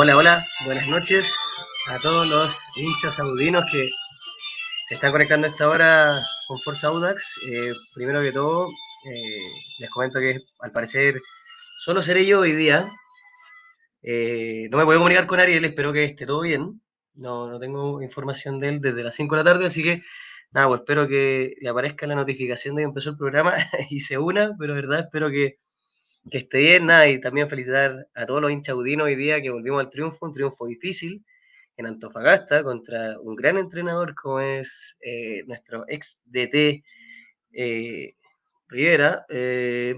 Hola, 0.00 0.16
hola, 0.16 0.46
buenas 0.64 0.86
noches 0.86 1.28
a 1.88 1.98
todos 1.98 2.24
los 2.24 2.56
hinchas 2.76 3.16
saudinos 3.16 3.64
que 3.68 3.90
se 4.84 4.94
están 4.94 5.10
conectando 5.10 5.48
a 5.48 5.50
esta 5.50 5.68
hora 5.68 6.24
con 6.46 6.56
Forza 6.60 6.86
Audax. 6.86 7.34
Eh, 7.50 7.72
primero 7.96 8.22
que 8.22 8.30
todo, 8.30 8.68
eh, 9.12 9.50
les 9.80 9.90
comento 9.90 10.20
que 10.20 10.38
al 10.60 10.70
parecer 10.70 11.18
solo 11.80 12.00
seré 12.00 12.24
yo 12.26 12.38
hoy 12.38 12.52
día. 12.52 12.88
Eh, 14.00 14.68
no 14.70 14.78
me 14.78 14.84
puedo 14.84 15.00
comunicar 15.00 15.26
con 15.26 15.40
Ariel, 15.40 15.64
espero 15.64 15.92
que 15.92 16.04
esté 16.04 16.26
todo 16.26 16.42
bien. 16.42 16.80
No, 17.14 17.48
no 17.50 17.58
tengo 17.58 18.00
información 18.00 18.60
de 18.60 18.68
él 18.68 18.80
desde 18.80 19.02
las 19.02 19.16
5 19.16 19.34
de 19.34 19.42
la 19.42 19.52
tarde, 19.52 19.66
así 19.66 19.82
que 19.82 20.02
nada, 20.52 20.68
pues 20.68 20.82
espero 20.82 21.08
que 21.08 21.56
le 21.60 21.68
aparezca 21.68 22.06
la 22.06 22.14
notificación 22.14 22.76
de 22.76 22.82
que 22.82 22.86
empezó 22.86 23.10
el 23.10 23.16
programa 23.16 23.52
y 23.90 23.98
se 23.98 24.16
una, 24.16 24.52
pero 24.60 24.74
verdad 24.74 25.00
espero 25.00 25.28
que 25.28 25.56
que 26.30 26.38
esté 26.38 26.58
bien, 26.58 26.86
nada, 26.86 27.08
y 27.08 27.20
también 27.20 27.48
felicitar 27.48 28.06
a 28.14 28.26
todos 28.26 28.42
los 28.42 28.50
hinchas 28.50 28.74
audinos 28.74 29.06
hoy 29.06 29.16
día 29.16 29.40
que 29.40 29.50
volvimos 29.50 29.80
al 29.80 29.90
triunfo, 29.90 30.26
un 30.26 30.32
triunfo 30.32 30.66
difícil 30.66 31.24
en 31.78 31.86
Antofagasta 31.86 32.62
contra 32.64 33.18
un 33.20 33.36
gran 33.36 33.56
entrenador 33.56 34.14
como 34.14 34.40
es 34.40 34.96
eh, 35.00 35.44
nuestro 35.46 35.84
ex 35.88 36.20
DT 36.26 36.82
eh, 37.52 38.14
Rivera. 38.68 39.24
Eh, 39.28 39.94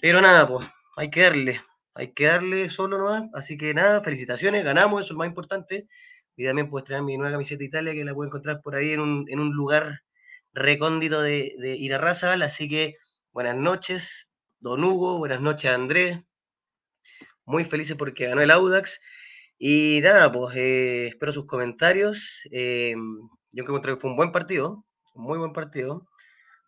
pero 0.00 0.20
nada, 0.20 0.46
pues 0.48 0.66
hay 0.96 1.10
que 1.10 1.22
darle, 1.22 1.62
hay 1.94 2.12
que 2.12 2.26
darle 2.26 2.68
solo 2.68 2.98
nomás. 2.98 3.24
Así 3.32 3.56
que 3.56 3.72
nada, 3.74 4.02
felicitaciones, 4.02 4.64
ganamos, 4.64 5.00
eso 5.00 5.06
es 5.06 5.10
lo 5.12 5.18
más 5.18 5.28
importante. 5.28 5.88
Y 6.36 6.44
también 6.44 6.68
puedes 6.68 6.86
traer 6.86 7.02
mi 7.02 7.16
nueva 7.16 7.32
camiseta 7.32 7.60
de 7.60 7.66
Italia 7.66 7.92
que 7.94 8.04
la 8.04 8.14
puedo 8.14 8.28
encontrar 8.28 8.60
por 8.60 8.74
ahí 8.74 8.92
en 8.92 9.00
un, 9.00 9.24
en 9.28 9.38
un 9.38 9.52
lugar 9.52 10.00
recóndito 10.52 11.22
de, 11.22 11.54
de 11.58 11.76
Irarrázaval. 11.76 12.42
Así 12.42 12.68
que 12.68 12.96
buenas 13.32 13.56
noches, 13.56 14.32
Don 14.64 14.82
Hugo, 14.82 15.18
buenas 15.18 15.42
noches 15.42 15.70
Andrés. 15.70 16.20
Muy 17.44 17.66
felices 17.66 17.98
porque 17.98 18.28
ganó 18.28 18.40
el 18.40 18.50
Audax. 18.50 18.98
Y 19.58 20.00
nada, 20.02 20.32
pues 20.32 20.56
eh, 20.56 21.08
espero 21.08 21.32
sus 21.32 21.44
comentarios. 21.44 22.48
Eh, 22.50 22.94
yo 23.52 23.62
encontré 23.62 23.92
que 23.92 24.00
fue 24.00 24.08
un 24.08 24.16
buen 24.16 24.32
partido, 24.32 24.86
un 25.12 25.24
muy 25.24 25.36
buen 25.36 25.52
partido. 25.52 26.08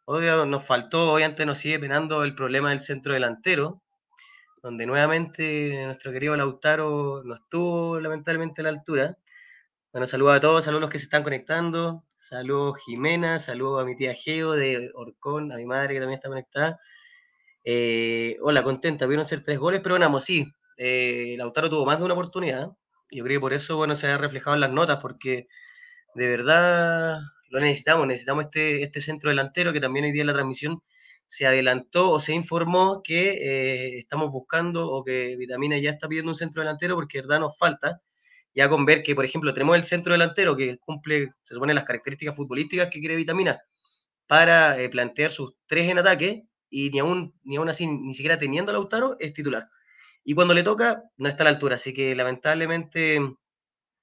Obvio, 0.05 0.45
nos 0.45 0.67
faltó, 0.67 1.15
obviamente 1.15 1.47
nos 1.47 1.57
sigue 1.57 1.79
penando 1.79 2.23
el 2.23 2.35
problema 2.35 2.69
del 2.69 2.81
centro 2.81 3.15
delantero, 3.15 3.83
donde 4.63 4.85
nuevamente 4.85 5.87
nuestro 5.87 6.13
querido 6.13 6.37
Lautaro 6.37 7.23
no 7.25 7.35
estuvo 7.35 7.99
lamentablemente 7.99 8.61
a 8.61 8.65
la 8.65 8.71
altura. 8.71 9.17
Bueno, 9.91 10.07
saludos 10.07 10.37
a 10.37 10.41
todos, 10.41 10.65
saludos 10.65 10.81
a 10.81 10.85
los 10.85 10.91
que 10.91 10.99
se 10.99 11.05
están 11.05 11.23
conectando. 11.23 12.05
Saludos 12.19 12.77
Jimena, 12.85 13.39
saludos 13.39 13.81
a 13.81 13.87
mi 13.87 13.97
tía 13.97 14.15
Geo 14.15 14.53
de 14.53 14.91
Orcón, 14.93 15.51
a 15.51 15.57
mi 15.57 15.65
madre 15.65 15.95
que 15.95 16.01
también 16.01 16.19
está 16.19 16.29
conectada. 16.29 16.79
Eh, 17.69 18.37
hola, 18.43 18.63
contenta, 18.63 19.07
vieron 19.07 19.27
ser 19.27 19.43
tres 19.43 19.59
goles, 19.59 19.81
pero 19.83 19.97
ganamos, 19.97 20.25
sí. 20.25 20.47
Eh, 20.77 21.35
Lautaro 21.37 21.69
tuvo 21.69 21.85
más 21.85 21.99
de 21.99 22.05
una 22.05 22.15
oportunidad. 22.15 22.71
Yo 23.11 23.25
creo 23.25 23.39
que 23.39 23.41
por 23.41 23.53
eso, 23.55 23.77
bueno, 23.77 23.97
se 23.97 24.07
ha 24.07 24.17
reflejado 24.19 24.55
en 24.55 24.61
las 24.61 24.71
notas, 24.71 25.01
porque 25.03 25.49
de 26.15 26.29
verdad 26.29 27.19
lo 27.51 27.61
necesitamos, 27.61 28.07
necesitamos 28.07 28.47
este, 28.47 28.85
este 28.85 29.01
centro 29.01 29.31
delantero 29.31 29.73
que 29.73 29.81
también 29.81 30.05
hoy 30.07 30.13
día 30.13 30.23
en 30.23 30.29
la 30.29 30.35
transmisión 30.35 30.83
se 31.27 31.47
adelantó 31.47 32.13
o 32.13 32.21
se 32.21 32.35
informó 32.35 33.03
que 33.03 33.31
eh, 33.33 33.99
estamos 33.99 34.31
buscando 34.31 34.89
o 34.91 35.03
que 35.05 35.37
Vitamina 35.37 35.79
ya 35.79 35.91
está 35.91 36.09
pidiendo 36.09 36.31
un 36.33 36.37
centro 36.37 36.63
delantero 36.63 36.95
porque 36.97 37.19
de 37.19 37.23
verdad 37.23 37.41
nos 37.41 37.59
falta. 37.59 38.01
Ya 38.55 38.69
con 38.69 38.87
ver 38.87 39.03
que, 39.03 39.15
por 39.17 39.25
ejemplo, 39.25 39.53
tenemos 39.55 39.77
el 39.77 39.85
centro 39.85 40.13
delantero 40.13 40.57
que 40.57 40.79
cumple, 40.79 41.33
se 41.43 41.55
supone, 41.55 41.75
las 41.75 41.85
características 41.85 42.37
futbolísticas 42.37 42.91
que 42.91 43.01
quiere 43.01 43.17
Vitamina 43.17 43.61
para 44.27 44.77
plantear 44.91 45.33
sus 45.33 45.55
tres 45.67 45.91
en 45.91 45.99
ataque, 45.99 46.47
y 46.77 46.91
ni 46.91 46.99
aún, 46.99 47.33
ni 47.45 47.57
aún 47.57 47.71
así, 47.71 47.87
ni 47.87 48.13
siquiera 48.13 48.37
teniendo 48.37 48.71
a 48.71 48.75
Lautaro, 48.75 49.17
es 49.19 49.33
titular. 49.33 49.71
Y 50.25 50.35
cuando 50.35 50.53
le 50.53 50.63
toca, 50.63 51.05
no 51.17 51.27
está 51.27 51.43
a 51.43 51.47
la 51.47 51.51
altura. 51.51 51.77
Así 51.77 51.95
que 51.95 52.15
lamentablemente, 52.15 53.19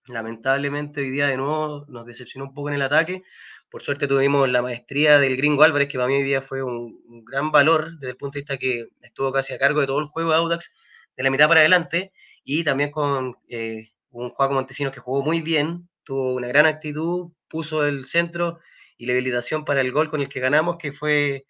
lamentablemente 0.08 1.02
hoy 1.02 1.12
día 1.12 1.28
de 1.28 1.38
nuevo 1.38 1.86
nos 1.88 2.04
decepcionó 2.08 2.46
un 2.46 2.54
poco 2.56 2.70
en 2.70 2.76
el 2.76 2.82
ataque. 2.82 3.22
Por 3.70 3.84
suerte 3.84 4.08
tuvimos 4.08 4.50
la 4.50 4.64
maestría 4.64 5.20
del 5.20 5.38
gringo 5.38 5.62
Álvarez, 5.62 5.88
que 5.88 6.00
para 6.00 6.08
mí 6.08 6.16
hoy 6.16 6.24
día 6.24 6.42
fue 6.42 6.64
un, 6.64 7.00
gran 7.26 7.52
valor 7.52 7.92
desde 8.00 8.12
el 8.12 8.18
punto 8.18 8.38
de 8.38 8.42
vista 8.42 8.58
que 8.58 8.88
estuvo 9.02 9.32
casi 9.32 9.54
a 9.54 9.60
cargo 9.60 9.80
de 9.82 9.88
todo 9.88 10.00
el 10.00 10.08
juego 10.08 10.32
de 10.32 10.38
Audax, 10.38 10.74
de 11.16 11.24
la 11.24 11.30
mitad 11.30 11.48
para 11.48 11.60
adelante, 11.60 12.12
y 12.44 12.64
también 12.64 12.90
con 12.90 13.36
eh, 13.50 13.92
un 14.10 14.32
Juaco 14.32 14.56
Montesinos 14.56 14.94
que 14.94 15.00
jugó 15.00 15.22
muy 15.22 15.42
bien, 15.42 15.90
tuvo 16.04 16.34
una 16.34 16.48
gran 16.48 16.66
actitud, 16.66 17.34
puso 17.48 17.86
el 17.86 18.06
centro 18.06 18.60
y 18.98 19.06
la 19.06 19.14
habilitación 19.14 19.64
para 19.64 19.82
el 19.82 19.92
gol 19.92 20.10
con 20.10 20.22
el 20.22 20.30
que 20.30 20.40
ganamos, 20.40 20.78
que 20.78 20.92
fue 20.92 21.46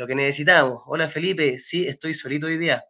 lo 0.00 0.06
que 0.06 0.14
necesitamos. 0.14 0.82
Hola 0.86 1.10
Felipe, 1.10 1.58
sí, 1.58 1.86
estoy 1.86 2.14
solito 2.14 2.46
hoy 2.46 2.56
día. 2.56 2.82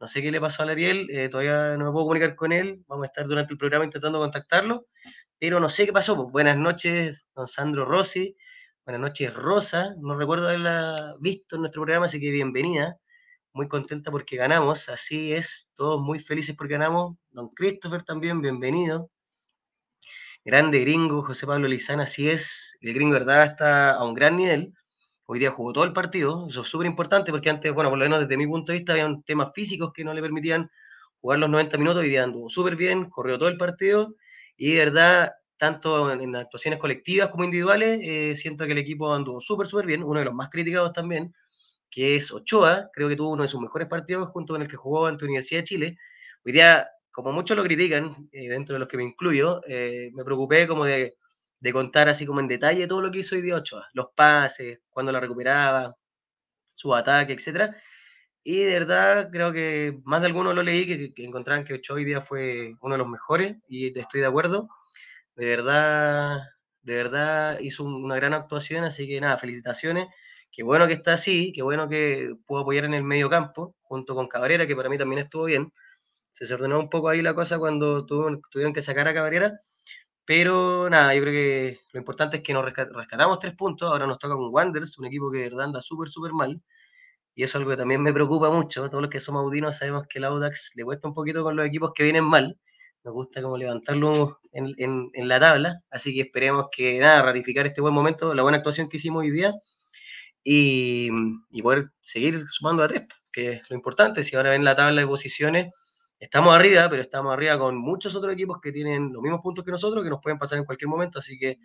No 0.00 0.08
sé 0.08 0.20
qué 0.20 0.32
le 0.32 0.40
pasó 0.40 0.64
a 0.64 0.66
Ariel, 0.66 1.08
eh, 1.08 1.28
todavía 1.28 1.76
no 1.76 1.84
me 1.84 1.92
puedo 1.92 2.06
comunicar 2.06 2.34
con 2.34 2.50
él. 2.50 2.82
Vamos 2.88 3.04
a 3.04 3.06
estar 3.06 3.28
durante 3.28 3.52
el 3.52 3.58
programa 3.58 3.84
intentando 3.84 4.18
contactarlo, 4.18 4.86
pero 5.38 5.60
no 5.60 5.70
sé 5.70 5.86
qué 5.86 5.92
pasó. 5.92 6.16
Pues, 6.16 6.32
buenas 6.32 6.58
noches, 6.58 7.24
don 7.36 7.46
Sandro 7.46 7.84
Rossi. 7.84 8.36
Buenas 8.84 9.00
noches, 9.00 9.32
Rosa. 9.34 9.94
No 10.00 10.16
recuerdo 10.16 10.48
haberla 10.48 11.14
visto 11.20 11.54
en 11.54 11.62
nuestro 11.62 11.82
programa, 11.82 12.06
así 12.06 12.18
que 12.18 12.32
bienvenida. 12.32 12.98
Muy 13.52 13.68
contenta 13.68 14.10
porque 14.10 14.36
ganamos, 14.36 14.88
así 14.88 15.32
es. 15.32 15.70
Todos 15.76 16.00
muy 16.00 16.18
felices 16.18 16.56
porque 16.56 16.72
ganamos. 16.72 17.18
Don 17.30 17.50
Christopher 17.50 18.02
también, 18.02 18.40
bienvenido. 18.42 19.12
Grande 20.44 20.80
gringo, 20.80 21.22
José 21.22 21.46
Pablo 21.46 21.68
Lizana, 21.68 22.02
así 22.02 22.28
es. 22.28 22.76
El 22.80 22.94
gringo, 22.94 23.12
verdad, 23.12 23.44
está 23.44 23.92
a 23.92 24.04
un 24.04 24.14
gran 24.14 24.36
nivel. 24.36 24.74
Hoy 25.30 25.38
día 25.38 25.50
jugó 25.50 25.74
todo 25.74 25.84
el 25.84 25.92
partido, 25.92 26.46
eso 26.48 26.62
es 26.62 26.68
súper 26.68 26.86
importante 26.86 27.30
porque 27.30 27.50
antes, 27.50 27.70
bueno, 27.74 27.90
por 27.90 27.98
lo 27.98 28.04
menos 28.06 28.20
desde 28.20 28.38
mi 28.38 28.46
punto 28.46 28.72
de 28.72 28.78
vista, 28.78 28.92
había 28.92 29.14
temas 29.26 29.52
físicos 29.54 29.92
que 29.92 30.02
no 30.02 30.14
le 30.14 30.22
permitían 30.22 30.70
jugar 31.20 31.38
los 31.38 31.50
90 31.50 31.76
minutos. 31.76 32.02
Hoy 32.02 32.08
día 32.08 32.24
anduvo 32.24 32.48
súper 32.48 32.76
bien, 32.76 33.10
corrió 33.10 33.38
todo 33.38 33.50
el 33.50 33.58
partido 33.58 34.16
y 34.56 34.72
de 34.72 34.86
verdad, 34.86 35.32
tanto 35.58 36.10
en, 36.10 36.34
actuaciones 36.34 36.80
colectivas 36.80 37.28
como 37.28 37.44
individuales, 37.44 38.00
eh, 38.02 38.36
siento 38.36 38.64
que 38.64 38.72
el 38.72 38.78
equipo 38.78 39.12
anduvo 39.12 39.42
súper, 39.42 39.66
súper 39.66 39.84
bien. 39.84 40.02
Uno 40.02 40.18
de 40.18 40.24
los 40.24 40.32
más 40.32 40.48
criticados 40.48 40.94
también, 40.94 41.34
que 41.90 42.16
es 42.16 42.32
Ochoa, 42.32 42.88
creo 42.94 43.10
que 43.10 43.16
tuvo 43.16 43.32
uno 43.32 43.42
de 43.42 43.48
sus 43.48 43.60
mejores 43.60 43.86
partidos 43.86 44.30
junto 44.30 44.54
con 44.54 44.62
el 44.62 44.68
que 44.68 44.76
jugó 44.76 45.08
ante 45.08 45.26
Universidad 45.26 45.60
de 45.60 45.64
Chile. 45.64 45.98
Hoy 46.42 46.52
día, 46.52 46.88
como 47.10 47.32
muchos 47.32 47.54
lo 47.54 47.64
critican, 47.64 48.30
eh, 48.32 48.48
dentro 48.48 48.72
de 48.76 48.78
los 48.78 48.88
que 48.88 48.96
me 48.96 49.04
incluyo, 49.04 49.60
eh, 49.66 50.10
me 50.14 50.24
preocupé 50.24 50.66
como 50.66 50.86
de 50.86 51.17
de 51.60 51.72
contar 51.72 52.08
así 52.08 52.26
como 52.26 52.40
en 52.40 52.48
detalle 52.48 52.86
todo 52.86 53.02
lo 53.02 53.10
que 53.10 53.20
hizo 53.20 53.34
hoy 53.36 53.42
día 53.42 53.56
Ochoa, 53.56 53.88
los 53.92 54.08
pases, 54.14 54.80
cuando 54.90 55.12
la 55.12 55.20
recuperaba, 55.20 55.96
su 56.74 56.94
ataque, 56.94 57.34
etcétera. 57.34 57.76
Y 58.44 58.64
de 58.64 58.74
verdad 58.80 59.30
creo 59.32 59.52
que 59.52 60.00
más 60.04 60.20
de 60.22 60.28
algunos 60.28 60.54
lo 60.54 60.62
leí 60.62 60.86
que, 60.86 61.14
que 61.14 61.24
encontraban 61.24 61.64
que 61.64 61.74
Ochoa 61.74 61.96
hoy 61.96 62.04
día 62.04 62.20
fue 62.20 62.74
uno 62.80 62.94
de 62.94 62.98
los 62.98 63.08
mejores 63.08 63.56
y 63.68 63.98
estoy 63.98 64.20
de 64.20 64.26
acuerdo. 64.26 64.68
De 65.36 65.46
verdad, 65.46 66.40
de 66.82 66.94
verdad 66.96 67.60
hizo 67.60 67.84
una 67.84 68.16
gran 68.16 68.34
actuación, 68.34 68.84
así 68.84 69.06
que 69.08 69.20
nada, 69.20 69.38
felicitaciones. 69.38 70.08
Qué 70.50 70.62
bueno 70.62 70.86
que 70.86 70.94
está 70.94 71.14
así, 71.14 71.52
qué 71.52 71.62
bueno 71.62 71.88
que 71.88 72.34
pudo 72.46 72.60
apoyar 72.60 72.84
en 72.86 72.94
el 72.94 73.04
medio 73.04 73.28
campo 73.30 73.76
junto 73.82 74.14
con 74.14 74.28
Cabrera, 74.28 74.66
que 74.66 74.76
para 74.76 74.88
mí 74.88 74.98
también 74.98 75.20
estuvo 75.20 75.44
bien. 75.44 75.72
Se 76.30 76.44
desordenó 76.44 76.80
un 76.80 76.90
poco 76.90 77.08
ahí 77.08 77.22
la 77.22 77.34
cosa 77.34 77.58
cuando 77.58 78.06
tuvieron 78.06 78.72
que 78.72 78.82
sacar 78.82 79.08
a 79.08 79.14
Cabrera, 79.14 79.60
pero 80.28 80.90
nada, 80.90 81.14
yo 81.14 81.22
creo 81.22 81.32
que 81.32 81.80
lo 81.94 82.00
importante 82.00 82.36
es 82.36 82.42
que 82.42 82.52
nos 82.52 82.62
rescatamos 82.62 83.38
tres 83.38 83.54
puntos. 83.54 83.90
Ahora 83.90 84.06
nos 84.06 84.18
toca 84.18 84.34
con 84.34 84.52
Wanderers, 84.52 84.98
un 84.98 85.06
equipo 85.06 85.30
que 85.30 85.38
de 85.38 85.44
verdad 85.44 85.64
anda 85.64 85.80
súper, 85.80 86.10
súper 86.10 86.34
mal. 86.34 86.60
Y 87.34 87.44
eso 87.44 87.52
es 87.52 87.62
algo 87.62 87.70
que 87.70 87.78
también 87.78 88.02
me 88.02 88.12
preocupa 88.12 88.50
mucho. 88.50 88.90
Todos 88.90 89.00
los 89.00 89.10
que 89.10 89.20
somos 89.20 89.40
audinos 89.40 89.78
sabemos 89.78 90.06
que 90.06 90.18
el 90.18 90.24
Audax 90.24 90.72
le 90.74 90.84
cuesta 90.84 91.08
un 91.08 91.14
poquito 91.14 91.42
con 91.42 91.56
los 91.56 91.66
equipos 91.66 91.92
que 91.94 92.02
vienen 92.02 92.24
mal. 92.24 92.58
Nos 93.04 93.14
gusta 93.14 93.40
como 93.40 93.56
levantarlo 93.56 94.40
en, 94.52 94.74
en, 94.76 95.28
la 95.28 95.40
tabla. 95.40 95.80
Así 95.90 96.14
que 96.14 96.20
esperemos 96.20 96.66
que 96.70 96.98
nada, 97.00 97.22
ratificar 97.22 97.66
este 97.66 97.80
buen 97.80 97.94
momento, 97.94 98.34
la 98.34 98.42
buena 98.42 98.58
actuación 98.58 98.90
que 98.90 98.98
hicimos 98.98 99.22
hoy 99.22 99.30
día 99.30 99.54
y, 100.44 101.08
y 101.50 101.62
poder 101.62 101.90
seguir 102.02 102.44
sumando 102.50 102.82
a 102.82 102.88
tres, 102.88 103.04
que 103.32 103.52
es 103.52 103.70
lo 103.70 103.76
importante. 103.76 104.22
Si 104.24 104.36
ahora 104.36 104.50
ven 104.50 104.64
la 104.64 104.76
tabla 104.76 105.00
de 105.00 105.06
posiciones, 105.06 105.72
Estamos 106.18 106.52
arriba, 106.52 106.88
pero 106.90 107.02
estamos 107.02 107.32
arriba 107.32 107.58
con 107.58 107.76
muchos 107.76 108.14
otros 108.16 108.34
equipos 108.34 108.60
que 108.60 108.72
tienen 108.72 109.12
los 109.12 109.22
mismos 109.22 109.40
puntos 109.40 109.64
que 109.64 109.70
nosotros, 109.70 110.02
que 110.02 110.10
nos 110.10 110.20
pueden 110.20 110.38
pasar 110.38 110.58
en 110.58 110.64
cualquier 110.64 110.88
momento. 110.88 111.20
Así 111.20 111.38
que 111.38 111.58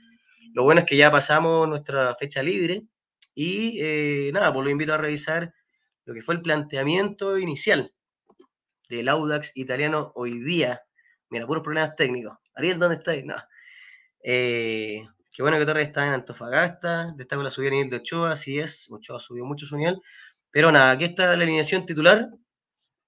lo 0.54 0.64
bueno 0.64 0.82
es 0.82 0.88
que 0.88 0.96
ya 0.96 1.12
pasamos 1.12 1.68
nuestra 1.68 2.16
fecha 2.16 2.44
libre. 2.44 2.84
Y 3.34 3.80
eh, 3.82 4.32
nada, 4.32 4.54
pues 4.54 4.64
lo 4.64 4.70
invito 4.70 4.94
a 4.94 4.98
revisar 4.98 5.52
lo 6.06 6.14
que 6.14 6.22
fue 6.22 6.36
el 6.36 6.42
planteamiento 6.42 7.38
inicial 7.40 7.92
del 8.90 9.10
Audax 9.10 9.54
italiano 9.56 10.12
hoy 10.16 10.40
día. 10.40 10.82
Mira, 11.30 11.48
puros 11.48 11.64
problemas 11.64 11.96
técnicos. 11.96 12.38
Ariel, 12.54 12.78
¿dónde 12.78 12.98
estáis? 12.98 13.26
No. 13.26 13.36
Eh, 14.24 15.04
qué 15.32 15.42
bueno 15.42 15.58
que 15.58 15.66
Torres 15.66 15.88
está 15.88 16.06
en 16.06 16.14
Antofagasta. 16.14 17.08
Destaco 17.16 17.42
la 17.42 17.50
subida 17.50 17.72
de 17.72 17.76
nivel 17.78 17.90
de 17.90 17.98
Ochoa, 17.98 18.34
así 18.34 18.60
es. 18.60 18.88
Ochoa 18.92 19.20
subió 19.20 19.46
mucho 19.46 19.66
su 19.66 19.78
nivel. 19.78 19.98
Pero 20.52 20.72
nada, 20.72 20.92
aquí 20.92 21.06
está 21.06 21.36
la 21.36 21.44
alineación 21.44 21.88
titular 21.88 22.30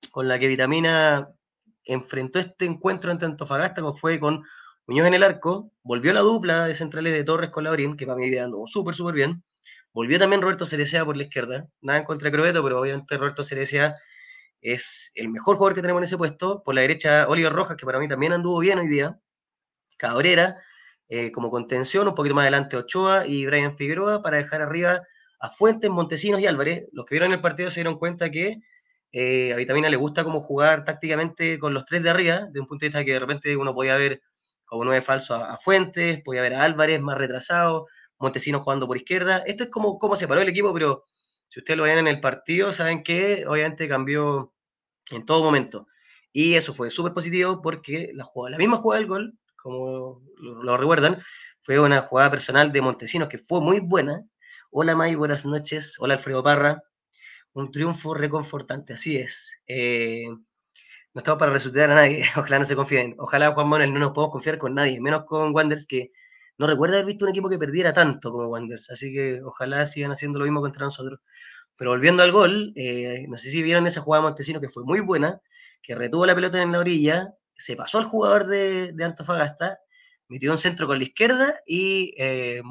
con 0.09 0.27
la 0.27 0.39
que 0.39 0.47
Vitamina 0.47 1.29
enfrentó 1.85 2.39
este 2.39 2.65
encuentro 2.65 3.11
entre 3.11 3.27
Antofagasta, 3.27 3.81
que 3.81 3.99
fue 3.99 4.19
con 4.19 4.43
Muñoz 4.87 5.07
en 5.07 5.13
el 5.15 5.23
arco, 5.23 5.71
volvió 5.83 6.13
la 6.13 6.19
dupla 6.19 6.65
de 6.65 6.75
centrales 6.75 7.13
de 7.13 7.23
Torres 7.23 7.49
con 7.49 7.63
Laurín, 7.63 7.97
que 7.97 8.05
para 8.05 8.17
mí 8.17 8.35
anduvo 8.37 8.67
súper, 8.67 8.93
súper 8.93 9.15
bien. 9.15 9.43
Volvió 9.93 10.19
también 10.19 10.41
Roberto 10.41 10.65
Cerecea 10.65 11.05
por 11.05 11.15
la 11.15 11.23
izquierda, 11.23 11.67
nada 11.81 11.99
en 11.99 12.05
contra 12.05 12.29
de 12.29 12.33
Crobeto, 12.33 12.61
pero 12.61 12.81
obviamente 12.81 13.17
Roberto 13.17 13.43
Cerecea 13.43 13.95
es 14.61 15.11
el 15.15 15.29
mejor 15.29 15.55
jugador 15.55 15.75
que 15.75 15.81
tenemos 15.81 16.01
en 16.01 16.03
ese 16.03 16.17
puesto. 16.17 16.61
Por 16.63 16.75
la 16.75 16.81
derecha, 16.81 17.27
Oliver 17.29 17.53
Rojas, 17.53 17.77
que 17.77 17.85
para 17.85 17.99
mí 17.99 18.07
también 18.07 18.33
anduvo 18.33 18.59
bien 18.59 18.77
hoy 18.79 18.87
día. 18.87 19.19
Cabrera, 19.97 20.57
eh, 21.07 21.31
como 21.31 21.49
contención, 21.49 22.07
un 22.07 22.15
poquito 22.15 22.35
más 22.35 22.43
adelante 22.43 22.77
Ochoa 22.77 23.25
y 23.27 23.45
Brian 23.45 23.77
Figueroa 23.77 24.21
para 24.21 24.37
dejar 24.37 24.61
arriba 24.61 25.01
a 25.39 25.49
Fuentes, 25.49 25.89
Montesinos 25.89 26.41
y 26.41 26.47
Álvarez. 26.47 26.87
Los 26.91 27.05
que 27.05 27.15
vieron 27.15 27.31
el 27.31 27.41
partido 27.41 27.69
se 27.71 27.81
dieron 27.81 27.97
cuenta 27.97 28.29
que 28.29 28.57
eh, 29.17 29.53
a 29.53 29.55
Vitamina 29.55 29.87
le 29.87 29.95
gusta 29.95 30.25
como 30.25 30.41
jugar 30.41 30.83
tácticamente 30.83 31.57
con 31.57 31.73
los 31.73 31.85
tres 31.85 32.03
de 32.03 32.09
arriba, 32.09 32.49
de 32.51 32.59
un 32.59 32.67
punto 32.67 32.83
de 32.83 32.89
vista 32.89 33.05
que 33.05 33.13
de 33.13 33.19
repente 33.19 33.55
uno 33.55 33.73
podía 33.73 33.95
ver 33.95 34.21
como 34.65 34.83
nueve 34.83 35.01
falso 35.01 35.35
a, 35.35 35.57
Fuentes, 35.57 36.21
podía 36.21 36.41
ver 36.41 36.53
a 36.53 36.63
Álvarez 36.63 36.99
más 36.99 37.17
retrasado, 37.17 37.87
Montesinos 38.19 38.63
jugando 38.63 38.87
por 38.87 38.97
izquierda. 38.97 39.37
Esto 39.45 39.63
es 39.63 39.69
como, 39.69 39.97
como 39.97 40.17
se 40.17 40.27
paró 40.27 40.41
el 40.41 40.49
equipo, 40.49 40.73
pero 40.73 41.05
si 41.47 41.61
ustedes 41.61 41.77
lo 41.77 41.83
ven 41.83 41.99
en 41.99 42.07
el 42.07 42.19
partido, 42.19 42.73
saben 42.73 43.03
que 43.03 43.45
obviamente 43.47 43.87
cambió 43.87 44.53
en 45.09 45.25
todo 45.25 45.43
momento. 45.45 45.87
Y 46.33 46.55
eso 46.55 46.73
fue 46.73 46.89
súper 46.89 47.13
positivo 47.13 47.61
porque 47.61 48.11
la, 48.13 48.25
jugada, 48.25 48.51
la 48.51 48.57
misma 48.57 48.75
jugada 48.75 48.99
del 48.99 49.07
gol, 49.07 49.39
como 49.55 50.23
lo, 50.39 50.75
recuerdan, 50.75 51.21
fue 51.63 51.79
una 51.79 52.01
jugada 52.01 52.31
personal 52.31 52.73
de 52.73 52.81
Montesinos 52.81 53.29
que 53.29 53.37
fue 53.37 53.61
muy 53.61 53.79
buena. 53.79 54.25
Hola 54.71 54.93
May, 54.93 55.15
buenas 55.15 55.45
noches. 55.45 55.95
Hola 55.99 56.15
Alfredo 56.15 56.43
Parra. 56.43 56.83
Un 57.55 57.71
triunfo 57.71 58.13
reconfortante, 58.13 58.93
así 58.93 59.15
es. 59.17 59.57
Eh, 59.65 60.25
no 60.27 61.19
estamos 61.19 61.39
para 61.39 61.53
resucitar 61.53 61.89
a 61.89 61.95
nadie, 61.95 62.25
ojalá 62.35 62.59
no 62.59 62.65
se 62.65 62.75
confíen. 62.75 63.15
Ojalá 63.17 63.53
Juan 63.53 63.69
Manuel 63.69 63.93
no 63.93 63.99
nos 63.99 64.11
podemos 64.11 64.33
confiar 64.33 64.57
con 64.57 64.75
nadie, 64.75 64.99
menos 64.99 65.23
con 65.23 65.55
Wanderers 65.55 65.87
que 65.87 66.11
no 66.57 66.67
recuerda 66.67 66.95
haber 66.95 67.05
visto 67.05 67.23
un 67.23 67.31
equipo 67.31 67.49
que 67.49 67.57
perdiera 67.57 67.93
tanto 67.93 68.31
como 68.31 68.47
Wanderers, 68.49 68.89
así 68.91 69.13
que 69.13 69.41
ojalá 69.41 69.85
sigan 69.85 70.11
haciendo 70.11 70.39
lo 70.39 70.45
mismo 70.45 70.59
contra 70.59 70.85
nosotros. 70.85 71.21
Pero 71.77 71.91
volviendo 71.91 72.23
al 72.23 72.33
gol, 72.33 72.73
eh, 72.75 73.25
no 73.29 73.37
sé 73.37 73.49
si 73.49 73.63
vieron 73.63 73.87
esa 73.87 74.01
jugada 74.01 74.23
de 74.23 74.29
Montesino 74.31 74.59
que 74.59 74.69
fue 74.69 74.83
muy 74.83 74.99
buena, 74.99 75.41
que 75.81 75.95
retuvo 75.95 76.25
la 76.25 76.35
pelota 76.35 76.61
en 76.61 76.73
la 76.73 76.79
orilla, 76.79 77.35
se 77.55 77.77
pasó 77.77 77.99
al 77.99 78.05
jugador 78.05 78.47
de, 78.47 78.93
Antofagasta, 79.01 79.79
metió 80.27 80.51
un 80.51 80.57
centro 80.57 80.87
con 80.87 80.97
la 80.97 81.05
izquierda 81.05 81.61
y, 81.65 82.15
eh, 82.17 82.61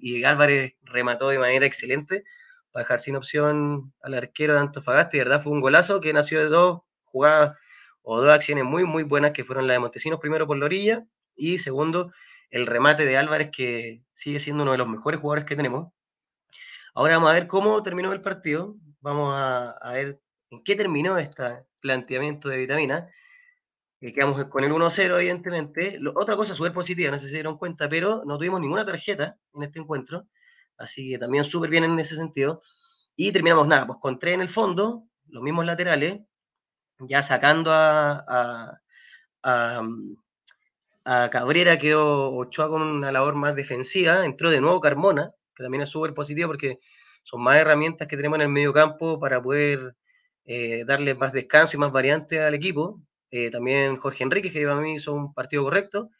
y 0.00 0.24
Álvarez 0.24 0.74
remató 0.82 1.28
de 1.28 1.38
manera 1.38 1.66
excelente 1.66 2.24
para 2.72 2.84
dejar 2.84 3.00
sin 3.00 3.16
opción 3.16 3.92
al 4.02 4.14
arquero 4.14 4.54
de 4.54 4.60
Antofagasta. 4.60 5.16
Y 5.16 5.20
verdad 5.20 5.42
fue 5.42 5.52
un 5.52 5.60
golazo 5.60 6.00
que 6.00 6.12
nació 6.12 6.40
de 6.40 6.46
dos 6.46 6.80
jugadas 7.04 7.56
o 8.02 8.20
dos 8.20 8.32
acciones 8.32 8.64
muy, 8.64 8.84
muy 8.84 9.02
buenas 9.02 9.32
que 9.32 9.44
fueron 9.44 9.66
la 9.66 9.74
de 9.74 9.78
Montesinos, 9.78 10.20
primero 10.20 10.46
por 10.46 10.58
la 10.58 10.66
orilla 10.66 11.04
y 11.36 11.58
segundo 11.58 12.12
el 12.50 12.66
remate 12.66 13.04
de 13.04 13.16
Álvarez, 13.16 13.50
que 13.52 14.02
sigue 14.12 14.40
siendo 14.40 14.62
uno 14.62 14.72
de 14.72 14.78
los 14.78 14.88
mejores 14.88 15.20
jugadores 15.20 15.44
que 15.44 15.56
tenemos. 15.56 15.92
Ahora 16.94 17.14
vamos 17.14 17.30
a 17.30 17.34
ver 17.34 17.46
cómo 17.46 17.82
terminó 17.82 18.12
el 18.12 18.20
partido. 18.20 18.76
Vamos 19.00 19.32
a, 19.34 19.92
ver 19.92 20.20
en 20.50 20.62
qué 20.64 20.74
terminó 20.74 21.16
este 21.18 21.64
planteamiento 21.80 22.48
de 22.48 22.58
vitamina. 22.58 23.08
Eh, 24.00 24.12
quedamos 24.12 24.44
con 24.46 24.64
el 24.64 24.72
1-0, 24.72 25.16
evidentemente. 25.16 25.98
otra 26.14 26.36
cosa 26.36 26.54
súper 26.54 26.72
positiva, 26.72 27.10
no 27.10 27.18
sé 27.18 27.26
si 27.26 27.30
se 27.30 27.36
dieron 27.36 27.58
cuenta, 27.58 27.88
pero 27.88 28.24
no 28.26 28.36
tuvimos 28.38 28.60
ninguna 28.60 28.84
tarjeta 28.84 29.38
en 29.54 29.62
este 29.62 29.78
encuentro. 29.78 30.26
Así 30.80 31.10
que 31.10 31.18
también 31.18 31.44
súper 31.44 31.70
bien 31.70 31.84
en 31.84 31.98
ese 32.00 32.16
sentido. 32.16 32.62
Y 33.16 33.32
terminamos 33.32 33.66
nada, 33.68 33.86
pues 33.86 33.98
con 34.00 34.18
tres 34.18 34.34
en 34.34 34.40
el 34.40 34.48
fondo, 34.48 35.04
los 35.28 35.42
mismos 35.42 35.66
laterales, 35.66 36.20
ya 37.00 37.22
sacando 37.22 37.70
a, 37.72 38.80
a, 39.42 39.82
Cabrera, 41.30 41.78
quedó 41.78 42.34
Ochoa 42.34 42.68
con 42.68 42.82
una 42.82 43.12
labor 43.12 43.34
más 43.34 43.54
defensiva, 43.54 44.24
entró 44.24 44.50
de 44.50 44.60
nuevo 44.60 44.80
Carmona, 44.80 45.32
que 45.54 45.62
también 45.62 45.82
es 45.82 45.88
súper 45.90 46.14
positivo 46.14 46.48
porque 46.48 46.78
son 47.24 47.42
más 47.42 47.56
herramientas 47.56 48.06
que 48.08 48.16
tenemos 48.16 48.36
en 48.36 48.42
el 48.42 48.48
medio 48.48 48.72
campo 48.72 49.18
para 49.18 49.42
poder 49.42 49.96
eh, 50.44 50.84
darle 50.86 51.14
más 51.14 51.32
descanso 51.32 51.76
y 51.76 51.80
más 51.80 51.92
variante 51.92 52.40
al 52.40 52.54
equipo. 52.54 53.00
Eh, 53.30 53.50
también 53.50 53.96
Jorge 53.96 54.24
Enrique, 54.24 54.52
que 54.52 54.64
para 54.64 54.80
mí 54.80 54.94
hizo 54.94 55.12
un 55.12 55.34
partido 55.34 55.64
correcto. 55.64 56.10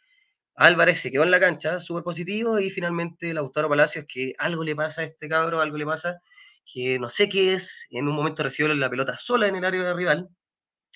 Álvarez 0.56 1.00
se 1.00 1.10
quedó 1.10 1.22
en 1.24 1.30
la 1.30 1.40
cancha, 1.40 1.80
súper 1.80 2.04
positivo, 2.04 2.58
y 2.60 2.70
finalmente 2.70 3.32
Lautaro 3.34 3.68
Palacios, 3.68 4.04
que 4.08 4.34
algo 4.38 4.64
le 4.64 4.76
pasa 4.76 5.02
a 5.02 5.04
este 5.04 5.28
cabro, 5.28 5.60
algo 5.60 5.76
le 5.76 5.86
pasa, 5.86 6.20
que 6.64 6.98
no 6.98 7.10
sé 7.10 7.28
qué 7.28 7.54
es, 7.54 7.86
en 7.90 8.08
un 8.08 8.14
momento 8.14 8.42
recibió 8.42 8.72
la 8.74 8.90
pelota 8.90 9.16
sola 9.18 9.48
en 9.48 9.56
el 9.56 9.64
área 9.64 9.82
de 9.84 9.94
rival, 9.94 10.28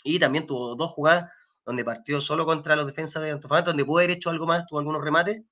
y 0.04 0.18
también 0.18 0.46
tuvo 0.46 0.76
dos 0.76 0.92
jugadas 0.92 1.30
donde 1.66 1.84
partió 1.84 2.20
solo 2.20 2.46
contra 2.46 2.76
los 2.76 2.86
defensas 2.86 3.22
de 3.22 3.32
Antofagasta, 3.32 3.70
donde 3.70 3.84
pudo 3.84 3.98
haber 3.98 4.12
hecho 4.12 4.30
algo 4.30 4.46
más, 4.46 4.66
tuvo 4.66 4.80
algunos 4.80 5.02
remates, 5.04 5.42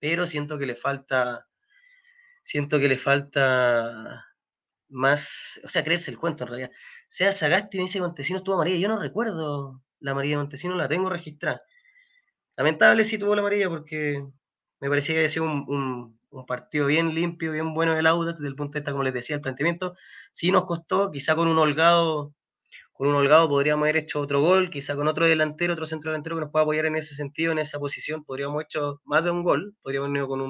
pero 0.00 0.26
siento 0.26 0.58
que 0.58 0.66
le 0.66 0.76
falta, 0.76 1.46
siento 2.42 2.78
que 2.78 2.88
le 2.88 2.98
falta 2.98 4.24
más, 4.88 5.60
o 5.64 5.68
sea, 5.68 5.84
creerse 5.84 6.10
el 6.10 6.18
cuento 6.18 6.44
en 6.44 6.48
realidad. 6.50 6.70
Sea 7.08 7.32
Sagasti 7.32 7.78
me 7.78 7.84
dice 7.84 8.00
Montesinos 8.00 8.44
tuvo 8.44 8.56
amarilla, 8.56 8.78
yo 8.78 8.88
no 8.88 8.98
recuerdo 9.00 9.82
la 10.00 10.12
amarilla 10.12 10.34
de 10.36 10.42
Montesinos, 10.44 10.76
la 10.78 10.88
tengo 10.88 11.10
registrada. 11.10 11.62
Lamentable 12.56 13.04
si 13.04 13.18
tuvo 13.18 13.34
la 13.34 13.42
amarilla 13.42 13.68
porque 13.68 14.24
me 14.80 14.88
parecía 14.88 15.14
que 15.14 15.18
había 15.20 15.28
sido 15.28 15.44
un, 15.44 16.16
partido 16.46 16.86
bien 16.86 17.14
limpio, 17.14 17.52
bien 17.52 17.72
bueno 17.72 17.94
del 17.94 18.06
Audax, 18.06 18.38
desde 18.38 18.48
el 18.48 18.56
punto 18.56 18.74
de 18.74 18.80
vista, 18.80 18.92
como 18.92 19.04
les 19.04 19.14
decía, 19.14 19.36
el 19.36 19.42
planteamiento. 19.42 19.94
Sí 20.32 20.50
nos 20.50 20.64
costó, 20.64 21.10
quizá 21.10 21.34
con 21.34 21.48
un 21.48 21.58
holgado, 21.58 22.34
con 22.92 23.08
un 23.08 23.14
holgado 23.14 23.48
podríamos 23.48 23.84
haber 23.84 23.96
hecho 23.98 24.20
otro 24.20 24.40
gol, 24.40 24.70
quizá 24.70 24.96
con 24.96 25.08
otro 25.08 25.26
delantero, 25.26 25.72
otro 25.74 25.86
centro 25.86 26.10
delantero 26.10 26.36
que 26.36 26.42
nos 26.42 26.50
pueda 26.50 26.64
apoyar 26.64 26.86
en 26.86 26.96
ese 26.96 27.14
sentido, 27.14 27.52
en 27.52 27.58
esa 27.58 27.78
posición, 27.78 28.24
podríamos 28.24 28.54
haber 28.54 28.66
hecho 28.66 29.00
más 29.04 29.24
de 29.24 29.30
un 29.30 29.42
gol, 29.42 29.76
podríamos 29.82 30.10
haber 30.10 30.26
con 30.26 30.40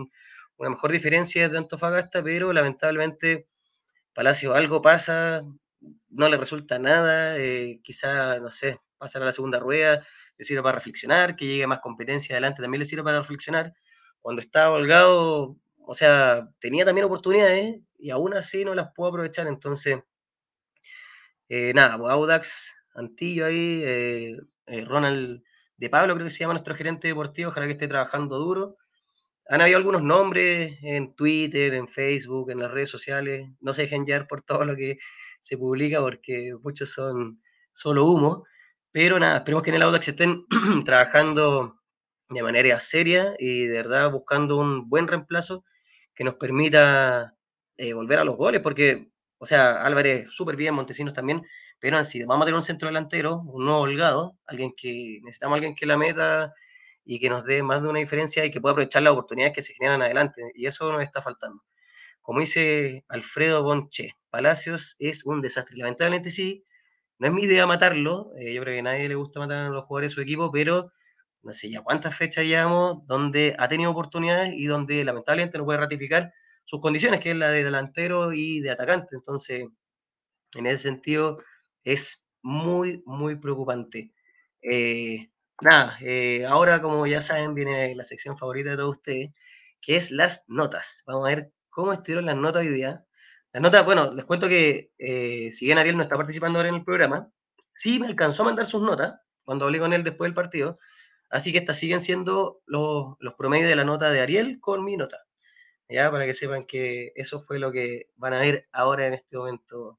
una 0.58 0.70
mejor 0.70 0.92
diferencia 0.92 1.48
de 1.48 1.58
Antofagasta, 1.58 2.22
pero 2.22 2.52
lamentablemente 2.52 3.46
Palacio 4.14 4.54
algo 4.54 4.82
pasa, 4.82 5.42
no 6.08 6.28
le 6.28 6.36
resulta 6.36 6.78
nada, 6.78 7.36
eh, 7.36 7.80
quizá, 7.84 8.38
no 8.40 8.50
sé, 8.50 8.80
pasar 8.98 9.22
la 9.22 9.32
segunda 9.32 9.60
rueda, 9.60 10.06
le 10.38 10.44
sirve 10.44 10.62
para 10.62 10.76
reflexionar, 10.76 11.36
que 11.36 11.46
llegue 11.46 11.66
más 11.66 11.80
competencia 11.80 12.34
adelante 12.34 12.62
también 12.62 12.80
le 12.80 12.86
sirve 12.86 13.04
para 13.04 13.20
reflexionar. 13.20 13.72
Cuando 14.20 14.42
estaba 14.42 14.74
holgado, 14.74 15.56
o 15.78 15.94
sea, 15.94 16.48
tenía 16.60 16.84
también 16.84 17.06
oportunidades 17.06 17.80
y 17.98 18.10
aún 18.10 18.34
así 18.34 18.64
no 18.64 18.74
las 18.74 18.88
puedo 18.94 19.10
aprovechar. 19.10 19.46
Entonces, 19.46 20.00
eh, 21.48 21.72
nada, 21.74 21.98
pues 21.98 22.12
Audax, 22.12 22.72
Antillo 22.94 23.46
ahí, 23.46 23.82
eh, 23.84 24.36
eh, 24.66 24.84
Ronald 24.84 25.42
de 25.76 25.90
Pablo, 25.90 26.14
creo 26.14 26.26
que 26.26 26.30
se 26.30 26.40
llama 26.40 26.54
nuestro 26.54 26.74
gerente 26.74 27.08
deportivo, 27.08 27.50
ojalá 27.50 27.66
que 27.66 27.72
esté 27.72 27.88
trabajando 27.88 28.38
duro. 28.38 28.76
Han 29.48 29.60
habido 29.60 29.78
algunos 29.78 30.02
nombres 30.02 30.78
en 30.82 31.14
Twitter, 31.14 31.74
en 31.74 31.88
Facebook, 31.88 32.50
en 32.50 32.58
las 32.60 32.70
redes 32.70 32.90
sociales. 32.90 33.48
No 33.60 33.72
se 33.74 33.82
dejen 33.82 34.04
llevar 34.04 34.26
por 34.26 34.42
todo 34.42 34.64
lo 34.64 34.74
que 34.74 34.98
se 35.40 35.56
publica 35.56 36.00
porque 36.00 36.52
muchos 36.62 36.92
son 36.92 37.40
solo 37.72 38.06
humo. 38.06 38.44
Pero 38.96 39.18
nada, 39.18 39.36
esperemos 39.36 39.62
que 39.62 39.68
en 39.68 39.76
el 39.76 39.82
Audax 39.82 40.08
estén 40.08 40.46
trabajando 40.86 41.82
de 42.30 42.42
manera 42.42 42.80
seria 42.80 43.34
y 43.38 43.66
de 43.66 43.76
verdad 43.76 44.10
buscando 44.10 44.56
un 44.56 44.88
buen 44.88 45.06
reemplazo 45.06 45.66
que 46.14 46.24
nos 46.24 46.36
permita 46.36 47.34
eh, 47.76 47.92
volver 47.92 48.20
a 48.20 48.24
los 48.24 48.38
goles, 48.38 48.62
porque, 48.62 49.10
o 49.36 49.44
sea, 49.44 49.84
Álvarez 49.84 50.30
súper 50.30 50.56
bien, 50.56 50.72
Montesinos 50.72 51.12
también, 51.12 51.42
pero 51.78 52.02
si 52.06 52.24
vamos 52.24 52.44
a 52.44 52.46
tener 52.46 52.56
un 52.56 52.62
centro 52.62 52.88
delantero, 52.88 53.42
un 53.42 53.66
nuevo 53.66 53.80
holgado, 53.80 54.38
alguien 54.46 54.72
que 54.74 55.18
necesitamos 55.24 55.56
alguien 55.56 55.74
que 55.74 55.84
la 55.84 55.98
meta 55.98 56.54
y 57.04 57.20
que 57.20 57.28
nos 57.28 57.44
dé 57.44 57.62
más 57.62 57.82
de 57.82 57.88
una 57.88 57.98
diferencia 57.98 58.46
y 58.46 58.50
que 58.50 58.62
pueda 58.62 58.72
aprovechar 58.72 59.02
las 59.02 59.12
oportunidades 59.12 59.54
que 59.54 59.60
se 59.60 59.74
generan 59.74 60.00
adelante, 60.00 60.40
y 60.54 60.64
eso 60.64 60.90
nos 60.90 61.02
está 61.02 61.20
faltando. 61.20 61.62
Como 62.22 62.40
dice 62.40 63.04
Alfredo 63.08 63.62
Bonche, 63.62 64.14
Palacios 64.30 64.96
es 64.98 65.26
un 65.26 65.42
desastre, 65.42 65.76
lamentablemente 65.76 66.30
sí, 66.30 66.64
no 67.18 67.26
es 67.28 67.32
mi 67.32 67.42
idea 67.42 67.66
matarlo, 67.66 68.32
eh, 68.38 68.54
yo 68.54 68.62
creo 68.62 68.74
que 68.74 68.80
a 68.80 68.82
nadie 68.82 69.08
le 69.08 69.14
gusta 69.16 69.40
matar 69.40 69.58
a 69.66 69.68
los 69.70 69.84
jugadores 69.86 70.12
de 70.12 70.14
su 70.16 70.20
equipo, 70.22 70.50
pero 70.52 70.92
no 71.42 71.52
sé 71.52 71.70
ya 71.70 71.82
cuántas 71.82 72.16
fechas 72.16 72.44
llevamos 72.44 73.06
donde 73.06 73.54
ha 73.58 73.68
tenido 73.68 73.90
oportunidades 73.92 74.54
y 74.54 74.66
donde 74.66 75.04
lamentablemente 75.04 75.58
no 75.58 75.64
puede 75.64 75.78
ratificar 75.80 76.32
sus 76.64 76.80
condiciones, 76.80 77.20
que 77.20 77.30
es 77.32 77.36
la 77.36 77.50
de 77.50 77.64
delantero 77.64 78.32
y 78.32 78.60
de 78.60 78.70
atacante. 78.72 79.16
Entonces, 79.16 79.66
en 80.54 80.66
ese 80.66 80.84
sentido, 80.84 81.38
es 81.84 82.26
muy, 82.42 83.02
muy 83.06 83.36
preocupante. 83.36 84.12
Eh, 84.62 85.30
nada, 85.62 85.98
eh, 86.02 86.44
ahora 86.46 86.82
como 86.82 87.06
ya 87.06 87.22
saben, 87.22 87.54
viene 87.54 87.94
la 87.94 88.04
sección 88.04 88.38
favorita 88.38 88.70
de 88.72 88.76
todos 88.78 88.98
ustedes, 88.98 89.30
que 89.82 89.96
es 89.96 90.10
las 90.12 90.44
notas. 90.48 91.04
Vamos 91.06 91.26
a 91.26 91.36
ver 91.36 91.52
cómo 91.70 91.92
estuvieron 91.94 92.26
las 92.26 92.36
notas 92.36 92.62
hoy 92.62 92.70
día. 92.70 93.05
Las 93.56 93.62
notas, 93.62 93.86
bueno, 93.86 94.12
les 94.12 94.26
cuento 94.26 94.50
que 94.50 94.92
eh, 94.98 95.50
si 95.54 95.64
bien 95.64 95.78
Ariel 95.78 95.96
no 95.96 96.02
está 96.02 96.14
participando 96.14 96.58
ahora 96.58 96.68
en 96.68 96.74
el 96.74 96.84
programa, 96.84 97.30
sí 97.72 97.98
me 97.98 98.06
alcanzó 98.06 98.42
a 98.42 98.44
mandar 98.44 98.68
sus 98.68 98.82
notas 98.82 99.14
cuando 99.44 99.64
hablé 99.64 99.78
con 99.78 99.94
él 99.94 100.04
después 100.04 100.28
del 100.28 100.34
partido. 100.34 100.78
Así 101.30 101.52
que 101.52 101.58
estas 101.60 101.78
siguen 101.78 102.00
siendo 102.00 102.60
los, 102.66 103.16
los 103.18 103.32
promedios 103.32 103.70
de 103.70 103.76
la 103.76 103.84
nota 103.84 104.10
de 104.10 104.20
Ariel 104.20 104.60
con 104.60 104.84
mi 104.84 104.98
nota. 104.98 105.24
Ya, 105.88 106.10
para 106.10 106.26
que 106.26 106.34
sepan 106.34 106.64
que 106.64 107.14
eso 107.16 107.40
fue 107.40 107.58
lo 107.58 107.72
que 107.72 108.10
van 108.16 108.34
a 108.34 108.40
ver 108.40 108.68
ahora 108.72 109.06
en 109.06 109.14
este 109.14 109.38
momento 109.38 109.98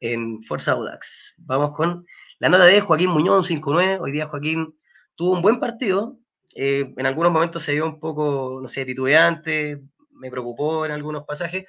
en 0.00 0.42
Forza 0.42 0.72
Audax. 0.72 1.34
Vamos 1.36 1.76
con 1.76 2.06
la 2.38 2.48
nota 2.48 2.64
de 2.64 2.80
Joaquín 2.80 3.10
Muñoz, 3.10 3.50
5-9. 3.50 3.98
Hoy 4.00 4.10
día 4.10 4.24
Joaquín 4.24 4.74
tuvo 5.16 5.32
un 5.32 5.42
buen 5.42 5.60
partido. 5.60 6.16
Eh, 6.54 6.94
en 6.96 7.04
algunos 7.04 7.30
momentos 7.30 7.62
se 7.62 7.74
vio 7.74 7.84
un 7.84 8.00
poco, 8.00 8.58
no 8.62 8.68
sé, 8.68 8.86
titubeante, 8.86 9.82
me 10.12 10.30
preocupó 10.30 10.86
en 10.86 10.92
algunos 10.92 11.24
pasajes, 11.24 11.66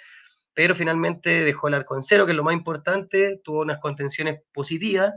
pero 0.53 0.75
finalmente 0.75 1.43
dejó 1.43 1.67
el 1.67 1.75
arco 1.75 1.95
en 1.95 2.03
cero, 2.03 2.25
que 2.25 2.31
es 2.31 2.37
lo 2.37 2.43
más 2.43 2.53
importante, 2.53 3.39
tuvo 3.43 3.61
unas 3.61 3.79
contenciones 3.79 4.41
positivas, 4.53 5.13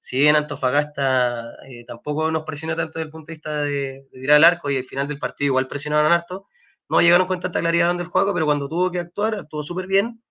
si 0.00 0.18
bien 0.18 0.34
Antofagasta 0.34 1.54
eh, 1.68 1.84
tampoco 1.86 2.30
nos 2.32 2.44
presionó 2.44 2.74
tanto 2.74 2.98
desde 2.98 3.06
el 3.06 3.10
punto 3.12 3.26
de 3.28 3.34
vista 3.34 3.62
de, 3.62 4.08
tirar 4.12 4.38
el 4.38 4.44
arco 4.44 4.68
y 4.70 4.76
al 4.76 4.84
final 4.84 5.06
del 5.06 5.18
partido 5.18 5.46
igual 5.46 5.68
presionaron 5.68 6.12
harto, 6.12 6.48
no 6.88 7.00
llegaron 7.00 7.28
con 7.28 7.38
tanta 7.40 7.60
claridad 7.60 7.86
donde 7.86 8.02
el 8.02 8.08
juego, 8.08 8.34
pero 8.34 8.44
cuando 8.46 8.68
tuvo 8.68 8.90
que 8.90 8.98
actuar, 8.98 9.36
actuó 9.36 9.62
súper 9.62 9.86
bien. 9.86 10.22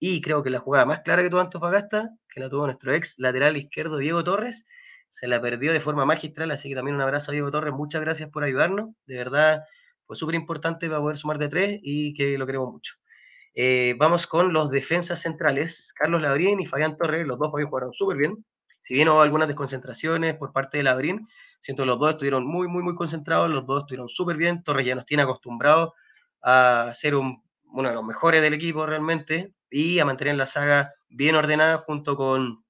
Y 0.00 0.22
creo 0.22 0.42
que 0.42 0.50
la 0.50 0.60
jugada 0.60 0.86
más 0.86 1.00
clara 1.00 1.22
que 1.22 1.30
tuvo 1.30 1.40
Antofagasta, 1.40 2.10
que 2.28 2.40
la 2.40 2.48
tuvo 2.48 2.64
nuestro 2.66 2.94
ex 2.94 3.16
lateral 3.18 3.56
izquierdo 3.56 3.98
Diego 3.98 4.24
Torres, 4.24 4.66
se 5.08 5.28
la 5.28 5.40
perdió 5.40 5.72
de 5.72 5.80
forma 5.80 6.04
magistral, 6.06 6.50
así 6.50 6.68
que 6.70 6.74
también 6.74 6.94
un 6.96 7.02
abrazo 7.02 7.30
a 7.30 7.32
Diego 7.32 7.50
Torres, 7.50 7.74
muchas 7.74 8.00
gracias 8.00 8.30
por 8.30 8.44
ayudarnos, 8.44 8.90
de 9.06 9.16
verdad 9.16 9.64
fue 10.06 10.16
súper 10.16 10.36
importante 10.36 10.88
para 10.88 11.00
poder 11.00 11.18
sumar 11.18 11.38
de 11.38 11.48
tres 11.48 11.80
y 11.82 12.14
que 12.14 12.38
lo 12.38 12.46
queremos 12.46 12.72
mucho. 12.72 12.94
Eh, 13.60 13.96
vamos 13.98 14.28
con 14.28 14.52
los 14.52 14.70
defensas 14.70 15.20
centrales, 15.20 15.92
Carlos 15.92 16.22
Labrín 16.22 16.60
y 16.60 16.66
Fabián 16.66 16.96
Torres, 16.96 17.26
los 17.26 17.40
dos 17.40 17.50
jugaron 17.50 17.92
súper 17.92 18.16
bien, 18.16 18.44
si 18.80 18.94
bien 18.94 19.08
hubo 19.08 19.20
algunas 19.20 19.48
desconcentraciones 19.48 20.36
por 20.36 20.52
parte 20.52 20.78
de 20.78 20.84
Labrín, 20.84 21.26
siento 21.58 21.82
que 21.82 21.88
los 21.88 21.98
dos 21.98 22.10
estuvieron 22.10 22.46
muy, 22.46 22.68
muy, 22.68 22.84
muy 22.84 22.94
concentrados, 22.94 23.50
los 23.50 23.66
dos 23.66 23.80
estuvieron 23.80 24.08
súper 24.08 24.36
bien, 24.36 24.62
Torres 24.62 24.86
ya 24.86 24.94
nos 24.94 25.06
tiene 25.06 25.24
acostumbrados 25.24 25.92
a 26.40 26.92
ser 26.94 27.16
uno 27.16 27.42
de 27.74 27.94
los 27.94 28.04
mejores 28.04 28.42
del 28.42 28.54
equipo 28.54 28.86
realmente 28.86 29.52
y 29.68 29.98
a 29.98 30.04
mantener 30.04 30.36
la 30.36 30.46
saga 30.46 30.94
bien 31.08 31.34
ordenada 31.34 31.78
junto 31.78 32.14
con 32.14 32.64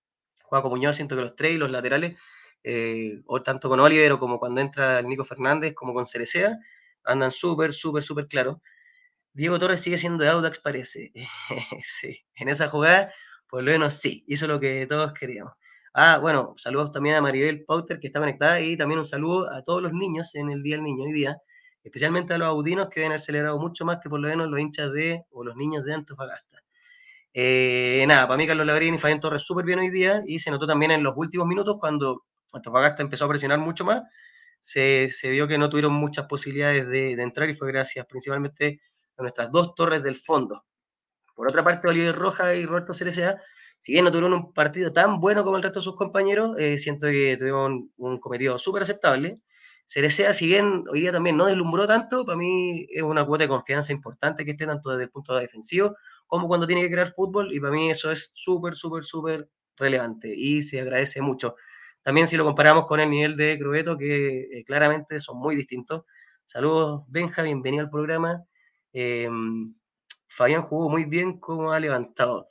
Juan 0.44 0.62
Muñoz, 0.70 0.96
siento 0.96 1.16
que 1.16 1.20
los 1.20 1.36
tres 1.36 1.52
y 1.52 1.58
los 1.58 1.70
laterales, 1.70 2.18
eh, 2.64 3.20
o 3.26 3.42
tanto 3.42 3.68
con 3.68 3.78
Oliver 3.78 4.16
como 4.16 4.38
cuando 4.38 4.62
entra 4.62 5.02
Nico 5.02 5.26
Fernández 5.26 5.74
como 5.74 5.92
con 5.92 6.06
Cerecea, 6.06 6.56
andan 7.04 7.30
súper, 7.30 7.74
súper, 7.74 8.02
súper 8.02 8.26
claros. 8.26 8.56
Diego 9.32 9.58
Torres 9.58 9.80
sigue 9.80 9.98
siendo 9.98 10.24
de 10.24 10.30
Audax, 10.30 10.58
parece. 10.60 11.12
sí, 11.82 12.20
en 12.36 12.48
esa 12.48 12.68
jugada, 12.68 13.12
por 13.48 13.62
lo 13.62 13.72
menos 13.72 13.94
sí, 13.94 14.24
hizo 14.26 14.46
lo 14.46 14.60
que 14.60 14.86
todos 14.86 15.12
queríamos. 15.12 15.52
Ah, 15.94 16.18
bueno, 16.18 16.54
saludos 16.56 16.92
también 16.92 17.16
a 17.16 17.20
Maribel 17.20 17.64
Pauter 17.64 17.98
que 17.98 18.08
está 18.08 18.20
conectada 18.20 18.60
y 18.60 18.76
también 18.76 19.00
un 19.00 19.06
saludo 19.06 19.50
a 19.50 19.62
todos 19.62 19.82
los 19.82 19.92
niños 19.92 20.34
en 20.34 20.50
el 20.50 20.62
Día 20.62 20.76
del 20.76 20.84
Niño 20.84 21.04
hoy 21.04 21.12
día, 21.12 21.38
especialmente 21.82 22.34
a 22.34 22.38
los 22.38 22.48
audinos 22.48 22.88
que 22.88 23.00
deben 23.00 23.12
haber 23.12 23.20
celebrado 23.20 23.58
mucho 23.58 23.84
más 23.84 23.98
que 24.02 24.08
por 24.08 24.20
lo 24.20 24.28
menos 24.28 24.48
los 24.48 24.60
hinchas 24.60 24.92
de 24.92 25.24
o 25.30 25.44
los 25.44 25.56
niños 25.56 25.84
de 25.84 25.94
Antofagasta. 25.94 26.62
Eh, 27.34 28.04
nada, 28.08 28.26
para 28.26 28.38
mí 28.38 28.46
Carlos 28.46 28.66
Labrín 28.66 28.94
y 28.94 28.98
Fabián 28.98 29.20
Torres 29.20 29.42
súper 29.42 29.64
bien 29.64 29.78
hoy 29.78 29.90
día 29.90 30.22
y 30.26 30.38
se 30.38 30.50
notó 30.50 30.66
también 30.66 30.90
en 30.92 31.02
los 31.02 31.14
últimos 31.16 31.46
minutos 31.46 31.76
cuando 31.78 32.24
Antofagasta 32.52 33.02
empezó 33.02 33.26
a 33.26 33.28
presionar 33.28 33.58
mucho 33.58 33.84
más, 33.84 34.02
se, 34.60 35.10
vio 35.24 35.46
que 35.48 35.58
no 35.58 35.70
tuvieron 35.70 35.92
muchas 35.92 36.26
posibilidades 36.26 36.88
de, 36.88 37.12
entrar 37.12 37.48
y 37.50 37.54
fue 37.54 37.68
gracias 37.68 38.06
principalmente 38.06 38.80
nuestras 39.22 39.50
dos 39.50 39.74
torres 39.74 40.02
del 40.02 40.16
fondo. 40.16 40.64
Por 41.34 41.48
otra 41.48 41.62
parte, 41.62 41.88
Oliver 41.88 42.14
Roja 42.14 42.54
y 42.54 42.66
Roberto 42.66 42.94
Cerecea, 42.94 43.40
si 43.78 43.92
bien 43.92 44.04
no 44.04 44.10
tuvieron 44.10 44.32
un 44.32 44.52
partido 44.52 44.92
tan 44.92 45.20
bueno 45.20 45.44
como 45.44 45.56
el 45.56 45.62
resto 45.62 45.78
de 45.80 45.84
sus 45.84 45.94
compañeros, 45.94 46.58
eh, 46.58 46.78
siento 46.78 47.06
que 47.06 47.36
tuvieron 47.38 47.90
un 47.96 48.18
cometido 48.18 48.58
súper 48.58 48.82
aceptable. 48.82 49.40
Cerecea, 49.86 50.34
si 50.34 50.46
bien 50.46 50.84
hoy 50.90 51.00
día 51.00 51.12
también 51.12 51.36
no 51.36 51.46
deslumbró 51.46 51.86
tanto, 51.86 52.24
para 52.24 52.36
mí 52.36 52.86
es 52.90 53.02
una 53.02 53.24
cuota 53.24 53.44
de 53.44 53.48
confianza 53.48 53.92
importante 53.92 54.44
que 54.44 54.50
esté 54.50 54.66
tanto 54.66 54.90
desde 54.90 55.04
el 55.04 55.10
punto 55.10 55.34
de 55.34 55.42
defensivo 55.42 55.96
como 56.26 56.46
cuando 56.46 56.66
tiene 56.66 56.82
que 56.82 56.90
crear 56.90 57.10
fútbol, 57.12 57.52
y 57.54 57.60
para 57.60 57.72
mí 57.72 57.90
eso 57.90 58.12
es 58.12 58.30
súper, 58.34 58.76
súper, 58.76 59.04
súper 59.04 59.48
relevante 59.76 60.32
y 60.36 60.62
se 60.62 60.80
agradece 60.80 61.22
mucho. 61.22 61.56
También 62.02 62.28
si 62.28 62.36
lo 62.36 62.44
comparamos 62.44 62.86
con 62.86 63.00
el 63.00 63.10
nivel 63.10 63.36
de 63.36 63.58
Crobeto, 63.58 63.96
que 63.96 64.40
eh, 64.52 64.64
claramente 64.64 65.20
son 65.20 65.38
muy 65.38 65.56
distintos. 65.56 66.04
Saludos, 66.44 67.02
Benja, 67.08 67.42
bienvenido 67.42 67.84
al 67.84 67.90
programa. 67.90 68.44
Em, 68.92 69.72
Fabián 70.28 70.62
jugó 70.62 70.88
muy 70.88 71.04
bien 71.04 71.38
como 71.40 71.72
ha 71.72 71.80
levantado. 71.80 72.48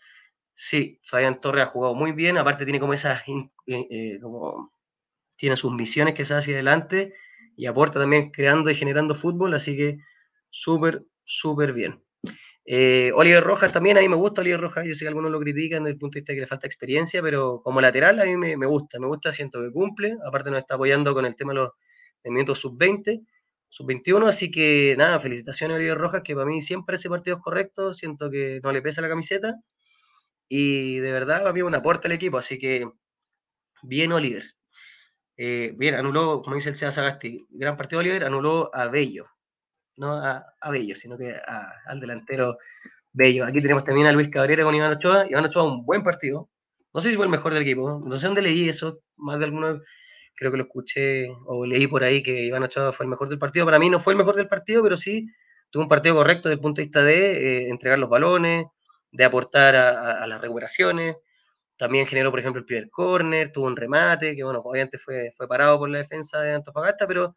Sí, 0.56 1.00
Fabián 1.04 1.42
Torres 1.42 1.66
ha 1.66 1.68
jugado 1.68 1.96
muy 1.96 2.12
bien, 2.14 2.38
aparte 2.38 2.66
tiene 2.66 2.80
como 2.80 2.94
esas, 2.94 3.22
eh, 3.28 3.88
eh, 3.90 4.20
como, 4.22 4.74
tiene 5.38 5.56
sus 5.56 5.72
misiones 5.74 6.16
que 6.16 6.26
se 6.26 6.34
hace 6.34 6.52
hacia 6.52 6.56
adelante 6.56 7.14
y 7.56 7.68
aporta 7.68 8.00
también 8.00 8.32
creando 8.32 8.70
y 8.72 8.76
generando 8.76 9.16
fútbol, 9.16 9.54
así 9.54 9.78
que 9.78 10.00
súper, 10.50 11.06
súper 11.26 11.74
bien. 11.74 12.04
Eh, 12.66 13.12
Oliver 13.16 13.44
Rojas 13.44 13.72
también, 13.72 13.98
a 13.98 14.02
mí 14.02 14.10
me 14.10 14.18
gusta 14.18 14.42
Oliver 14.42 14.60
Rojas, 14.60 14.86
yo 14.86 14.94
sé 14.94 15.06
que 15.06 15.08
algunos 15.10 15.32
lo 15.32 15.40
critican 15.40 15.84
desde 15.84 15.94
el 15.94 16.00
punto 16.00 16.16
de 16.16 16.22
vista 16.22 16.34
de 16.34 16.38
que 16.38 16.42
le 16.42 16.48
falta 16.48 16.68
experiencia, 16.68 17.22
pero 17.22 17.62
como 17.64 17.80
lateral 17.80 18.20
a 18.20 18.26
mí 18.26 18.36
me, 18.36 18.66
gusta, 18.66 19.00
me 19.00 19.08
gusta, 19.08 19.32
siento 19.32 19.62
que 19.62 19.72
cumple, 19.72 20.18
aparte 20.26 20.52
nos 20.52 20.60
está 20.60 20.76
apoyando 20.76 21.14
con 21.14 21.26
el 21.26 21.36
tema 21.36 21.54
de 21.54 21.60
los 21.60 21.72
minutos 22.26 22.60
sub-20, 22.60 23.26
sub-21, 23.70 24.28
así 24.28 24.52
que 24.52 24.96
nada, 24.98 25.20
felicitaciones 25.20 25.76
a 25.76 25.78
Oliver 25.78 25.98
Rojas, 25.98 26.22
que 26.24 26.36
para 26.36 26.48
mí 26.48 26.62
siempre 26.62 26.96
ese 26.96 27.10
partido 27.10 27.38
es 27.38 27.44
correcto, 27.44 27.94
siento 27.94 28.30
que 28.30 28.60
no 28.64 28.72
le 28.72 28.82
pesa 28.82 29.02
la 29.02 29.10
camiseta, 29.10 29.56
y 30.50 30.98
de 31.00 31.12
verdad 31.12 31.40
para 31.40 31.54
mí 31.54 31.62
un 31.62 31.76
aporte 31.76 32.08
al 32.08 32.14
equipo, 32.14 32.38
así 32.38 32.58
que 32.58 32.90
bien 33.84 34.12
Oliver. 34.12 34.44
Eh, 35.38 35.74
bien, 35.78 35.96
anuló, 35.96 36.42
como 36.42 36.56
dice 36.56 36.70
el 36.70 36.76
César 36.76 36.94
Sagasti, 36.94 37.46
gran 37.52 37.78
partido 37.78 38.00
Oliver, 38.00 38.24
anuló 38.24 38.72
a 38.74 38.88
Bello, 38.88 39.28
no 39.98 40.14
a, 40.14 40.46
Bello, 40.72 40.96
sino 40.96 41.18
que 41.18 41.36
al 41.86 42.00
delantero 42.00 42.58
Bello. 43.14 43.46
Aquí 43.46 43.62
tenemos 43.62 43.84
también 43.84 44.08
a 44.08 44.12
Luis 44.12 44.30
Cabrera 44.30 44.64
con 44.64 44.76
Iván 44.76 44.94
Ochoa. 44.94 45.28
Iván 45.28 45.46
Ochoa, 45.46 45.64
un 45.64 45.86
buen 45.86 46.04
partido. 46.04 46.50
No 46.94 47.02
sé 47.02 47.10
si 47.10 47.16
fue 47.16 47.26
el 47.26 47.32
mejor 47.32 47.54
del 47.54 47.64
equipo. 47.64 48.00
No 48.06 48.16
sé 48.18 48.28
dónde 48.28 48.44
leí 48.44 48.70
eso. 48.70 49.02
Más 49.16 49.40
de 49.40 49.46
alguno, 49.46 49.82
creo 50.38 50.52
que 50.52 50.58
lo 50.58 50.64
escuché 50.64 51.28
o 51.46 51.66
leí 51.66 51.88
por 51.88 52.04
ahí 52.04 52.22
que 52.24 52.44
Iván 52.44 52.64
Ochoa 52.64 52.94
fue 52.94 53.06
el 53.06 53.10
mejor 53.10 53.28
del 53.28 53.40
partido. 53.40 53.66
Para 53.66 53.80
mí 53.80 53.90
no 53.90 54.00
fue 54.00 54.14
el 54.14 54.18
mejor 54.18 54.36
del 54.36 54.48
partido, 54.48 54.84
pero 54.84 54.96
sí 54.96 55.28
tuvo 55.72 55.84
un 55.84 55.90
partido 55.90 56.16
correcto 56.16 56.48
desde 56.48 56.58
el 56.58 56.62
punto 56.62 56.80
de 56.80 56.86
vista 56.86 57.04
de 57.04 57.66
eh, 57.66 57.70
entregar 57.70 58.00
los 58.00 58.10
balones, 58.10 58.68
de 59.12 59.26
aportar 59.26 59.76
a, 59.76 60.28
las 60.28 60.40
recuperaciones. 60.40 61.18
También 61.76 62.08
generó, 62.08 62.32
por 62.32 62.40
ejemplo, 62.40 62.60
el 62.60 62.66
primer 62.66 62.90
córner, 62.90 63.52
tuvo 63.52 63.66
un 63.66 63.76
remate, 63.76 64.36
que 64.36 64.44
bueno, 64.44 64.62
obviamente 64.64 64.98
fue, 65.00 65.32
fue 65.36 65.48
parado 65.48 65.80
por 65.80 65.90
la 65.90 66.00
defensa 66.00 66.42
de 66.42 66.54
Antofagasta, 66.54 67.08
pero 67.08 67.36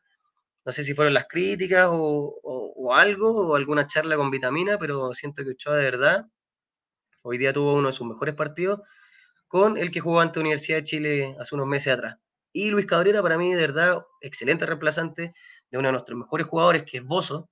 no 0.65 0.73
sé 0.73 0.85
si 0.85 0.95
fueron 0.95 1.15
las 1.15 1.27
críticas 1.27 1.89
o, 1.91 2.93
algo, 2.95 3.49
o 3.49 3.57
alguna 3.57 3.87
charla 3.87 4.17
con 4.17 4.31
vitamina, 4.31 4.79
pero 4.79 5.15
siento 5.15 5.43
que 5.43 5.51
Ochoa 5.51 5.77
de 5.77 5.85
verdad 5.85 6.27
hoy 7.23 7.39
día 7.39 7.53
tuvo 7.53 7.75
uno 7.75 7.89
de 7.89 7.93
sus 7.93 8.07
mejores 8.07 8.35
partidos 8.35 8.81
con 9.49 9.77
el 9.79 9.91
que 9.91 10.01
jugó 10.01 10.21
ante 10.21 10.41
Universidad 10.41 10.79
de 10.79 10.85
Chile 10.85 11.37
hace 11.41 11.55
unos 11.55 11.67
meses 11.67 11.95
atrás. 11.95 12.17
Y 12.53 12.71
Luis 12.71 12.87
Cabrera, 12.87 13.23
para 13.23 13.39
mí, 13.39 13.53
de 13.53 13.61
verdad, 13.61 14.03
excelente 14.21 14.67
reemplazante 14.67 15.31
de 15.71 15.79
uno 15.79 15.89
de 15.89 15.93
nuestros 15.93 16.19
mejores 16.19 16.47
jugadores, 16.47 16.85
que 16.85 16.99
es 16.99 17.05
Bozo. 17.05 17.49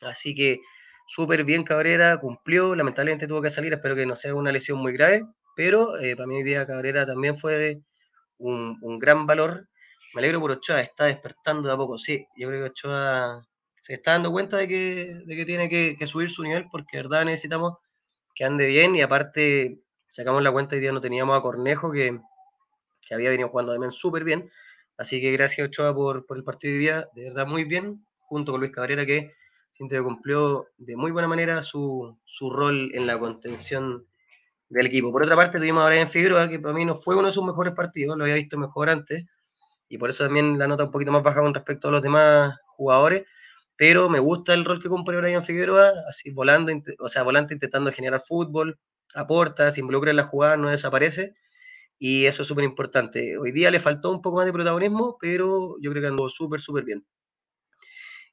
Así 0.00 0.34
que 0.34 0.60
súper 1.06 1.44
bien 1.44 1.64
Cabrera, 1.64 2.18
cumplió, 2.18 2.74
lamentablemente 2.74 3.26
tuvo 3.26 3.42
que 3.42 3.50
salir, 3.50 3.72
espero 3.72 3.94
que 3.94 4.06
no 4.06 4.16
sea 4.16 4.34
una 4.34 4.52
lesión 4.52 4.78
muy 4.78 4.92
grave, 4.92 5.22
pero 5.56 5.98
eh, 5.98 6.16
para 6.16 6.26
mí 6.26 6.36
hoy 6.36 6.42
día 6.42 6.66
Cabrera 6.66 7.06
también 7.06 7.38
fue 7.38 7.80
un, 8.38 8.78
un 8.82 8.98
gran 8.98 9.26
valor 9.26 9.68
me 10.14 10.20
alegro 10.20 10.40
por 10.40 10.52
Ochoa, 10.52 10.80
está 10.80 11.06
despertando 11.06 11.68
de 11.68 11.74
a 11.74 11.76
poco. 11.76 11.98
Sí, 11.98 12.26
yo 12.36 12.48
creo 12.48 12.64
que 12.64 12.70
Ochoa 12.70 13.44
se 13.82 13.94
está 13.94 14.12
dando 14.12 14.30
cuenta 14.30 14.56
de 14.56 14.68
que, 14.68 15.22
de 15.26 15.36
que 15.36 15.44
tiene 15.44 15.68
que, 15.68 16.06
subir 16.06 16.30
su 16.30 16.42
nivel 16.42 16.66
porque 16.70 16.96
de 16.96 17.02
verdad 17.02 17.24
necesitamos 17.24 17.74
que 18.34 18.44
ande 18.44 18.66
bien 18.66 18.94
y 18.94 19.02
aparte 19.02 19.80
sacamos 20.06 20.42
la 20.42 20.52
cuenta 20.52 20.76
y 20.76 20.80
día 20.80 20.92
no 20.92 21.00
teníamos 21.00 21.36
a 21.36 21.42
Cornejo 21.42 21.90
que, 21.90 22.18
que 23.06 23.14
había 23.14 23.30
venido 23.30 23.48
jugando 23.48 23.72
también 23.72 23.92
súper 23.92 24.24
bien. 24.24 24.50
Así 24.96 25.20
que 25.20 25.32
gracias 25.32 25.68
Ochoa 25.68 25.94
por, 25.94 26.26
por 26.26 26.36
el 26.36 26.44
partido 26.44 26.74
de 26.74 26.78
día, 26.78 27.08
de 27.14 27.24
verdad 27.24 27.46
muy 27.46 27.64
bien, 27.64 28.06
junto 28.20 28.52
con 28.52 28.60
Luis 28.60 28.72
Cabrera 28.72 29.04
que 29.04 29.32
siento 29.70 29.96
que 29.96 30.02
cumplió 30.02 30.68
de 30.76 30.96
muy 30.96 31.10
buena 31.10 31.26
manera 31.26 31.62
su, 31.62 32.16
su 32.24 32.48
rol 32.50 32.92
en 32.94 33.06
la 33.08 33.18
contención 33.18 34.06
del 34.68 34.86
equipo. 34.86 35.10
Por 35.10 35.24
otra 35.24 35.34
parte, 35.36 35.58
tuvimos 35.58 35.82
a 35.82 35.86
Brian 35.88 36.08
Figueroa, 36.08 36.48
que 36.48 36.60
para 36.60 36.74
mí 36.74 36.84
no 36.84 36.94
fue 36.96 37.16
uno 37.16 37.26
de 37.26 37.34
sus 37.34 37.44
mejores 37.44 37.74
partidos, 37.74 38.16
lo 38.16 38.24
había 38.24 38.36
visto 38.36 38.56
mejor 38.56 38.88
antes, 38.88 39.24
y 39.88 39.98
por 39.98 40.10
eso 40.10 40.24
también 40.24 40.58
la 40.58 40.68
nota 40.68 40.84
un 40.84 40.90
poquito 40.92 41.10
más 41.10 41.22
baja 41.22 41.40
con 41.40 41.54
respecto 41.54 41.88
a 41.88 41.90
los 41.90 42.02
demás 42.02 42.56
jugadores, 42.66 43.26
pero 43.76 44.08
me 44.08 44.20
gusta 44.20 44.54
el 44.54 44.64
rol 44.64 44.80
que 44.80 44.88
cumple 44.88 45.16
Brian 45.16 45.44
Figueroa, 45.44 45.92
así 46.08 46.30
volando, 46.30 46.72
o 47.00 47.08
sea, 47.08 47.24
volante 47.24 47.54
intentando 47.54 47.90
generar 47.92 48.20
fútbol, 48.20 48.78
aporta, 49.14 49.70
se 49.72 49.80
involucra 49.80 50.10
en 50.10 50.16
la 50.18 50.24
jugada, 50.24 50.56
no 50.56 50.68
desaparece, 50.68 51.34
y 51.98 52.26
eso 52.26 52.42
es 52.42 52.48
súper 52.48 52.64
importante. 52.64 53.38
Hoy 53.38 53.52
día 53.52 53.70
le 53.70 53.80
faltó 53.80 54.10
un 54.10 54.22
poco 54.22 54.38
más 54.38 54.46
de 54.46 54.52
protagonismo, 54.52 55.16
pero 55.20 55.76
yo 55.80 55.90
creo 55.90 56.02
que 56.02 56.08
andó 56.08 56.28
súper, 56.28 56.60
súper 56.60 56.84
bien. 56.84 57.04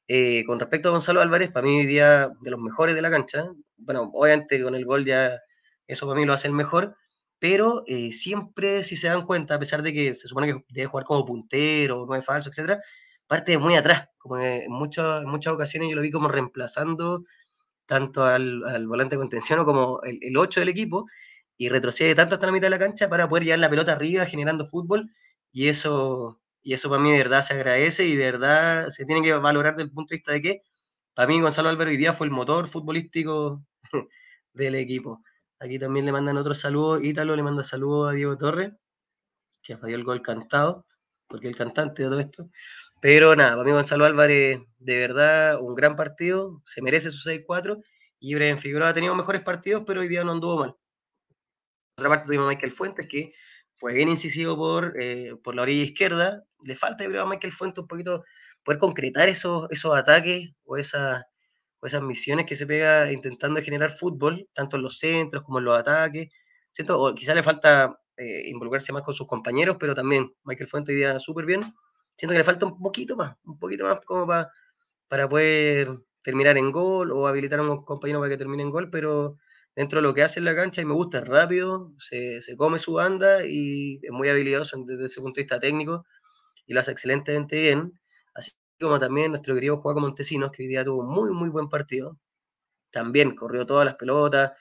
Eh, 0.08 0.44
con 0.46 0.58
respecto 0.60 0.88
a 0.88 0.92
Gonzalo 0.92 1.20
Álvarez, 1.20 1.50
para 1.50 1.66
mí 1.66 1.78
hoy 1.78 1.86
día 1.86 2.30
de 2.40 2.50
los 2.50 2.60
mejores 2.60 2.94
de 2.94 3.02
la 3.02 3.10
cancha, 3.10 3.50
bueno, 3.76 4.10
obviamente 4.14 4.62
con 4.62 4.74
el 4.74 4.84
gol 4.84 5.04
ya 5.04 5.38
eso 5.86 6.06
para 6.06 6.18
mí 6.18 6.26
lo 6.26 6.32
hace 6.32 6.48
el 6.48 6.54
mejor, 6.54 6.96
pero 7.38 7.84
eh, 7.86 8.12
siempre, 8.12 8.82
si 8.84 8.96
se 8.96 9.08
dan 9.08 9.22
cuenta, 9.22 9.54
a 9.54 9.58
pesar 9.58 9.82
de 9.82 9.92
que 9.92 10.14
se 10.14 10.28
supone 10.28 10.48
que 10.48 10.64
debe 10.68 10.86
jugar 10.86 11.04
como 11.06 11.24
puntero, 11.24 12.06
no 12.06 12.14
es 12.14 12.24
falso, 12.24 12.50
etcétera, 12.50 12.80
parte 13.26 13.52
de 13.52 13.58
muy 13.58 13.74
atrás, 13.76 14.08
como 14.18 14.38
en 14.38 14.70
muchas, 14.70 15.24
muchas 15.24 15.54
ocasiones 15.54 15.90
yo 15.90 15.96
lo 15.96 16.02
vi 16.02 16.10
como 16.10 16.28
reemplazando 16.28 17.24
tanto 17.86 18.24
al, 18.24 18.64
al 18.64 18.86
volante 18.86 19.16
de 19.16 19.20
contención 19.20 19.60
o 19.60 19.64
como 19.64 20.02
el, 20.02 20.18
el 20.22 20.36
8 20.36 20.60
del 20.60 20.68
equipo, 20.70 21.06
y 21.56 21.68
retrocede 21.68 22.14
tanto 22.14 22.34
hasta 22.36 22.46
la 22.46 22.52
mitad 22.52 22.66
de 22.66 22.70
la 22.70 22.78
cancha 22.78 23.08
para 23.08 23.28
poder 23.28 23.44
llevar 23.44 23.60
la 23.60 23.70
pelota 23.70 23.92
arriba 23.92 24.26
generando 24.26 24.66
fútbol, 24.66 25.10
y 25.52 25.68
eso, 25.68 26.40
y 26.62 26.74
eso 26.74 26.88
para 26.90 27.02
mí 27.02 27.12
de 27.12 27.18
verdad 27.18 27.42
se 27.42 27.54
agradece 27.54 28.06
y 28.06 28.16
de 28.16 28.24
verdad 28.32 28.90
se 28.90 29.04
tiene 29.06 29.22
que 29.22 29.32
valorar 29.34 29.74
desde 29.76 29.88
el 29.88 29.92
punto 29.94 30.10
de 30.10 30.16
vista 30.16 30.32
de 30.32 30.42
que 30.42 30.62
para 31.14 31.28
mí 31.28 31.40
Gonzalo 31.40 31.68
Álvaro 31.68 31.90
hoy 31.90 31.96
día 31.96 32.14
fue 32.14 32.26
el 32.26 32.32
motor 32.32 32.68
futbolístico 32.68 33.64
del 34.54 34.74
equipo. 34.76 35.22
Aquí 35.58 35.78
también 35.78 36.06
le 36.06 36.12
mandan 36.12 36.38
otro 36.38 36.54
saludo. 36.54 37.00
Ítalo 37.00 37.36
le 37.36 37.42
manda 37.42 37.64
saludos 37.64 38.10
a 38.10 38.14
Diego 38.14 38.36
Torres, 38.38 38.72
que 39.62 39.76
falló 39.76 39.96
el 39.96 40.04
gol 40.04 40.22
cantado, 40.22 40.86
porque 41.28 41.48
el 41.48 41.56
cantante 41.56 42.02
de 42.02 42.08
todo 42.08 42.20
esto. 42.20 42.50
Pero 43.00 43.36
nada, 43.36 43.52
para 43.52 43.64
mí 43.64 43.72
Gonzalo 43.72 44.04
Álvarez, 44.06 44.60
de 44.78 44.98
verdad, 44.98 45.60
un 45.60 45.74
gran 45.74 45.96
partido, 45.96 46.62
se 46.66 46.82
merece 46.82 47.10
su 47.10 47.28
6-4. 47.28 47.82
Y 48.20 48.34
Brian 48.34 48.58
Figueroa 48.58 48.90
ha 48.90 48.94
tenido 48.94 49.14
mejores 49.14 49.42
partidos, 49.42 49.82
pero 49.86 50.00
hoy 50.00 50.08
día 50.08 50.24
no 50.24 50.32
anduvo 50.32 50.58
mal. 50.58 50.76
Otra 51.96 52.08
parte 52.08 52.26
tuvimos 52.26 52.48
Michael 52.48 52.72
Fuentes, 52.72 53.06
que 53.08 53.32
fue 53.74 53.94
bien 53.94 54.08
incisivo 54.08 54.56
por, 54.56 54.94
eh, 55.00 55.34
por 55.42 55.54
la 55.54 55.62
orilla 55.62 55.84
izquierda. 55.84 56.44
Le 56.64 56.76
falta, 56.76 57.04
yo 57.04 57.10
creo, 57.10 57.22
a 57.22 57.28
Michael 57.28 57.52
Fuentes 57.52 57.82
un 57.82 57.88
poquito 57.88 58.24
poder 58.64 58.78
concretar 58.78 59.28
esos, 59.28 59.70
esos 59.70 59.94
ataques 59.94 60.50
o, 60.64 60.76
esa, 60.76 61.26
o 61.80 61.86
esas 61.86 62.02
misiones 62.02 62.46
que 62.46 62.56
se 62.56 62.66
pega 62.66 63.12
intentando 63.12 63.60
generar 63.60 63.90
fútbol, 63.90 64.48
tanto 64.54 64.76
en 64.76 64.82
los 64.82 64.98
centros 64.98 65.42
como 65.42 65.58
en 65.58 65.64
los 65.66 65.78
ataques. 65.78 66.28
Siento, 66.72 67.00
o 67.00 67.14
quizá 67.14 67.34
le 67.34 67.42
falta 67.42 67.98
eh, 68.16 68.44
involucrarse 68.46 68.92
más 68.92 69.02
con 69.02 69.14
sus 69.14 69.26
compañeros, 69.26 69.76
pero 69.78 69.94
también 69.94 70.32
Michael 70.44 70.68
Fuentes 70.68 70.94
día 70.94 71.18
súper 71.18 71.44
bien. 71.44 71.62
Siento 72.16 72.32
que 72.32 72.38
le 72.38 72.44
falta 72.44 72.66
un 72.66 72.78
poquito 72.80 73.16
más, 73.16 73.36
un 73.44 73.58
poquito 73.58 73.84
más 73.86 74.00
como 74.04 74.26
para, 74.26 74.50
para 75.08 75.28
poder 75.28 75.98
terminar 76.22 76.56
en 76.56 76.70
gol 76.70 77.10
o 77.12 77.26
habilitar 77.26 77.58
a 77.58 77.62
un 77.62 77.84
compañero 77.84 78.20
para 78.20 78.30
que 78.30 78.38
termine 78.38 78.62
en 78.62 78.70
gol, 78.70 78.90
pero 78.90 79.38
dentro 79.76 80.00
de 80.00 80.02
lo 80.02 80.14
que 80.14 80.22
hace 80.22 80.40
en 80.40 80.44
la 80.46 80.54
cancha 80.54 80.82
y 80.82 80.84
me 80.84 80.94
gusta, 80.94 81.18
es 81.18 81.24
rápido, 81.28 81.92
se, 81.98 82.42
se 82.42 82.56
come 82.56 82.78
su 82.78 82.94
banda 82.94 83.44
y 83.46 84.00
es 84.02 84.10
muy 84.10 84.28
habilidoso 84.28 84.76
desde 84.86 85.06
ese 85.06 85.20
punto 85.20 85.38
de 85.38 85.44
vista 85.44 85.60
técnico 85.60 86.04
y 86.66 86.74
lo 86.74 86.80
hace 86.80 86.92
excelentemente 86.92 87.56
bien. 87.60 87.98
Así 88.34 88.52
como 88.80 88.98
también 88.98 89.30
nuestro 89.30 89.54
querido 89.54 89.78
Juaco 89.78 90.00
Montesinos, 90.00 90.52
que 90.52 90.62
hoy 90.64 90.68
día 90.68 90.84
tuvo 90.84 91.00
un 91.00 91.08
muy, 91.08 91.30
muy 91.32 91.48
buen 91.50 91.68
partido. 91.68 92.18
También 92.92 93.34
corrió 93.34 93.66
todas 93.66 93.86
las 93.86 93.96
pelotas, 93.96 94.52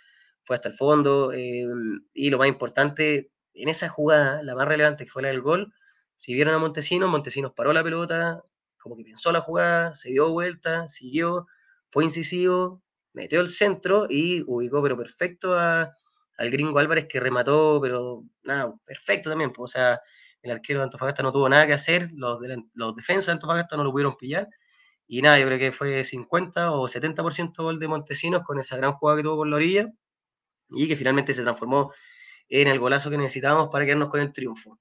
fue 0.43 0.55
hasta 0.55 0.69
el 0.69 0.75
fondo. 0.75 1.33
Eh, 1.33 1.65
y 2.13 2.29
lo 2.29 2.37
más 2.37 2.47
importante, 2.47 3.31
en 3.53 3.69
esa 3.69 3.89
jugada, 3.89 4.43
la 4.43 4.55
más 4.55 4.67
relevante 4.67 5.05
que 5.05 5.11
fue 5.11 5.21
la 5.23 5.29
del 5.29 5.41
gol, 5.41 5.73
si 6.15 6.33
vieron 6.33 6.53
a 6.53 6.59
Montesinos, 6.59 7.09
Montesinos 7.09 7.53
paró 7.55 7.73
la 7.73 7.83
pelota, 7.83 8.43
como 8.79 8.95
que 8.95 9.03
pensó 9.03 9.31
la 9.31 9.41
jugada, 9.41 9.93
se 9.95 10.11
dio 10.11 10.29
vuelta, 10.31 10.87
siguió, 10.87 11.47
fue 11.89 12.03
incisivo, 12.05 12.83
metió 13.13 13.41
el 13.41 13.49
centro 13.49 14.07
y 14.09 14.43
ubicó, 14.47 14.81
pero 14.81 14.97
perfecto 14.97 15.57
a, 15.57 15.93
al 16.37 16.51
gringo 16.51 16.79
Álvarez 16.79 17.07
que 17.07 17.19
remató, 17.19 17.79
pero 17.81 18.23
nada, 18.43 18.73
perfecto 18.85 19.29
también. 19.29 19.51
O 19.57 19.67
sea, 19.67 19.99
el 20.41 20.51
arquero 20.51 20.79
de 20.79 20.85
Antofagasta 20.85 21.23
no 21.23 21.31
tuvo 21.31 21.49
nada 21.49 21.67
que 21.67 21.73
hacer, 21.73 22.09
los, 22.13 22.39
los 22.73 22.95
defensas 22.95 23.27
de 23.27 23.31
Antofagasta 23.33 23.77
no 23.77 23.83
lo 23.83 23.91
pudieron 23.91 24.17
pillar. 24.17 24.47
Y 25.07 25.21
nada, 25.21 25.39
yo 25.39 25.45
creo 25.45 25.59
que 25.59 25.71
fue 25.71 26.03
50 26.03 26.71
o 26.71 26.87
70% 26.87 27.63
gol 27.63 27.79
de 27.79 27.87
Montesinos 27.87 28.43
con 28.43 28.59
esa 28.59 28.77
gran 28.77 28.93
jugada 28.93 29.17
que 29.17 29.23
tuvo 29.23 29.37
por 29.37 29.47
la 29.47 29.57
orilla 29.57 29.87
y 30.69 30.87
que 30.87 30.95
finalmente 30.95 31.33
se 31.33 31.43
transformó 31.43 31.91
en 32.49 32.67
el 32.67 32.79
golazo 32.79 33.09
que 33.09 33.17
necesitábamos 33.17 33.69
para 33.71 33.85
quedarnos 33.85 34.09
con 34.09 34.21
el 34.21 34.31
triunfo. 34.31 34.79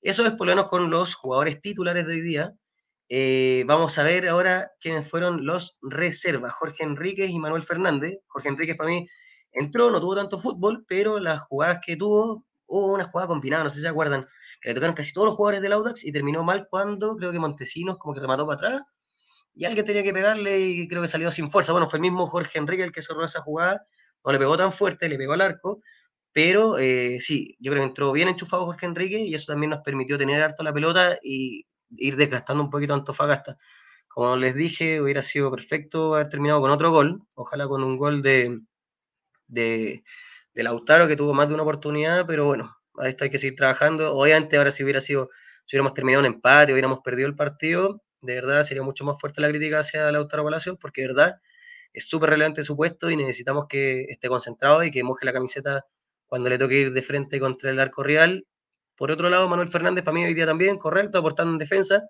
Eso 0.00 0.26
es 0.26 0.32
por 0.32 0.46
lo 0.46 0.52
menos 0.52 0.68
con 0.68 0.90
los 0.90 1.14
jugadores 1.14 1.60
titulares 1.60 2.06
de 2.06 2.14
hoy 2.14 2.20
día. 2.20 2.54
Eh, 3.14 3.64
vamos 3.66 3.98
a 3.98 4.04
ver 4.04 4.26
ahora 4.26 4.72
quiénes 4.80 5.06
fueron 5.06 5.44
los 5.44 5.76
reservas, 5.82 6.54
Jorge 6.54 6.82
Enríquez 6.82 7.28
y 7.28 7.38
Manuel 7.38 7.62
Fernández. 7.62 8.18
Jorge 8.26 8.48
Enríquez 8.48 8.74
para 8.74 8.88
mí 8.88 9.06
entró, 9.52 9.90
no 9.90 10.00
tuvo 10.00 10.16
tanto 10.16 10.38
fútbol, 10.38 10.86
pero 10.88 11.18
las 11.18 11.40
jugadas 11.42 11.80
que 11.84 11.94
tuvo, 11.94 12.46
hubo 12.64 12.94
una 12.94 13.04
jugada 13.04 13.28
combinada, 13.28 13.64
no 13.64 13.68
sé 13.68 13.76
si 13.76 13.82
se 13.82 13.88
acuerdan, 13.88 14.26
que 14.62 14.70
le 14.70 14.74
tocaron 14.74 14.96
casi 14.96 15.12
todos 15.12 15.26
los 15.26 15.36
jugadores 15.36 15.60
del 15.60 15.74
Audax 15.74 16.06
y 16.06 16.10
terminó 16.10 16.42
mal 16.42 16.66
cuando 16.70 17.14
creo 17.18 17.32
que 17.32 17.38
Montesinos 17.38 17.98
como 17.98 18.14
que 18.14 18.20
remató 18.20 18.46
para 18.46 18.56
atrás 18.56 18.82
y 19.54 19.66
alguien 19.66 19.84
tenía 19.84 20.02
que 20.02 20.14
pegarle 20.14 20.60
y 20.60 20.88
creo 20.88 21.02
que 21.02 21.08
salió 21.08 21.30
sin 21.30 21.50
fuerza. 21.50 21.72
Bueno, 21.72 21.90
fue 21.90 21.98
el 21.98 22.02
mismo 22.02 22.26
Jorge 22.26 22.58
Enrique 22.58 22.82
el 22.82 22.92
que 22.92 23.02
cerró 23.02 23.26
esa 23.26 23.42
jugada, 23.42 23.84
no 24.24 24.32
le 24.32 24.38
pegó 24.38 24.56
tan 24.56 24.72
fuerte, 24.72 25.10
le 25.10 25.18
pegó 25.18 25.34
al 25.34 25.42
arco, 25.42 25.82
pero 26.32 26.78
eh, 26.78 27.18
sí, 27.20 27.58
yo 27.60 27.72
creo 27.72 27.82
que 27.82 27.88
entró 27.88 28.12
bien 28.12 28.28
enchufado 28.28 28.64
Jorge 28.64 28.86
Enrique 28.86 29.20
y 29.20 29.34
eso 29.34 29.52
también 29.52 29.68
nos 29.68 29.82
permitió 29.82 30.16
tener 30.16 30.42
harto 30.42 30.62
la 30.62 30.72
pelota 30.72 31.18
y 31.22 31.66
ir 31.96 32.16
desgastando 32.16 32.62
un 32.64 32.70
poquito 32.70 32.94
a 32.94 32.96
Antofagasta. 32.96 33.58
Como 34.08 34.36
les 34.36 34.54
dije, 34.54 35.00
hubiera 35.00 35.22
sido 35.22 35.50
perfecto 35.50 36.14
haber 36.14 36.28
terminado 36.28 36.60
con 36.60 36.70
otro 36.70 36.90
gol, 36.90 37.22
ojalá 37.34 37.66
con 37.68 37.82
un 37.84 37.96
gol 37.96 38.22
de, 38.22 38.60
de, 39.46 40.04
de 40.54 40.62
Lautaro 40.62 41.08
que 41.08 41.16
tuvo 41.16 41.34
más 41.34 41.48
de 41.48 41.54
una 41.54 41.62
oportunidad, 41.64 42.26
pero 42.26 42.44
bueno, 42.46 42.76
a 42.98 43.08
esto 43.08 43.24
hay 43.24 43.30
que 43.30 43.38
seguir 43.38 43.56
trabajando. 43.56 44.14
Obviamente 44.16 44.56
ahora 44.56 44.72
si 44.72 44.84
hubiera 44.84 45.00
sido, 45.00 45.30
si 45.66 45.76
hubiéramos 45.76 45.94
terminado 45.94 46.20
un 46.20 46.26
empate, 46.26 46.72
hubiéramos 46.72 47.00
perdido 47.04 47.28
el 47.28 47.36
partido, 47.36 48.02
de 48.20 48.34
verdad 48.34 48.64
sería 48.64 48.82
mucho 48.82 49.04
más 49.04 49.16
fuerte 49.20 49.40
la 49.40 49.48
crítica 49.48 49.80
hacia 49.80 50.10
Lautaro 50.12 50.44
Palacio, 50.44 50.76
porque 50.78 51.02
de 51.02 51.08
verdad 51.08 51.36
es 51.92 52.08
súper 52.08 52.30
relevante 52.30 52.62
su 52.62 52.76
puesto 52.76 53.10
y 53.10 53.16
necesitamos 53.16 53.66
que 53.68 54.04
esté 54.08 54.28
concentrado 54.28 54.82
y 54.84 54.90
que 54.90 55.04
moje 55.04 55.26
la 55.26 55.32
camiseta 55.32 55.84
cuando 56.26 56.48
le 56.50 56.58
toque 56.58 56.76
ir 56.80 56.92
de 56.92 57.02
frente 57.02 57.40
contra 57.40 57.70
el 57.70 57.80
arco 57.80 58.02
real. 58.02 58.46
Por 58.96 59.10
otro 59.10 59.28
lado, 59.28 59.48
Manuel 59.48 59.68
Fernández 59.68 60.04
para 60.04 60.14
mí 60.14 60.24
hoy 60.24 60.34
día 60.34 60.46
también, 60.46 60.78
correcto, 60.78 61.18
aportando 61.18 61.52
en 61.52 61.58
defensa. 61.58 62.02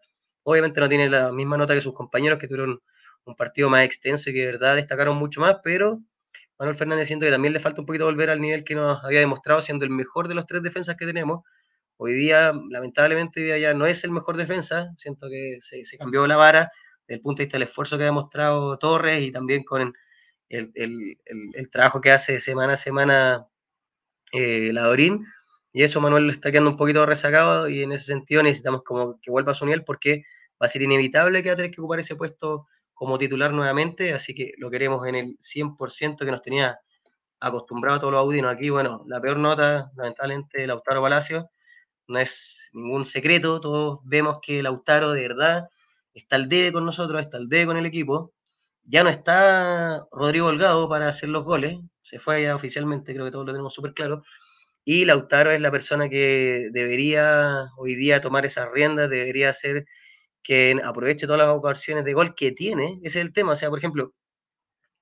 Obviamente 0.43 0.81
no 0.81 0.89
tiene 0.89 1.09
la 1.09 1.33
misma 1.33 1.57
nota 1.57 1.75
que 1.75 1.81
sus 1.81 1.95
compañeros 1.95 2.39
que 2.39 2.49
tuvieron 2.49 2.81
un 3.25 3.37
partido 3.37 3.71
más 3.71 3.85
extenso 3.85 4.31
y 4.31 4.35
que 4.35 4.41
de 4.41 4.47
verdad 4.47 4.77
destacaron 4.77 5.17
mucho 5.17 5.41
más, 5.41 5.57
pero 5.63 6.01
Manuel 6.59 6.77
Fernández 6.77 7.09
siento 7.09 7.27
que 7.27 7.33
también 7.33 7.53
le 7.53 7.61
falta 7.61 7.81
un 7.81 7.87
poquito 7.87 8.05
volver 8.05 8.31
al 8.31 8.41
nivel 8.41 8.65
que 8.65 8.75
nos 8.75 9.03
había 9.05 9.21
demostrado 9.21 9.61
siendo 9.63 9.85
el 9.85 9.91
mejor 9.91 10.29
de 10.29 10.35
los 10.35 10.47
tres 10.47 10.63
defensas 10.63 10.97
que 10.97 11.07
tenemos. 11.07 11.43
Hoy 11.97 12.15
día, 12.15 12.53
lamentablemente, 12.71 13.61
ya 13.61 13.75
no 13.75 13.87
es 13.87 14.05
el 14.05 14.11
mejor 14.11 14.37
defensa. 14.37 14.93
Siento 14.97 15.29
que 15.29 15.59
se, 15.61 15.83
cambió 15.99 16.27
la 16.27 16.37
vara 16.37 16.71
desde 17.07 17.17
el 17.17 17.21
punto 17.21 17.39
de 17.39 17.47
vista 17.47 17.59
del 17.59 17.69
esfuerzo 17.69 17.97
que 17.97 18.05
ha 18.05 18.07
demostrado 18.07 18.79
Torres 18.79 19.23
y 19.23 19.33
también 19.33 19.65
con 19.65 19.93
el, 20.49 21.71
trabajo 21.71 22.01
que 22.01 22.13
hace 22.13 22.41
semana 22.41 22.75
a 22.75 22.77
semana 22.77 23.47
eh, 24.33 24.71
la 24.73 24.83
Dorín. 24.83 25.25
Y 25.73 25.83
eso 25.83 26.01
Manuel 26.01 26.25
lo 26.27 26.33
está 26.33 26.51
quedando 26.51 26.71
un 26.71 26.77
poquito 26.77 27.07
rezagado 27.07 27.69
y 27.69 27.83
en 27.83 27.93
ese 27.93 28.07
sentido 28.07 28.43
necesitamos 28.43 28.83
como 28.85 29.19
que 29.21 29.31
vuelva 29.31 29.53
a 29.53 29.55
su 29.55 29.65
nivel 29.65 29.85
porque 29.85 30.25
va 30.61 30.67
a 30.67 30.69
ser 30.69 30.83
inevitable 30.83 31.43
que 31.43 31.49
va 31.49 31.55
a 31.55 31.57
tener 31.57 31.71
que 31.71 31.81
ocupar 31.81 32.01
ese 32.01 32.17
puesto 32.17 32.67
como 32.95 33.19
titular 33.19 33.53
nuevamente, 33.53 34.13
así 34.13 34.35
que 34.35 34.53
lo 34.59 34.71
queremos 34.71 35.07
en 35.09 35.15
el 35.17 35.39
100% 35.41 36.25
que 36.25 36.31
nos 36.31 36.43
tenía 36.43 36.79
acostumbrado 37.41 38.01
todos 38.01 38.13
los 38.13 38.21
audinos. 38.21 38.55
Aquí, 38.55 38.71
bueno, 38.71 39.05
la 39.09 39.21
peor 39.21 39.39
nota, 39.39 39.91
lamentablemente, 39.97 40.67
Lautaro 40.67 41.03
Palacio, 41.03 41.51
no 42.07 42.19
es 42.19 42.71
ningún 42.73 43.07
secreto, 43.07 43.61
todos 43.61 44.01
vemos 44.05 44.39
que 44.43 44.63
Lautaro 44.63 45.13
de 45.13 45.23
verdad 45.23 45.69
está 46.15 46.37
al 46.37 46.49
debe 46.49 46.73
con 46.73 46.85
nosotros, 46.85 47.21
está 47.21 47.39
al 47.39 47.49
debe 47.49 47.67
con 47.67 47.77
el 47.77 47.87
equipo. 47.87 48.33
Ya 48.85 49.05
no 49.05 49.11
está 49.11 50.07
Rodrigo 50.13 50.47
Holgado 50.49 50.89
para 50.89 51.09
hacer 51.09 51.29
los 51.29 51.45
goles, 51.45 51.79
se 52.03 52.19
fue 52.19 52.43
ya 52.43 52.55
oficialmente, 52.55 53.15
creo 53.15 53.25
que 53.25 53.33
todos 53.33 53.47
lo 53.47 53.53
tenemos 53.53 53.75
súper 53.75 53.95
claro. 53.95 54.23
Y 54.85 55.05
Lautaro 55.05 55.51
es 55.53 55.61
la 55.61 55.71
persona 55.71 56.09
que 56.09 56.69
debería 56.73 57.69
hoy 57.77 57.95
día 57.95 58.21
tomar 58.21 58.47
esas 58.47 58.71
riendas, 58.73 59.11
debería 59.11 59.53
ser 59.53 59.87
que 60.43 60.81
aproveche 60.85 61.27
todas 61.27 61.41
las 61.41 61.49
ocasiones 61.57 62.05
de 62.05 62.15
gol 62.15 62.35
que 62.35 62.53
tiene, 62.53 62.99
ese 63.05 63.21
es 63.21 63.27
el 63.27 63.33
tema. 63.33 63.53
O 63.53 63.57
sea, 63.57 63.71
por 63.71 63.79
ejemplo, 63.79 64.13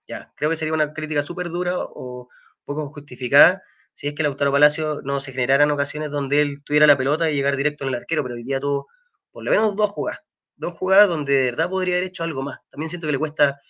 ya, 0.08 0.32
creo 0.36 0.50
que 0.50 0.56
sería 0.56 0.74
una 0.74 0.92
crítica 0.92 1.22
súper 1.22 1.50
dura 1.50 1.74
o 1.78 2.28
poco 2.64 2.88
justificada 2.88 3.62
si 3.94 4.08
es 4.08 4.14
que 4.14 4.22
Lautaro 4.22 4.52
Palacio 4.52 5.00
no 5.02 5.20
se 5.20 5.32
generaran 5.32 5.70
ocasiones 5.70 6.10
donde 6.10 6.40
él 6.40 6.64
tuviera 6.64 6.86
la 6.86 6.96
pelota 6.96 7.30
y 7.30 7.34
llegar 7.34 7.56
directo 7.56 7.84
en 7.84 7.88
el 7.88 7.96
arquero, 7.96 8.22
pero 8.22 8.34
hoy 8.34 8.44
día 8.44 8.60
tuvo 8.60 8.86
por 9.30 9.44
lo 9.44 9.50
menos 9.50 9.76
dos 9.76 9.90
jugadas, 9.90 10.20
dos 10.56 10.74
jugadas 10.78 11.08
donde 11.08 11.34
de 11.34 11.44
verdad 11.50 11.68
podría 11.70 11.96
haber 11.96 12.08
hecho 12.08 12.24
algo 12.24 12.42
más. 12.42 12.60
También 12.70 12.88
siento 12.88 13.06
que 13.06 13.12
le 13.12 13.18
cuesta 13.18 13.60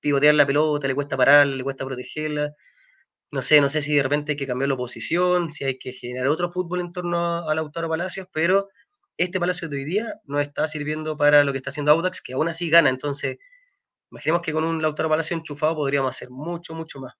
pivotear 0.00 0.34
la 0.34 0.46
pelota, 0.46 0.86
le 0.88 0.94
cuesta 0.94 1.16
parar, 1.16 1.46
le 1.46 1.64
cuesta 1.64 1.84
protegerla. 1.84 2.52
No 3.32 3.42
sé, 3.42 3.60
no 3.62 3.68
sé 3.70 3.80
si 3.82 3.96
de 3.96 4.02
repente 4.02 4.32
hay 4.32 4.36
que 4.36 4.46
cambiar 4.46 4.68
la 4.68 4.76
posición, 4.76 5.50
si 5.50 5.64
hay 5.64 5.78
que 5.78 5.92
generar 5.92 6.28
otro 6.28 6.50
fútbol 6.52 6.80
en 6.80 6.92
torno 6.92 7.48
a 7.48 7.54
Lautaro 7.54 7.88
Palacios, 7.88 8.28
pero 8.32 8.68
este 9.16 9.40
Palacio 9.40 9.68
de 9.68 9.76
hoy 9.78 9.84
día 9.84 10.14
no 10.24 10.38
está 10.40 10.68
sirviendo 10.68 11.16
para 11.16 11.42
lo 11.44 11.52
que 11.52 11.58
está 11.58 11.70
haciendo 11.70 11.92
Audax, 11.92 12.20
que 12.22 12.34
aún 12.34 12.48
así 12.48 12.68
gana. 12.70 12.90
Entonces, 12.90 13.38
imaginemos 14.10 14.42
que 14.42 14.52
con 14.52 14.64
un 14.64 14.82
Lautaro 14.82 15.08
Palacio 15.08 15.36
enchufado 15.36 15.76
podríamos 15.76 16.10
hacer 16.16 16.30
mucho, 16.30 16.74
mucho 16.74 17.00
más. 17.00 17.14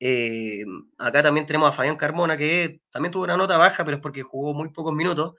Eh, 0.00 0.64
acá 0.98 1.22
también 1.22 1.46
tenemos 1.46 1.68
a 1.68 1.72
Fabián 1.72 1.96
Carmona, 1.96 2.36
que 2.36 2.80
también 2.90 3.12
tuvo 3.12 3.24
una 3.24 3.36
nota 3.36 3.58
baja, 3.58 3.84
pero 3.84 3.96
es 3.98 4.02
porque 4.02 4.22
jugó 4.22 4.54
muy 4.54 4.70
pocos 4.70 4.94
minutos. 4.94 5.34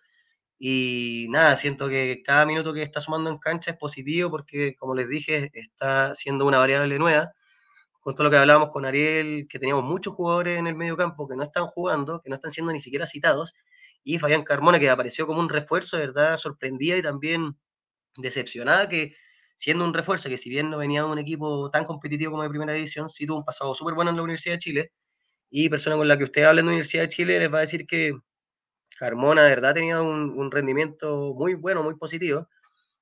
Y 0.59 1.27
nada, 1.29 1.57
siento 1.57 1.89
que 1.89 2.21
cada 2.23 2.45
minuto 2.45 2.73
que 2.73 2.83
está 2.83 3.01
sumando 3.01 3.29
en 3.31 3.39
cancha 3.39 3.71
es 3.71 3.77
positivo 3.77 4.29
porque, 4.31 4.75
como 4.75 4.95
les 4.95 5.09
dije, 5.09 5.51
está 5.53 6.15
siendo 6.15 6.45
una 6.45 6.59
variable 6.59 6.99
nueva. 6.99 7.33
Con 8.01 8.15
todo 8.15 8.25
lo 8.25 8.31
que 8.31 8.37
hablábamos 8.37 8.71
con 8.71 8.85
Ariel, 8.85 9.47
que 9.47 9.59
teníamos 9.59 9.83
muchos 9.83 10.15
jugadores 10.15 10.57
en 10.59 10.67
el 10.67 10.75
medio 10.75 10.97
campo 10.97 11.27
que 11.27 11.35
no 11.35 11.43
están 11.43 11.67
jugando, 11.67 12.21
que 12.21 12.29
no 12.29 12.35
están 12.35 12.51
siendo 12.51 12.73
ni 12.73 12.79
siquiera 12.79 13.05
citados, 13.05 13.53
y 14.03 14.17
Fabián 14.19 14.43
Carmona, 14.43 14.79
que 14.79 14.89
apareció 14.89 15.27
como 15.27 15.39
un 15.39 15.49
refuerzo, 15.49 15.97
de 15.97 16.07
verdad, 16.07 16.35
sorprendida 16.37 16.97
y 16.97 17.03
también 17.03 17.55
decepcionada, 18.17 18.89
que 18.89 19.15
siendo 19.55 19.85
un 19.85 19.93
refuerzo, 19.93 20.29
que 20.29 20.39
si 20.39 20.49
bien 20.49 20.71
no 20.71 20.79
venía 20.79 21.03
de 21.03 21.09
un 21.09 21.19
equipo 21.19 21.69
tan 21.69 21.85
competitivo 21.85 22.31
como 22.31 22.43
de 22.43 22.49
primera 22.49 22.73
división, 22.73 23.09
sí 23.09 23.27
tuvo 23.27 23.37
un 23.37 23.45
pasado 23.45 23.75
súper 23.75 23.93
bueno 23.93 24.11
en 24.11 24.17
la 24.17 24.23
Universidad 24.23 24.55
de 24.55 24.59
Chile, 24.59 24.91
y 25.51 25.69
persona 25.69 25.97
con 25.97 26.07
la 26.07 26.17
que 26.17 26.23
usted 26.25 26.43
habla 26.43 26.61
en 26.61 26.67
la 26.67 26.71
Universidad 26.71 27.03
de 27.03 27.09
Chile 27.09 27.39
les 27.39 27.53
va 27.53 27.59
a 27.59 27.61
decir 27.61 27.85
que 27.85 28.13
Carmona, 28.97 29.43
de 29.43 29.49
verdad, 29.49 29.73
tenía 29.75 30.01
un, 30.01 30.51
rendimiento 30.51 31.33
muy 31.35 31.55
bueno, 31.55 31.83
muy 31.83 31.95
positivo, 31.95 32.47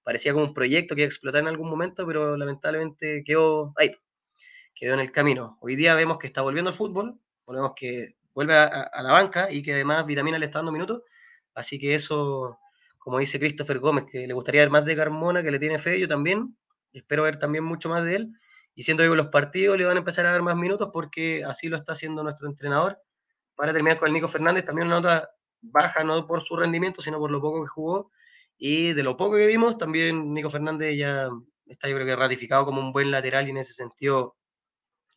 parecía 0.03 0.33
como 0.33 0.45
un 0.45 0.53
proyecto 0.53 0.95
que 0.95 1.01
iba 1.01 1.07
a 1.07 1.09
explotar 1.09 1.41
en 1.41 1.47
algún 1.47 1.69
momento, 1.69 2.05
pero 2.07 2.37
lamentablemente 2.37 3.23
quedó 3.25 3.73
ahí, 3.77 3.91
quedó 4.79 4.93
en 4.93 5.01
el 5.01 5.11
camino. 5.11 5.57
Hoy 5.59 5.75
día 5.75 5.93
vemos 5.93 6.17
que 6.17 6.27
está 6.27 6.41
volviendo 6.41 6.69
al 6.69 6.75
fútbol, 6.75 7.19
volvemos 7.45 7.73
que 7.75 8.15
vuelve 8.33 8.55
a, 8.55 8.89
la 9.03 9.11
banca 9.11 9.51
y 9.51 9.61
que 9.61 9.73
además 9.73 10.05
Vitamina 10.05 10.39
le 10.39 10.45
está 10.45 10.59
dando 10.59 10.71
minutos. 10.71 11.03
Así 11.53 11.77
que 11.77 11.95
eso, 11.95 12.57
como 12.97 13.19
dice 13.19 13.39
Christopher 13.39 13.79
Gómez, 13.79 14.05
que 14.09 14.25
le 14.25 14.33
gustaría 14.33 14.61
ver 14.61 14.69
más 14.69 14.85
de 14.85 14.95
Carmona, 14.95 15.43
que 15.43 15.51
le 15.51 15.59
tiene 15.59 15.79
fe, 15.79 15.99
yo 15.99 16.07
también. 16.07 16.55
Espero 16.93 17.23
ver 17.23 17.37
también 17.37 17.65
mucho 17.65 17.89
más 17.89 18.05
de 18.05 18.15
él. 18.15 18.31
Y 18.73 18.83
siento 18.83 19.03
que 19.03 19.09
los 19.09 19.27
partidos 19.27 19.77
le 19.77 19.83
van 19.83 19.97
a 19.97 19.99
empezar 19.99 20.25
a 20.25 20.31
dar 20.31 20.41
más 20.41 20.55
minutos 20.55 20.89
porque 20.93 21.43
así 21.43 21.67
lo 21.67 21.75
está 21.75 21.91
haciendo 21.91 22.23
nuestro 22.23 22.47
entrenador. 22.47 23.01
Para 23.55 23.73
terminar 23.73 23.99
con 23.99 24.07
el 24.07 24.13
Nico 24.13 24.29
Fernández, 24.29 24.63
también 24.65 24.87
una 24.87 25.01
nota 25.01 25.29
baja, 25.59 26.05
no 26.05 26.25
por 26.25 26.41
su 26.45 26.55
rendimiento, 26.55 27.01
sino 27.01 27.19
por 27.19 27.31
lo 27.31 27.41
poco 27.41 27.63
que 27.63 27.67
jugó. 27.67 28.11
Y 28.57 28.93
de 28.93 29.03
lo 29.03 29.17
poco 29.17 29.35
que 29.35 29.47
vimos, 29.47 29.77
también 29.77 30.33
Nico 30.33 30.49
Fernández 30.49 30.97
ya 30.97 31.29
está 31.65 31.89
yo 31.89 31.95
creo 31.95 32.07
que 32.07 32.15
ratificado 32.15 32.65
como 32.65 32.79
un 32.79 32.93
buen 32.93 33.11
lateral 33.11 33.47
y 33.47 33.51
en 33.51 33.57
ese 33.57 33.73
sentido 33.73 34.38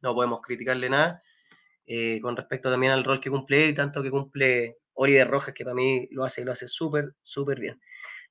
no 0.03 0.15
podemos 0.15 0.41
criticarle 0.41 0.91
nada. 0.91 1.23
Eh, 1.87 2.21
con 2.21 2.37
respecto 2.37 2.71
también 2.71 2.93
al 2.93 3.05
rol 3.05 3.21
que 3.21 3.31
cumple 3.31 3.65
él, 3.65 3.75
tanto 3.75 4.03
que 4.03 4.11
cumple 4.11 4.79
Oliver 4.95 5.29
Rojas, 5.29 5.55
que 5.55 5.65
para 5.65 5.75
mí 5.75 6.09
lo 6.11 6.25
hace, 6.25 6.45
lo 6.45 6.53
hace 6.53 6.69
súper, 6.69 7.15
súper 7.23 7.59
bien. 7.59 7.81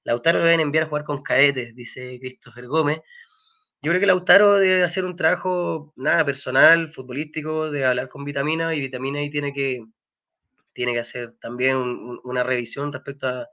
Lautaro 0.04 0.40
lo 0.40 0.46
deben 0.46 0.62
enviar 0.62 0.86
a 0.86 0.88
jugar 0.88 1.04
con 1.04 1.22
cadetes, 1.22 1.76
dice 1.76 2.18
Christopher 2.20 2.68
Gómez. 2.68 3.02
Yo 3.82 3.92
creo 3.92 4.00
que 4.00 4.08
Lautaro 4.08 4.60
debe 4.60 4.84
hacer 4.84 5.06
un 5.06 5.16
trabajo, 5.16 5.94
nada, 5.96 6.24
personal, 6.26 6.90
futbolístico, 6.90 7.72
de 7.72 7.86
hablar 7.86 8.10
con 8.10 8.24
Vitamina, 8.24 8.74
y 8.76 8.80
Vitamina 8.80 9.20
ahí 9.20 9.30
tiene 9.30 9.54
que, 9.54 9.84
tiene 10.74 10.94
que 10.94 11.00
hacer 11.00 11.34
también 11.40 11.78
una 12.24 12.44
revisión 12.44 12.94
respecto 12.94 13.28
a... 13.28 13.50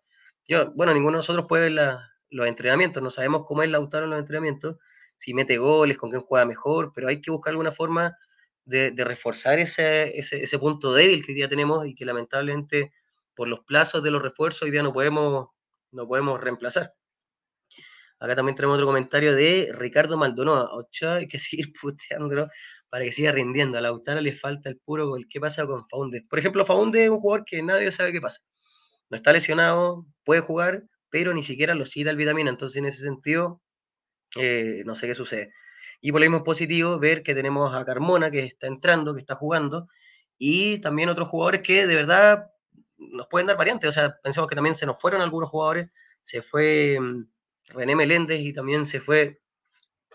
Yo, 0.47 0.71
bueno, 0.73 0.95
ninguno 0.95 1.17
de 1.17 1.21
nosotros 1.21 1.47
puede 1.49 1.71
ver 1.71 1.99
los 2.31 2.47
entrenamientos, 2.47 3.03
no 3.03 3.11
sabemos 3.11 3.45
cómo 3.47 3.63
es 3.63 3.71
Lautaro 3.71 4.05
en 4.05 4.11
los 4.11 4.21
entrenamientos, 4.21 4.77
si 5.19 5.35
mete 5.35 5.59
goles, 5.59 5.99
con 5.99 6.11
quién 6.11 6.23
juega 6.23 6.47
mejor, 6.47 6.93
pero 6.95 7.09
hay 7.09 7.21
que 7.21 7.31
buscar 7.31 7.51
alguna 7.51 7.73
forma 7.73 8.17
de, 8.65 8.93
reforzar 9.05 9.59
ese, 9.59 10.59
punto 10.61 10.93
débil 10.93 11.25
que 11.25 11.33
hoy 11.33 11.37
día 11.37 11.49
tenemos 11.49 11.87
y 11.87 11.95
que 11.95 12.05
lamentablemente 12.05 12.93
por 13.35 13.49
los 13.49 13.61
plazos 13.61 14.03
de 14.03 14.11
los 14.11 14.23
refuerzos 14.23 14.63
hoy 14.63 14.71
día 14.71 14.83
no 14.83 14.93
podemos, 14.93 15.49
no 15.93 16.07
podemos 16.07 16.41
reemplazar. 16.41 16.95
Acá 18.21 18.35
también 18.37 18.57
tenemos 18.57 18.77
otro 18.77 18.87
comentario 18.87 19.35
de 19.35 19.71
Ricardo 19.73 20.17
Maldonado. 20.17 20.71
Ochoa 20.73 21.17
hay 21.17 21.29
que 21.29 21.39
seguir 21.39 21.73
puteándolo 21.81 22.49
para 22.91 23.05
que 23.05 23.13
siga 23.13 23.33
rindiendo. 23.33 23.79
A 23.79 23.81
Lautaro 23.81 24.21
le 24.21 24.33
falta 24.33 24.69
el 24.69 24.79
puro 24.79 25.09
gol. 25.09 25.27
¿Qué 25.29 25.41
pasa 25.41 25.67
con 25.67 25.89
Faunde? 25.89 26.25
Por 26.29 26.39
ejemplo, 26.39 26.65
Faunde 26.67 27.05
es 27.05 27.11
un 27.11 27.19
jugador 27.19 27.45
que 27.45 27.63
nadie 27.63 27.91
sabe 27.93 28.13
qué 28.13 28.21
pasa. 28.21 28.41
No 29.11 29.17
está 29.17 29.33
lesionado, 29.33 30.07
puede 30.25 30.41
jugar, 30.41 30.85
pero 31.11 31.33
ni 31.33 31.43
siquiera 31.43 31.75
lo 31.75 31.87
cita 31.87 32.11
el 32.11 32.17
vitamina. 32.17 32.51
Entonces, 32.51 32.77
en 32.79 32.87
ese 32.87 33.03
sentido, 33.03 33.63
eh, 34.37 34.83
no 34.85 34.95
sé 34.95 35.07
qué 35.07 35.15
sucede. 35.15 35.49
Y 36.01 36.13
por 36.13 36.21
lo 36.21 36.31
mismo 36.31 36.45
positivo 36.45 36.99
ver 36.99 37.23
que 37.23 37.35
tenemos 37.35 37.75
a 37.75 37.85
Carmona, 37.85 38.31
que 38.31 38.41
está 38.41 38.67
entrando, 38.67 39.15
que 39.15 39.21
está 39.21 39.35
jugando, 39.35 39.89
y 40.39 40.81
también 40.81 41.09
otros 41.09 41.29
jugadores 41.29 41.63
que 41.63 41.87
de 41.87 41.95
verdad 41.95 42.51
nos 42.99 43.27
pueden 43.29 43.47
dar 43.47 43.57
variantes. 43.57 43.89
O 43.89 43.93
sea, 43.93 44.17
pensamos 44.23 44.49
que 44.49 44.55
también 44.55 44.75
se 44.75 44.87
nos 44.87 45.01
fueron 45.01 45.21
algunos 45.23 45.51
jugadores. 45.51 45.91
Se 46.23 46.43
fue 46.43 46.99
mm, 47.01 47.27
René 47.71 47.97
Meléndez 47.97 48.41
y 48.41 48.53
también 48.53 48.87
se 48.87 49.01
fue 49.01 49.41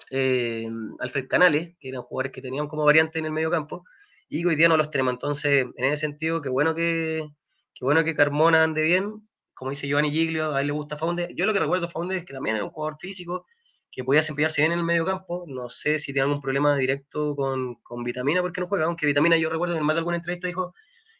eh, 0.10 0.70
Alfred 1.00 1.28
Canales, 1.28 1.76
que 1.80 1.90
eran 1.90 2.04
jugadores 2.04 2.32
que 2.32 2.42
tenían 2.42 2.68
como 2.68 2.86
variante 2.86 3.20
en 3.20 3.26
el 3.26 3.32
medio 3.32 3.52
campo, 3.52 3.84
y 4.30 4.46
hoy 4.46 4.56
día 4.56 4.68
no 4.70 4.78
los 4.78 4.90
tenemos. 4.90 5.14
Entonces, 5.14 5.66
en 5.76 5.86
ese 5.86 5.98
sentido, 5.98 6.42
qué 6.42 6.50
bueno 6.50 6.74
que, 6.76 7.28
qué 7.74 7.86
bueno 7.86 8.04
que 8.04 8.16
Carmona 8.16 8.64
ande 8.64 8.84
bien. 8.84 9.28
Como 9.54 9.70
dice 9.70 9.88
Giovanni 9.88 10.12
Giglio, 10.12 10.54
a 10.54 10.62
él 10.62 10.68
le 10.68 10.74
gusta 10.74 10.98
Faunde. 10.98 11.34
Yo 11.36 11.46
lo 11.46 11.54
que 11.54 11.60
recuerdo 11.60 11.86
de 11.86 11.92
Faunde 11.92 12.18
es 12.18 12.26
que 12.26 12.34
también 12.34 12.56
era 12.56 12.66
un 12.66 12.72
jugador 12.72 12.98
físico, 13.00 13.46
que 13.94 14.04
podía 14.04 14.22
desempeñarse 14.22 14.62
bien 14.62 14.72
en 14.72 14.80
el 14.80 14.86
medio 14.86 15.06
campo. 15.06 15.46
No 15.48 15.70
sé 15.70 16.00
si 16.00 16.14
tiene 16.14 16.24
algún 16.24 16.42
problema 16.42 16.76
directo 16.76 17.36
con, 17.36 17.76
con 17.76 18.04
Vitamina 18.04 18.42
porque 18.42 18.60
no 18.60 18.68
juega, 18.68 18.86
aunque 18.86 19.06
Vitamina 19.06 19.38
yo 19.38 19.50
recuerdo 19.50 19.76
que 19.76 19.80
en 19.80 19.86
más 19.86 19.96
de 19.96 20.00
alguna 20.00 20.18
entrevista 20.18 20.48
dijo 20.48 20.74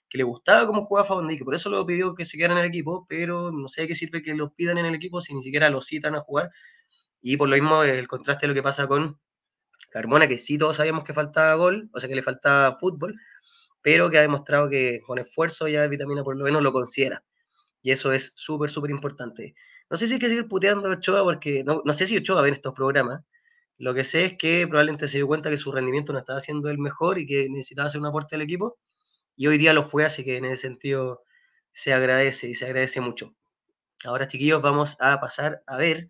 que 0.10 0.18
le 0.18 0.24
gustaba 0.24 0.66
cómo 0.66 0.84
jugaba 0.84 1.32
y 1.32 1.38
que 1.38 1.46
por 1.46 1.54
eso 1.54 1.70
lo 1.70 1.86
pidió 1.86 2.16
que 2.16 2.26
se 2.26 2.36
quedara 2.36 2.54
en 2.56 2.60
el 2.62 2.66
equipo, 2.66 3.06
pero 3.08 3.52
no 3.52 3.68
sé 3.68 3.88
qué 3.88 3.96
sirve 3.96 4.24
que 4.24 4.34
lo 4.34 4.54
pidan 4.54 4.80
en 4.80 4.88
el 4.88 4.96
equipo 4.96 5.22
si 5.22 5.36
ni 5.36 5.44
siquiera 5.44 5.70
lo 5.70 5.82
citan 5.82 6.16
a 6.16 6.22
jugar. 6.22 6.50
Y 7.22 7.38
por 7.38 7.48
lo 7.48 7.56
mismo 7.56 7.84
el 7.84 8.08
contraste 8.08 8.48
de 8.48 8.50
lo 8.50 8.54
que 8.56 8.64
pasa 8.64 8.88
con 8.88 9.20
Carmona, 9.92 10.28
que 10.28 10.40
sí 10.40 10.58
todos 10.58 10.78
sabíamos 10.78 11.04
que 11.04 11.14
faltaba 11.14 11.54
gol, 11.56 11.90
o 11.94 12.00
sea 12.00 12.10
que 12.10 12.16
le 12.16 12.24
faltaba 12.24 12.78
fútbol, 12.80 13.16
pero 13.84 14.10
que 14.10 14.18
ha 14.18 14.22
demostrado 14.22 14.68
que 14.70 15.02
con 15.06 15.20
esfuerzo 15.20 15.68
ya 15.68 15.86
Vitamina 15.88 16.24
por 16.24 16.36
lo 16.38 16.46
menos 16.46 16.64
lo 16.64 16.74
considera. 16.74 17.24
Y 17.84 17.92
eso 17.92 18.14
es 18.14 18.34
súper, 18.36 18.72
súper 18.72 18.90
importante. 18.90 19.54
No 19.94 19.98
sé 19.98 20.08
si 20.08 20.14
hay 20.16 20.20
que 20.20 20.28
seguir 20.28 20.48
puteando 20.48 20.90
a 20.90 20.94
Ochoa 20.94 21.24
porque 21.24 21.64
no, 21.64 21.84
no 21.86 21.94
sé 21.94 22.08
si 22.08 22.18
Ochoa 22.18 22.42
ve 22.42 22.48
en 22.48 22.56
estos 22.56 22.74
programas. 22.74 23.24
Lo 23.78 23.94
que 23.94 24.04
sé 24.04 24.26
es 24.26 24.38
que 24.40 24.66
probablemente 24.68 25.08
se 25.08 25.20
dio 25.20 25.28
cuenta 25.28 25.52
que 25.52 25.58
su 25.58 25.72
rendimiento 25.72 26.12
no 26.12 26.18
estaba 26.18 26.40
siendo 26.40 26.72
el 26.72 26.80
mejor 26.80 27.20
y 27.20 27.28
que 27.28 27.48
necesitaba 27.48 27.90
hacer 27.90 28.02
un 28.02 28.08
aporte 28.08 28.34
al 28.34 28.42
equipo. 28.42 28.80
Y 29.36 29.46
hoy 29.46 29.60
día 29.60 29.72
lo 29.72 29.84
fue, 29.84 30.04
así 30.04 30.24
que 30.24 30.38
en 30.38 30.46
ese 30.46 30.64
sentido 30.64 31.22
se 31.74 31.94
agradece 31.94 32.50
y 32.50 32.56
se 32.56 32.66
agradece 32.66 33.02
mucho. 33.02 33.36
Ahora, 34.04 34.28
chiquillos, 34.28 34.64
vamos 34.64 34.98
a 35.00 35.22
pasar 35.22 35.62
a 35.68 35.78
ver 35.78 36.10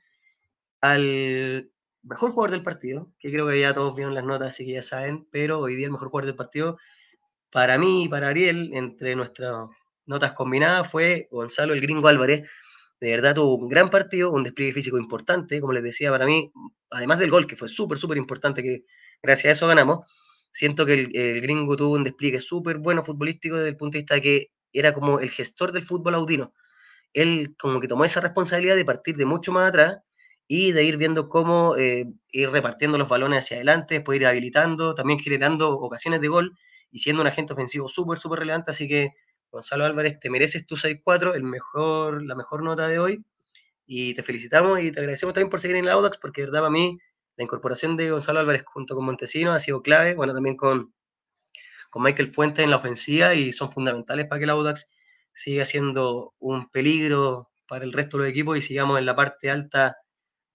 al 0.79 1.69
mejor 2.03 2.31
jugador 2.31 2.51
del 2.51 2.63
partido, 2.63 3.11
que 3.19 3.31
creo 3.31 3.49
que 3.49 3.59
ya 3.59 3.73
todos 3.73 3.93
vieron 3.97 4.15
las 4.15 4.23
notas, 4.23 4.51
así 4.51 4.65
que 4.65 4.75
ya 4.75 4.81
saben, 4.81 5.27
pero 5.29 5.59
hoy 5.59 5.75
día 5.75 5.87
el 5.87 5.91
mejor 5.91 6.07
jugador 6.07 6.27
del 6.27 6.37
partido, 6.37 6.77
para 7.51 7.77
mí 7.77 8.05
y 8.05 8.07
para 8.07 8.29
Ariel, 8.29 8.71
entre 8.75 9.13
nuestras 9.17 9.67
notas 10.05 10.31
combinadas, 10.31 10.89
fue 10.89 11.27
Gonzalo 11.29 11.73
el 11.73 11.81
Gringo 11.81 12.07
Álvarez, 12.07 12.49
de 12.99 13.09
verdad 13.11 13.35
tuvo 13.35 13.55
un 13.55 13.69
gran 13.69 13.89
partido, 13.89 14.31
un 14.31 14.43
despliegue 14.43 14.73
físico 14.73 14.97
importante, 14.97 15.59
como 15.59 15.73
les 15.73 15.83
decía, 15.83 16.11
para 16.11 16.25
mí, 16.25 16.51
además 16.89 17.19
del 17.19 17.31
gol, 17.31 17.47
que 17.47 17.55
fue 17.55 17.67
súper, 17.67 17.97
súper 17.97 18.17
importante, 18.17 18.63
que 18.63 18.85
gracias 19.21 19.49
a 19.49 19.51
eso 19.51 19.67
ganamos, 19.67 20.05
siento 20.51 20.85
que 20.85 20.93
el, 20.93 21.41
gringo 21.41 21.75
tuvo 21.75 21.95
un 21.95 22.03
despliegue 22.03 22.39
súper 22.39 22.77
bueno 22.77 23.03
futbolístico 23.03 23.57
desde 23.57 23.69
el 23.69 23.77
punto 23.77 23.93
de 23.97 23.99
vista 23.99 24.15
de 24.15 24.21
que 24.21 24.51
era 24.71 24.93
como 24.93 25.19
el 25.19 25.29
gestor 25.29 25.71
del 25.71 25.83
fútbol 25.83 26.15
audino. 26.15 26.53
Él 27.13 27.55
como 27.59 27.79
que 27.81 27.87
tomó 27.87 28.05
esa 28.05 28.21
responsabilidad 28.21 28.75
de 28.75 28.85
partir 28.85 29.15
de 29.17 29.25
mucho 29.25 29.51
más 29.51 29.69
atrás 29.69 29.99
y 30.47 30.71
de 30.71 30.83
ir 30.83 30.97
viendo 30.97 31.27
cómo 31.27 31.75
eh, 31.77 32.05
ir 32.31 32.49
repartiendo 32.49 32.97
los 32.97 33.09
balones 33.09 33.45
hacia 33.45 33.57
adelante, 33.57 33.95
después 33.95 34.19
ir 34.19 34.27
habilitando, 34.27 34.95
también 34.95 35.19
generando 35.19 35.71
ocasiones 35.71 36.21
de 36.21 36.27
gol 36.27 36.57
y 36.91 36.99
siendo 36.99 37.21
un 37.21 37.27
agente 37.27 37.53
ofensivo 37.53 37.89
súper, 37.89 38.19
súper 38.19 38.39
relevante. 38.39 38.71
Así 38.71 38.87
que 38.87 39.11
Gonzalo 39.53 39.85
Álvarez, 39.85 40.19
te 40.19 40.31
mereces 40.31 40.65
tu 40.65 40.75
6-4, 40.75 41.35
el 41.35 41.43
mejor, 41.43 42.23
la 42.23 42.33
mejor 42.33 42.63
nota 42.63 42.87
de 42.87 42.97
hoy. 42.97 43.23
Y 43.85 44.15
te 44.15 44.23
felicitamos 44.23 44.79
y 44.81 44.91
te 44.91 44.99
agradecemos 44.99 45.35
también 45.35 45.51
por 45.51 45.59
seguir 45.59 45.77
en 45.77 45.85
la 45.85 45.91
Audax, 45.93 46.17
porque 46.17 46.41
verdad 46.41 46.61
para 46.61 46.71
mí 46.71 46.97
la 47.37 47.43
incorporación 47.43 47.95
de 47.95 48.09
Gonzalo 48.09 48.39
Álvarez 48.39 48.63
junto 48.65 48.95
con 48.95 49.05
Montesino 49.05 49.53
ha 49.53 49.59
sido 49.59 49.83
clave. 49.83 50.15
Bueno, 50.15 50.33
también 50.33 50.57
con, 50.57 50.95
con 51.91 52.01
Michael 52.01 52.33
Fuentes 52.33 52.63
en 52.63 52.71
la 52.71 52.77
ofensiva 52.77 53.35
y 53.35 53.53
son 53.53 53.71
fundamentales 53.71 54.25
para 54.27 54.39
que 54.39 54.47
la 54.47 54.53
Audax 54.53 54.91
siga 55.33 55.65
siendo 55.65 56.33
un 56.39 56.71
peligro 56.71 57.51
para 57.67 57.85
el 57.85 57.93
resto 57.93 58.17
de 58.17 58.23
los 58.23 58.31
equipos 58.31 58.57
y 58.57 58.63
sigamos 58.63 58.97
en 58.97 59.05
la 59.05 59.15
parte 59.15 59.51
alta 59.51 59.97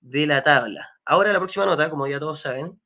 de 0.01 0.27
la 0.27 0.43
tabla. 0.43 0.89
Ahora 1.05 1.33
la 1.33 1.39
próxima 1.39 1.67
nota, 1.67 1.89
como 1.89 2.09
ya 2.09 2.19
todos 2.19 2.41
saben, 2.41 2.81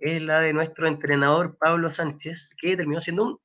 es 0.00 0.20
la 0.22 0.40
de 0.40 0.52
nuestro 0.52 0.88
entrenador 0.88 1.56
Pablo 1.56 1.92
Sánchez, 1.92 2.56
que 2.60 2.76
terminó 2.76 3.00
siendo 3.00 3.22
un 3.22 3.41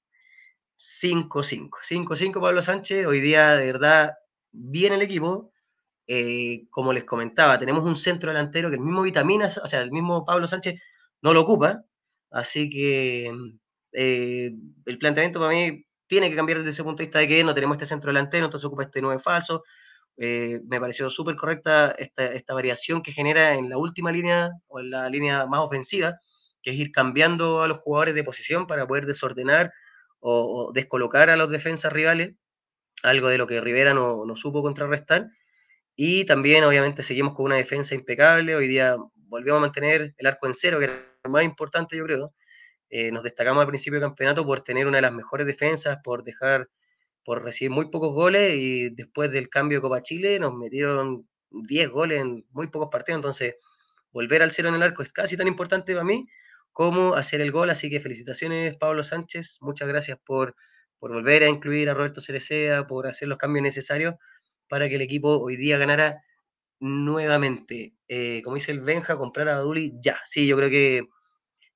5-5. 0.77 1.69
5-5 1.83 2.41
Pablo 2.41 2.61
Sánchez, 2.61 3.05
hoy 3.05 3.21
día 3.21 3.55
de 3.55 3.65
verdad 3.65 4.13
bien 4.51 4.93
el 4.93 5.01
equipo. 5.01 5.51
Eh, 6.07 6.67
como 6.69 6.93
les 6.93 7.03
comentaba, 7.03 7.59
tenemos 7.59 7.83
un 7.83 7.97
centro 7.97 8.31
delantero 8.31 8.69
que 8.69 8.75
el 8.75 8.81
mismo 8.81 9.01
Vitaminas, 9.01 9.57
o 9.57 9.67
sea, 9.67 9.81
el 9.81 9.91
mismo 9.91 10.23
Pablo 10.23 10.47
Sánchez 10.47 10.81
no 11.21 11.33
lo 11.33 11.41
ocupa. 11.41 11.83
Así 12.31 12.69
que 12.69 13.31
eh, 13.93 14.51
el 14.85 14.97
planteamiento 14.97 15.39
para 15.39 15.51
mí 15.51 15.85
tiene 16.07 16.29
que 16.29 16.35
cambiar 16.35 16.59
desde 16.59 16.71
ese 16.71 16.83
punto 16.83 16.99
de 16.99 17.07
vista 17.07 17.19
de 17.19 17.27
que 17.27 17.43
no 17.43 17.53
tenemos 17.53 17.75
este 17.75 17.85
centro 17.85 18.09
delantero, 18.09 18.45
entonces 18.45 18.65
ocupa 18.65 18.83
este 18.83 19.01
9 19.01 19.19
falso. 19.19 19.63
Eh, 20.17 20.61
me 20.67 20.79
pareció 20.79 21.09
súper 21.09 21.35
correcta 21.35 21.91
esta, 21.97 22.25
esta, 22.33 22.53
variación 22.55 23.03
que 23.03 23.11
genera 23.11 23.53
en 23.53 23.69
la 23.69 23.77
última 23.77 24.11
línea 24.11 24.49
o 24.67 24.79
en 24.79 24.89
la 24.89 25.09
línea 25.09 25.45
más 25.45 25.59
ofensiva, 25.61 26.19
que 26.61 26.71
es 26.71 26.77
ir 26.77 26.91
cambiando 26.91 27.61
a 27.61 27.67
los 27.67 27.79
jugadores 27.79 28.15
de 28.15 28.23
posición 28.23 28.65
para 28.67 28.87
poder 28.87 29.05
desordenar 29.05 29.71
o, 30.29 30.71
descolocar 30.73 31.29
a 31.29 31.37
los 31.37 31.49
defensas 31.49 31.93
rivales, 31.93 32.35
algo 33.03 33.29
de 33.29 33.37
lo 33.37 33.47
que 33.47 33.61
Rivera 33.61 33.93
no, 33.93 34.25
no, 34.25 34.35
supo 34.35 34.61
contrarrestar. 34.61 35.29
Y 35.95 36.25
también, 36.25 36.63
obviamente, 36.63 37.03
seguimos 37.03 37.33
con 37.33 37.47
una 37.47 37.55
defensa 37.55 37.95
impecable. 37.95 38.55
Hoy 38.55 38.67
día 38.67 38.97
volvimos 39.15 39.57
a 39.57 39.61
mantener 39.61 40.13
el 40.17 40.27
arco 40.27 40.47
en 40.47 40.53
cero, 40.53 40.79
que 40.79 40.85
era 40.85 41.05
lo 41.23 41.29
más 41.29 41.43
importante, 41.43 41.97
yo 41.97 42.03
creo. 42.05 42.33
Eh, 42.89 43.11
nos 43.11 43.23
destacamos 43.23 43.61
al 43.61 43.67
principio 43.67 43.99
del 43.99 44.09
campeonato 44.09 44.45
por 44.45 44.61
tener 44.61 44.87
una 44.87 44.97
de 44.97 45.03
las 45.03 45.13
mejores 45.13 45.47
defensas, 45.47 45.99
por 46.03 46.23
dejar, 46.23 46.69
por 47.23 47.43
recibir 47.43 47.71
muy 47.71 47.89
pocos 47.89 48.13
goles 48.13 48.53
y 48.55 48.89
después 48.89 49.31
del 49.31 49.49
cambio 49.49 49.79
de 49.79 49.81
Copa 49.81 50.03
Chile 50.03 50.39
nos 50.39 50.53
metieron 50.53 51.27
10 51.51 51.89
goles 51.89 52.21
en 52.21 52.45
muy 52.51 52.67
pocos 52.67 52.89
partidos. 52.91 53.19
Entonces, 53.19 53.55
volver 54.11 54.41
al 54.41 54.51
cero 54.51 54.69
en 54.69 54.75
el 54.75 54.83
arco 54.83 55.03
es 55.03 55.11
casi 55.11 55.37
tan 55.37 55.47
importante 55.47 55.93
para 55.93 56.05
mí 56.05 56.27
cómo 56.73 57.15
hacer 57.15 57.41
el 57.41 57.51
gol. 57.51 57.69
Así 57.69 57.89
que 57.89 57.99
felicitaciones, 57.99 58.75
Pablo 58.77 59.03
Sánchez. 59.03 59.57
Muchas 59.61 59.87
gracias 59.87 60.19
por, 60.25 60.55
por 60.99 61.11
volver 61.11 61.43
a 61.43 61.49
incluir 61.49 61.89
a 61.89 61.93
Roberto 61.93 62.21
Cereceda, 62.21 62.87
por 62.87 63.07
hacer 63.07 63.27
los 63.27 63.37
cambios 63.37 63.63
necesarios 63.63 64.15
para 64.69 64.89
que 64.89 64.95
el 64.95 65.01
equipo 65.01 65.39
hoy 65.39 65.55
día 65.55 65.77
ganara 65.77 66.21
nuevamente. 66.79 67.93
Eh, 68.07 68.41
como 68.43 68.55
dice 68.55 68.71
el 68.71 68.81
Benja, 68.81 69.17
comprar 69.17 69.49
a 69.49 69.59
Duli 69.59 69.93
ya. 70.01 70.19
Sí, 70.25 70.47
yo 70.47 70.57
creo 70.57 70.69
que 70.69 71.07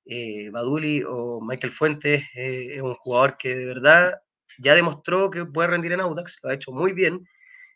eh, 0.06 0.50
Baduli 0.50 1.02
o 1.06 1.40
Michael 1.40 1.72
Fuentes 1.72 2.24
eh, 2.34 2.76
es 2.76 2.82
un 2.82 2.94
jugador 2.94 3.36
que 3.36 3.54
de 3.54 3.66
verdad 3.66 4.20
ya 4.58 4.74
demostró 4.74 5.30
que 5.30 5.44
puede 5.46 5.68
rendir 5.68 5.92
en 5.92 6.00
Audax, 6.00 6.40
lo 6.42 6.50
ha 6.50 6.54
hecho 6.54 6.72
muy 6.72 6.92
bien, 6.92 7.26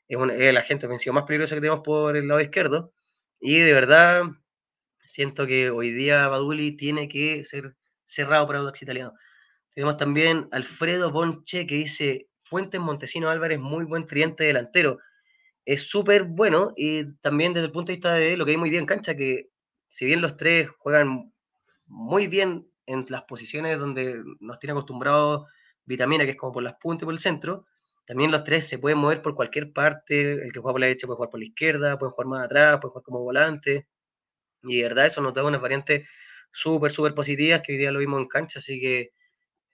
es, 0.08 0.18
el 0.18 0.56
agente 0.56 0.86
ofensivo 0.86 1.14
más 1.14 1.24
peligroso 1.24 1.54
que 1.54 1.60
tenemos 1.60 1.82
por 1.84 2.16
el 2.16 2.28
lado 2.28 2.40
izquierdo, 2.40 2.92
y 3.40 3.60
de 3.60 3.72
verdad 3.72 4.22
siento 5.06 5.46
que 5.46 5.70
hoy 5.70 5.90
día 5.90 6.28
Baduli 6.28 6.72
tiene 6.76 7.08
que 7.08 7.44
ser 7.44 7.76
cerrado 8.04 8.46
para 8.46 8.60
Audax 8.60 8.82
Italiano. 8.82 9.12
Tenemos 9.74 9.96
también 9.96 10.48
Alfredo 10.52 11.12
Ponche 11.12 11.66
que 11.66 11.76
dice, 11.76 12.28
Fuentes 12.38 12.80
Montesino 12.80 13.28
Álvarez, 13.28 13.58
muy 13.58 13.84
buen 13.84 14.06
triente 14.06 14.44
delantero. 14.44 14.98
Es 15.64 15.82
súper 15.82 16.24
bueno 16.24 16.72
y 16.76 17.12
también 17.20 17.52
desde 17.52 17.66
el 17.66 17.72
punto 17.72 17.90
de 17.90 17.96
vista 17.96 18.14
de 18.14 18.36
lo 18.36 18.44
que 18.44 18.52
hay 18.52 18.56
muy 18.56 18.70
bien 18.70 18.82
en 18.82 18.86
cancha, 18.86 19.16
que 19.16 19.48
si 19.88 20.06
bien 20.06 20.20
los 20.20 20.36
tres 20.36 20.70
juegan 20.78 21.32
muy 21.86 22.26
bien 22.26 22.66
en 22.86 23.04
las 23.08 23.22
posiciones 23.22 23.78
donde 23.78 24.22
nos 24.40 24.58
tiene 24.58 24.72
acostumbrados 24.72 25.46
Vitamina, 25.84 26.24
que 26.24 26.30
es 26.30 26.36
como 26.36 26.52
por 26.52 26.62
las 26.62 26.74
puntas 26.74 27.02
y 27.02 27.06
por 27.06 27.14
el 27.14 27.20
centro, 27.20 27.66
también 28.06 28.30
los 28.30 28.44
tres 28.44 28.68
se 28.68 28.78
pueden 28.78 28.98
mover 28.98 29.20
por 29.20 29.34
cualquier 29.34 29.72
parte. 29.72 30.32
El 30.32 30.52
que 30.52 30.60
juega 30.60 30.74
por 30.74 30.80
la 30.80 30.86
derecha 30.86 31.06
puede 31.06 31.16
jugar 31.16 31.30
por 31.30 31.40
la 31.40 31.46
izquierda, 31.46 31.98
puede 31.98 32.12
jugar 32.12 32.26
más 32.28 32.44
atrás, 32.44 32.78
puede 32.80 32.92
jugar 32.92 33.04
como 33.04 33.20
volante. 33.20 33.88
Y 34.68 34.78
de 34.78 34.82
verdad 34.84 35.06
eso 35.06 35.20
nos 35.20 35.34
da 35.34 35.44
unas 35.44 35.60
variantes 35.60 36.08
súper, 36.52 36.92
súper 36.92 37.14
positivas 37.14 37.62
que 37.62 37.72
hoy 37.72 37.78
día 37.78 37.92
lo 37.92 37.98
vimos 37.98 38.20
en 38.20 38.28
cancha. 38.28 38.58
Así 38.58 38.80
que 38.80 39.12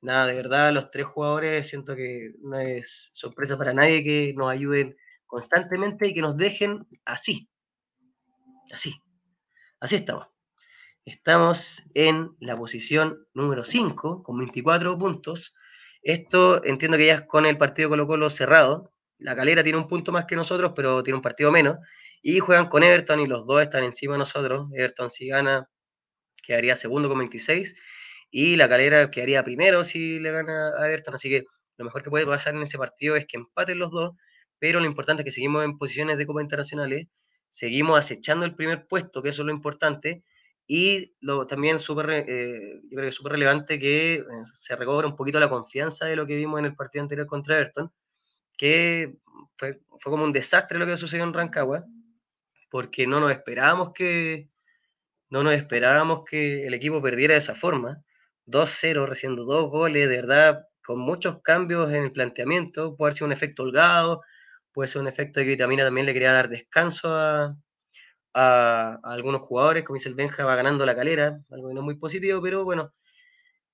nada, 0.00 0.26
de 0.26 0.35
verdad, 0.35 0.72
los 0.72 0.90
tres 0.90 1.07
jugadores 1.07 1.68
siento 1.68 1.96
que 1.96 2.33
no 2.42 2.59
es 2.59 3.11
sorpresa 3.12 3.57
para 3.57 3.72
nadie 3.72 4.05
que 4.05 4.35
nos 4.37 4.50
ayuden 4.50 4.96
constantemente 5.26 6.09
y 6.09 6.14
que 6.14 6.20
nos 6.20 6.37
dejen 6.37 6.78
así. 7.05 7.48
Así. 8.70 9.02
Así 9.81 9.96
estamos. 9.96 10.26
Estamos 11.05 11.83
en 11.94 12.37
la 12.38 12.57
posición 12.57 13.26
número 13.35 13.64
5 13.64 14.22
con 14.22 14.38
24 14.38 14.96
puntos. 14.98 15.55
Esto 16.02 16.64
entiendo 16.64 16.96
que 16.96 17.07
ya 17.07 17.14
es 17.14 17.22
con 17.22 17.44
el 17.46 17.59
partido 17.59 17.88
Colo 17.88 18.07
Colo 18.07 18.31
cerrado. 18.31 18.92
La 19.18 19.35
calera 19.35 19.62
tiene 19.62 19.78
un 19.78 19.88
punto 19.88 20.12
más 20.12 20.26
que 20.26 20.37
nosotros, 20.37 20.72
pero 20.76 21.02
tiene 21.02 21.16
un 21.16 21.22
partido 21.22 21.50
menos. 21.50 21.78
Y 22.22 22.38
juegan 22.38 22.68
con 22.68 22.82
Everton 22.85 23.20
y 23.20 23.26
los 23.26 23.46
dos 23.46 23.62
están 23.62 23.85
encima 23.85 24.14
de 24.14 24.20
nosotros. 24.20 24.68
Everton 24.72 25.11
si 25.11 25.28
gana 25.28 25.68
quedaría 26.42 26.76
segundo 26.76 27.08
con 27.08 27.18
26 27.18 27.74
y 28.30 28.56
la 28.56 28.68
calera 28.68 29.11
quedaría 29.11 29.44
primero 29.44 29.85
si 29.85 30.18
le 30.18 30.32
gana 30.32 30.70
a 30.78 30.88
Everton, 30.88 31.14
así 31.14 31.28
que 31.30 31.44
lo 31.76 31.85
mejor 31.85 32.02
que 32.02 32.11
puede 32.11 32.26
pasar 32.26 32.54
en 32.54 32.62
ese 32.62 32.78
partido 32.78 33.16
es 33.16 33.26
que 33.26 33.37
empaten 33.37 33.78
los 33.78 33.90
dos, 33.90 34.16
pero 34.58 34.80
lo 34.80 34.87
importante 34.87 35.22
es 35.22 35.24
que 35.24 35.30
seguimos 35.32 35.64
en 35.64 35.78
posiciones 35.78 36.18
de 36.18 36.26
Copa 36.26 36.42
Internacionales, 36.42 37.08
seguimos 37.48 37.98
acechando 37.98 38.46
el 38.46 38.54
primer 38.54 38.87
puesto, 38.87 39.22
que 39.22 39.30
eso 39.30 39.42
es 39.42 39.46
lo 39.46 39.52
importante, 39.52 40.24
y 40.66 41.14
lo, 41.20 41.46
también 41.46 41.78
súper, 41.78 42.11
eh, 42.11 42.80
yo 42.85 42.90
creo 42.90 43.02
que 43.02 43.08
es 43.08 43.14
súper 43.14 43.32
relevante 43.32 43.78
que 43.78 44.14
eh, 44.14 44.24
se 44.54 44.76
recobra 44.76 45.06
un 45.08 45.16
poquito 45.16 45.40
la 45.40 45.48
confianza 45.50 46.06
de 46.06 46.16
lo 46.16 46.26
que 46.26 46.37
vimos 46.37 46.58
en 46.61 46.66
el 46.66 46.76
partido 46.76 47.02
anterior 47.02 47.26
contra 47.26 47.56
Everton, 47.56 47.92
que 48.56 49.14
fue, 49.56 49.80
fue 50.00 50.12
como 50.12 50.24
un 50.24 50.32
desastre 50.32 50.78
lo 50.78 50.87
que 50.87 50.96
sucedió 50.96 51.24
en 51.24 51.35
Rancagua, 51.35 51.85
porque 52.72 53.06
no 53.06 53.20
nos 53.20 53.30
esperábamos 53.30 53.92
que, 53.92 54.48
no 55.28 55.42
nos 55.42 55.54
esperábamos 55.54 56.24
que 56.24 56.66
el 56.66 56.72
equipo 56.72 57.02
perdiera 57.02 57.35
de 57.35 57.38
esa 57.38 57.54
forma. 57.54 58.02
2-0, 58.46 59.06
recibiendo 59.06 59.44
dos 59.44 59.70
goles, 59.70 60.08
de 60.08 60.16
verdad, 60.16 60.64
con 60.82 60.98
muchos 60.98 61.42
cambios 61.42 61.90
en 61.90 62.04
el 62.04 62.12
planteamiento. 62.12 62.96
Puede 62.96 63.12
ser 63.12 63.24
un 63.24 63.32
efecto 63.32 63.64
holgado, 63.64 64.22
puede 64.72 64.88
ser 64.88 65.02
un 65.02 65.08
efecto 65.08 65.38
de 65.38 65.44
que 65.44 65.50
Vitamina 65.50 65.85
también 65.85 66.06
le 66.06 66.14
quería 66.14 66.32
dar 66.32 66.48
descanso 66.48 67.11
a, 67.12 67.54
algunos 69.04 69.42
jugadores, 69.42 69.85
como 69.85 69.98
dice 69.98 70.08
el 70.08 70.14
Benja, 70.14 70.46
va 70.46 70.56
ganando 70.56 70.87
la 70.87 70.96
calera, 70.96 71.40
algo 71.50 71.68
que 71.68 71.74
no 71.74 71.80
es 71.80 71.85
muy 71.85 71.96
positivo, 71.96 72.40
pero 72.40 72.64
bueno, 72.64 72.94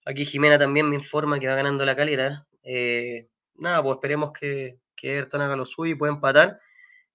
aquí 0.07 0.25
Jimena 0.25 0.59
también 0.59 0.91
me 0.91 0.97
informa 0.97 1.39
que 1.39 1.47
va 1.47 1.55
ganando 1.55 1.85
la 1.85 1.95
calera. 1.95 2.49
Eh, 2.65 3.29
nada, 3.55 3.81
pues 3.81 3.95
esperemos 3.95 4.33
que, 4.33 4.81
que 4.97 5.19
Everton 5.19 5.43
haga 5.43 5.55
lo 5.55 5.67
suyo 5.67 5.93
y 5.93 5.97
pueda 5.97 6.13
empatar. 6.13 6.59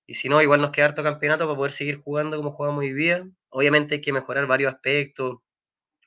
Y 0.05 0.15
si 0.15 0.29
no, 0.29 0.41
igual 0.41 0.61
nos 0.61 0.71
queda 0.71 0.85
harto 0.87 1.03
campeonato 1.03 1.45
para 1.45 1.55
poder 1.55 1.71
seguir 1.71 2.01
jugando 2.01 2.37
como 2.37 2.51
jugamos 2.51 2.79
hoy 2.81 2.93
día. 2.93 3.27
Obviamente 3.49 3.95
hay 3.95 4.01
que 4.01 4.11
mejorar 4.13 4.47
varios 4.47 4.73
aspectos, 4.73 5.39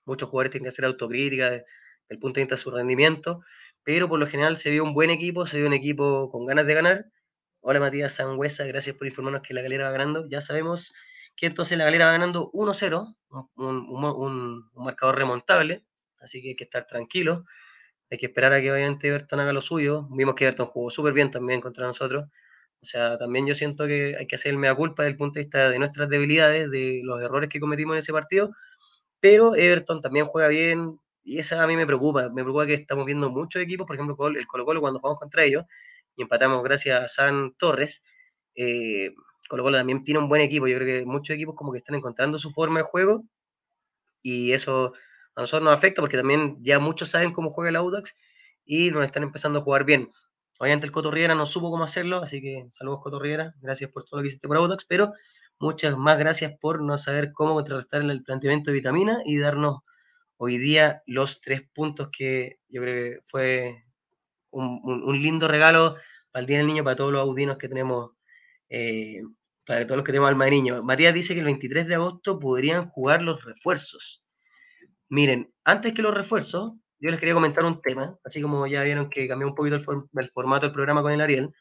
muchos 0.06 0.28
jugadores 0.28 0.52
tienen 0.52 0.64
que 0.64 0.70
hacer 0.70 0.84
autocrítica 0.84 1.50
desde 1.50 1.66
el 2.08 2.18
punto 2.18 2.38
de 2.38 2.44
vista 2.44 2.54
de 2.54 2.62
su 2.62 2.70
rendimiento, 2.70 3.42
pero 3.82 4.08
por 4.08 4.18
lo 4.18 4.26
general 4.26 4.56
se 4.56 4.70
vio 4.70 4.84
un 4.84 4.94
buen 4.94 5.10
equipo, 5.10 5.46
se 5.46 5.58
vio 5.58 5.66
un 5.66 5.72
equipo 5.72 6.30
con 6.30 6.46
ganas 6.46 6.66
de 6.66 6.74
ganar. 6.74 7.06
Hola 7.60 7.80
Matías 7.80 8.14
Sangüesa, 8.14 8.64
gracias 8.64 8.96
por 8.96 9.06
informarnos 9.06 9.42
que 9.42 9.54
la 9.54 9.62
galera 9.62 9.84
va 9.86 9.90
ganando. 9.90 10.28
Ya 10.28 10.40
sabemos 10.40 10.94
que 11.36 11.46
entonces 11.46 11.76
la 11.76 11.84
galera 11.84 12.06
va 12.06 12.12
ganando 12.12 12.50
1-0, 12.52 13.16
un, 13.56 14.70
marcador 14.74 15.16
remontable, 15.16 15.84
así 16.20 16.42
que 16.42 16.50
hay 16.50 16.56
que 16.56 16.64
estar 16.64 16.86
tranquilo. 16.86 17.44
Hay 18.08 18.18
que 18.18 18.26
esperar 18.26 18.52
a 18.52 18.60
que 18.60 18.70
obviamente 18.70 19.08
Everton 19.08 19.40
haga 19.40 19.52
lo 19.52 19.60
suyo. 19.60 20.06
Vimos 20.10 20.36
que 20.36 20.44
Everton 20.44 20.66
jugó 20.66 20.90
súper 20.90 21.12
bien 21.12 21.32
también 21.32 21.60
contra 21.60 21.86
nosotros. 21.86 22.26
O 22.82 22.84
sea, 22.86 23.18
también 23.18 23.46
yo 23.46 23.54
siento 23.54 23.86
que 23.86 24.16
hay 24.18 24.26
que 24.26 24.36
hacer 24.36 24.52
el 24.52 24.58
mea 24.58 24.74
culpa 24.74 25.02
desde 25.02 25.12
el 25.12 25.16
punto 25.18 25.38
de 25.38 25.44
vista 25.44 25.70
de 25.70 25.78
nuestras 25.78 26.08
debilidades, 26.08 26.70
de 26.70 27.00
los 27.04 27.20
errores 27.20 27.48
que 27.48 27.60
cometimos 27.60 27.94
en 27.94 27.98
ese 27.98 28.12
partido, 28.12 28.50
pero 29.20 29.56
Everton 29.56 30.00
también 30.00 30.26
juega 30.26 30.48
bien 30.48 30.98
y 31.24 31.38
esa 31.40 31.62
a 31.62 31.66
mí 31.66 31.76
me 31.76 31.86
preocupa. 31.86 32.28
Me 32.28 32.42
preocupa 32.42 32.66
que 32.66 32.74
estamos 32.74 33.06
viendo 33.06 33.30
muchos 33.30 33.60
equipos, 33.62 33.86
por 33.86 33.96
ejemplo, 33.96 34.16
el 34.28 34.46
Colo 34.46 34.64
Colo 34.64 34.80
cuando 34.80 35.00
jugamos 35.00 35.18
contra 35.20 35.44
ellos 35.44 35.64
y 36.16 36.22
empatamos 36.22 36.62
gracias 36.62 37.02
a 37.02 37.08
San 37.08 37.54
Torres. 37.58 38.04
Eh, 38.54 39.10
Colo 39.48 39.64
Colo 39.64 39.76
también 39.78 40.04
tiene 40.04 40.20
un 40.20 40.28
buen 40.28 40.42
equipo. 40.42 40.68
Yo 40.68 40.76
creo 40.78 41.00
que 41.00 41.06
muchos 41.06 41.34
equipos 41.34 41.56
como 41.56 41.72
que 41.72 41.78
están 41.78 41.96
encontrando 41.96 42.38
su 42.38 42.52
forma 42.52 42.80
de 42.80 42.84
juego 42.84 43.24
y 44.22 44.52
eso 44.52 44.92
a 45.34 45.40
nosotros 45.40 45.64
nos 45.64 45.76
afecta 45.76 46.02
porque 46.02 46.16
también 46.16 46.58
ya 46.62 46.78
muchos 46.78 47.10
saben 47.10 47.32
cómo 47.32 47.50
juega 47.50 47.70
el 47.70 47.76
Audax 47.76 48.14
y 48.64 48.90
nos 48.90 49.04
están 49.04 49.22
empezando 49.24 49.60
a 49.60 49.62
jugar 49.62 49.84
bien. 49.84 50.10
Obviamente 50.58 50.86
el 50.86 50.92
Cotorriera 50.92 51.34
no 51.34 51.46
supo 51.46 51.70
cómo 51.70 51.84
hacerlo, 51.84 52.22
así 52.22 52.40
que 52.40 52.66
saludos 52.70 53.00
Cotorriera, 53.02 53.54
gracias 53.60 53.90
por 53.90 54.04
todo 54.04 54.18
lo 54.18 54.22
que 54.22 54.28
hiciste 54.28 54.48
por 54.48 54.56
Audax, 54.56 54.84
pero 54.88 55.12
Muchas 55.58 55.96
más 55.96 56.18
gracias 56.18 56.52
por 56.60 56.82
no 56.82 56.98
saber 56.98 57.32
cómo 57.32 57.54
contrarrestar 57.54 58.02
el 58.02 58.22
planteamiento 58.22 58.70
de 58.70 58.74
vitamina 58.74 59.22
y 59.24 59.38
darnos 59.38 59.80
hoy 60.36 60.58
día 60.58 61.02
los 61.06 61.40
tres 61.40 61.62
puntos 61.72 62.10
que 62.12 62.58
yo 62.68 62.82
creo 62.82 62.94
que 62.94 63.20
fue 63.24 63.84
un, 64.50 65.22
lindo 65.22 65.48
regalo 65.48 65.96
para 66.30 66.42
el 66.42 66.46
Día 66.46 66.58
del 66.58 66.66
Niño, 66.66 66.84
para 66.84 66.96
todos 66.96 67.12
los 67.12 67.22
audinos 67.22 67.56
que 67.56 67.68
tenemos, 67.68 68.10
eh, 68.68 69.22
para 69.66 69.86
todos 69.86 69.96
los 69.96 70.04
que 70.04 70.12
tenemos 70.12 70.28
alma 70.28 70.44
de 70.44 70.50
niño. 70.50 70.82
Matías 70.82 71.14
dice 71.14 71.32
que 71.32 71.40
el 71.40 71.46
23 71.46 71.86
de 71.88 71.94
agosto 71.94 72.38
podrían 72.38 72.90
jugar 72.90 73.22
los 73.22 73.42
refuerzos. 73.42 74.22
Miren, 75.08 75.54
antes 75.64 75.94
que 75.94 76.02
los 76.02 76.14
refuerzos, 76.14 76.74
yo 76.98 77.10
les 77.10 77.20
quería 77.20 77.34
comentar 77.34 77.64
un 77.64 77.80
tema, 77.80 78.16
así 78.24 78.40
como 78.40 78.66
ya 78.66 78.82
vieron 78.82 79.10
que 79.10 79.28
cambió 79.28 79.48
un 79.48 79.54
poquito 79.54 79.76
el 79.76 80.30
formato 80.30 80.66
del 80.66 80.72
programa 80.72 81.02
con 81.02 81.12
el 81.12 81.20
Ariel. 81.20 81.52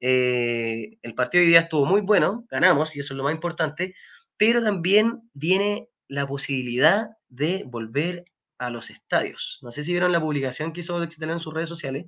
Eh, 0.00 0.98
el 1.02 1.14
partido 1.14 1.40
de 1.40 1.46
hoy 1.46 1.50
día 1.50 1.60
estuvo 1.60 1.86
muy 1.86 2.02
bueno, 2.02 2.44
ganamos 2.50 2.94
y 2.94 3.00
eso 3.00 3.14
es 3.14 3.16
lo 3.16 3.24
más 3.24 3.34
importante, 3.34 3.94
pero 4.36 4.62
también 4.62 5.22
viene 5.32 5.88
la 6.08 6.26
posibilidad 6.26 7.10
de 7.28 7.64
volver 7.66 8.24
a 8.58 8.70
los 8.70 8.90
estadios. 8.90 9.58
No 9.62 9.70
sé 9.70 9.82
si 9.82 9.92
vieron 9.92 10.12
la 10.12 10.20
publicación 10.20 10.72
que 10.72 10.80
hizo 10.80 10.96
Alex 10.96 11.20
en 11.20 11.40
sus 11.40 11.54
redes 11.54 11.68
sociales, 11.68 12.06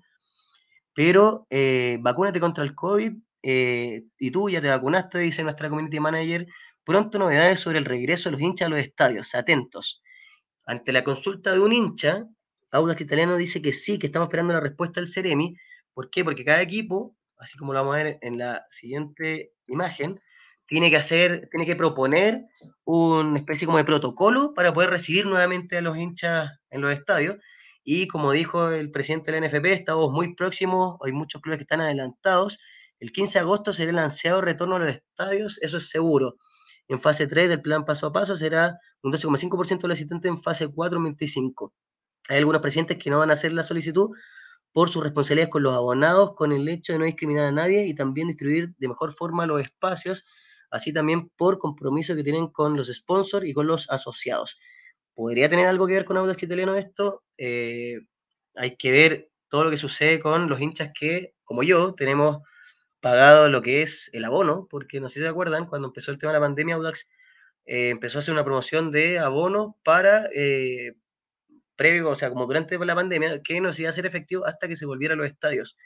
pero 0.94 1.46
eh, 1.50 1.98
vacúnate 2.00 2.40
contra 2.40 2.64
el 2.64 2.74
COVID 2.74 3.12
eh, 3.42 4.04
y 4.18 4.30
tú 4.30 4.50
ya 4.50 4.60
te 4.60 4.68
vacunaste, 4.68 5.18
dice 5.18 5.42
nuestra 5.42 5.68
community 5.68 6.00
manager. 6.00 6.46
Pronto 6.84 7.18
novedades 7.18 7.60
sobre 7.60 7.78
el 7.78 7.84
regreso 7.84 8.28
de 8.28 8.32
los 8.32 8.40
hinchas 8.40 8.66
a 8.66 8.70
los 8.70 8.80
estadios. 8.80 9.34
Atentos. 9.34 10.02
Ante 10.66 10.92
la 10.92 11.04
consulta 11.04 11.52
de 11.52 11.60
un 11.60 11.72
hincha, 11.72 12.26
Audax 12.70 13.00
Italiano 13.00 13.36
dice 13.36 13.62
que 13.62 13.72
sí, 13.72 13.98
que 13.98 14.06
estamos 14.06 14.26
esperando 14.26 14.52
la 14.52 14.60
respuesta 14.60 15.00
del 15.00 15.08
Ceremi. 15.08 15.56
¿Por 15.94 16.10
qué? 16.10 16.24
Porque 16.24 16.44
cada 16.44 16.62
equipo 16.62 17.16
así 17.38 17.58
como 17.58 17.72
lo 17.72 17.80
vamos 17.80 17.94
a 17.96 18.02
ver 18.02 18.18
en 18.22 18.38
la 18.38 18.66
siguiente 18.70 19.52
imagen, 19.66 20.20
tiene 20.66 20.90
que 20.90 20.96
hacer, 20.96 21.48
tiene 21.50 21.66
que 21.66 21.76
proponer 21.76 22.44
una 22.84 23.38
especie 23.38 23.66
como 23.66 23.78
de 23.78 23.84
protocolo 23.84 24.52
para 24.54 24.72
poder 24.72 24.90
recibir 24.90 25.26
nuevamente 25.26 25.78
a 25.78 25.80
los 25.80 25.96
hinchas 25.96 26.50
en 26.70 26.80
los 26.80 26.92
estadios. 26.92 27.36
Y 27.84 28.08
como 28.08 28.32
dijo 28.32 28.70
el 28.70 28.90
presidente 28.90 29.30
de 29.30 29.40
la 29.40 29.46
NFP, 29.46 29.66
estamos 29.66 30.10
muy 30.10 30.34
próximos, 30.34 30.98
hay 31.04 31.12
muchos 31.12 31.40
clubes 31.40 31.58
que 31.58 31.62
están 31.62 31.80
adelantados. 31.80 32.58
El 32.98 33.12
15 33.12 33.34
de 33.34 33.40
agosto 33.40 33.72
será 33.72 33.90
el 33.90 33.98
ansiado 33.98 34.40
retorno 34.40 34.76
a 34.76 34.78
los 34.80 34.88
estadios, 34.88 35.58
eso 35.62 35.78
es 35.78 35.88
seguro. 35.88 36.36
En 36.88 37.00
fase 37.00 37.26
3 37.26 37.48
del 37.48 37.62
plan 37.62 37.84
paso 37.84 38.08
a 38.08 38.12
paso 38.12 38.36
será 38.36 38.78
un 39.02 39.12
12,5% 39.12 39.82
de 39.82 39.88
los 39.88 39.98
asistentes, 39.98 40.28
en 40.28 40.42
fase 40.42 40.68
4 40.68 40.98
un 40.98 41.04
25. 41.04 41.72
Hay 42.28 42.38
algunos 42.38 42.62
presidentes 42.62 42.98
que 42.98 43.10
no 43.10 43.18
van 43.18 43.30
a 43.30 43.34
hacer 43.34 43.52
la 43.52 43.62
solicitud 43.62 44.10
por 44.72 44.90
sus 44.90 45.02
responsabilidades 45.02 45.50
con 45.50 45.62
los 45.62 45.74
abonados, 45.74 46.34
con 46.34 46.52
el 46.52 46.68
hecho 46.68 46.92
de 46.92 46.98
no 46.98 47.04
discriminar 47.06 47.46
a 47.46 47.52
nadie 47.52 47.86
y 47.86 47.94
también 47.94 48.28
distribuir 48.28 48.74
de 48.76 48.88
mejor 48.88 49.14
forma 49.14 49.46
los 49.46 49.60
espacios, 49.60 50.26
así 50.70 50.92
también 50.92 51.30
por 51.30 51.58
compromiso 51.58 52.14
que 52.14 52.22
tienen 52.22 52.48
con 52.48 52.76
los 52.76 52.88
sponsors 52.88 53.46
y 53.46 53.54
con 53.54 53.66
los 53.66 53.88
asociados. 53.88 54.58
¿Podría 55.14 55.48
tener 55.48 55.66
algo 55.66 55.86
que 55.86 55.94
ver 55.94 56.04
con 56.04 56.18
Audax 56.18 56.42
Italiano 56.42 56.76
esto? 56.76 57.22
Eh, 57.38 58.00
hay 58.54 58.76
que 58.76 58.92
ver 58.92 59.30
todo 59.48 59.64
lo 59.64 59.70
que 59.70 59.78
sucede 59.78 60.20
con 60.20 60.48
los 60.48 60.60
hinchas 60.60 60.90
que, 60.98 61.34
como 61.44 61.62
yo, 61.62 61.94
tenemos 61.94 62.42
pagado 63.00 63.48
lo 63.48 63.62
que 63.62 63.82
es 63.82 64.10
el 64.12 64.24
abono, 64.24 64.66
porque 64.68 65.00
no 65.00 65.08
sé 65.08 65.14
si 65.14 65.20
se 65.20 65.28
acuerdan, 65.28 65.66
cuando 65.66 65.88
empezó 65.88 66.10
el 66.10 66.18
tema 66.18 66.32
de 66.32 66.38
la 66.38 66.44
pandemia, 66.44 66.74
Audax 66.74 67.08
eh, 67.64 67.90
empezó 67.90 68.18
a 68.18 68.20
hacer 68.20 68.34
una 68.34 68.44
promoción 68.44 68.90
de 68.90 69.18
abono 69.18 69.78
para 69.84 70.28
eh, 70.34 70.92
previo, 71.76 72.10
o 72.10 72.14
sea, 72.14 72.30
como 72.30 72.46
durante 72.46 72.78
la 72.78 72.94
pandemia, 72.94 73.40
que 73.42 73.60
no 73.60 73.72
se 73.72 73.82
iba 73.82 73.90
a 73.90 73.92
ser 73.92 74.06
efectivo 74.06 74.46
hasta 74.46 74.68
que 74.68 74.76
se 74.76 74.86
volviera 74.86 75.14
a 75.14 75.16
los 75.16 75.26
estadios. 75.26 75.76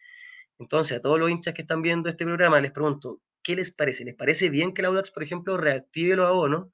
Entonces, 0.58 0.98
a 0.98 1.00
todos 1.00 1.18
los 1.18 1.30
hinchas 1.30 1.54
que 1.54 1.62
están 1.62 1.82
viendo 1.82 2.08
este 2.08 2.24
programa, 2.24 2.60
les 2.60 2.72
pregunto, 2.72 3.20
¿qué 3.42 3.56
les 3.56 3.74
parece? 3.74 4.04
¿Les 4.04 4.14
parece 4.14 4.50
bien 4.50 4.74
que 4.74 4.82
el 4.82 4.86
Audax, 4.86 5.10
por 5.10 5.22
ejemplo, 5.22 5.56
reactive 5.56 6.16
los 6.16 6.28
abonos, 6.28 6.68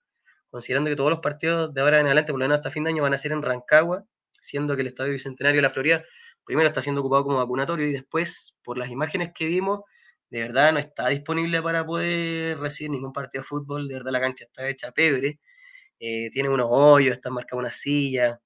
considerando 0.50 0.90
que 0.90 0.96
todos 0.96 1.10
los 1.10 1.20
partidos 1.20 1.72
de 1.74 1.80
ahora 1.80 2.00
en 2.00 2.06
adelante, 2.06 2.32
por 2.32 2.40
lo 2.40 2.44
menos 2.44 2.56
hasta 2.56 2.70
fin 2.70 2.84
de 2.84 2.90
año, 2.90 3.02
van 3.02 3.14
a 3.14 3.18
ser 3.18 3.32
en 3.32 3.42
Rancagua, 3.42 4.04
siendo 4.40 4.74
que 4.76 4.82
el 4.82 4.88
Estadio 4.88 5.12
Bicentenario 5.12 5.58
de 5.58 5.62
la 5.62 5.70
Florida 5.70 6.04
primero 6.46 6.68
está 6.68 6.80
siendo 6.80 7.00
ocupado 7.00 7.24
como 7.24 7.36
vacunatorio 7.38 7.86
y 7.88 7.92
después, 7.92 8.56
por 8.62 8.78
las 8.78 8.88
imágenes 8.88 9.32
que 9.34 9.46
vimos, 9.46 9.80
de 10.30 10.42
verdad 10.42 10.72
no 10.72 10.78
está 10.78 11.08
disponible 11.08 11.60
para 11.60 11.84
poder 11.84 12.58
recibir 12.58 12.90
ningún 12.92 13.12
partido 13.12 13.42
de 13.42 13.48
fútbol, 13.48 13.88
de 13.88 13.94
verdad 13.94 14.12
la 14.12 14.20
cancha 14.20 14.44
está 14.44 14.68
hecha 14.68 14.92
pebre, 14.92 15.40
eh, 15.98 16.30
tiene 16.30 16.48
unos 16.48 16.68
hoyos, 16.70 17.16
está 17.16 17.30
marcada 17.30 17.60
una 17.60 17.70
silla, 17.70 18.40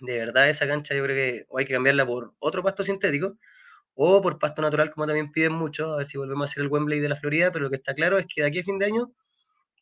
de 0.00 0.18
verdad 0.18 0.48
esa 0.48 0.66
cancha 0.66 0.94
yo 0.94 1.02
creo 1.04 1.16
que 1.16 1.46
hay 1.56 1.64
que 1.64 1.74
cambiarla 1.74 2.06
por 2.06 2.34
otro 2.38 2.62
pasto 2.62 2.82
sintético 2.84 3.36
o 3.94 4.20
por 4.22 4.38
pasto 4.38 4.62
natural 4.62 4.90
como 4.90 5.06
también 5.06 5.32
piden 5.32 5.52
mucho, 5.52 5.94
a 5.94 5.98
ver 5.98 6.06
si 6.06 6.18
volvemos 6.18 6.48
a 6.48 6.50
hacer 6.50 6.62
el 6.64 6.68
Wembley 6.68 7.00
de 7.00 7.08
la 7.08 7.16
Florida, 7.16 7.50
pero 7.52 7.64
lo 7.64 7.70
que 7.70 7.76
está 7.76 7.94
claro 7.94 8.18
es 8.18 8.26
que 8.26 8.42
de 8.42 8.48
aquí 8.48 8.58
a 8.60 8.64
fin 8.64 8.78
de 8.78 8.86
año 8.86 9.12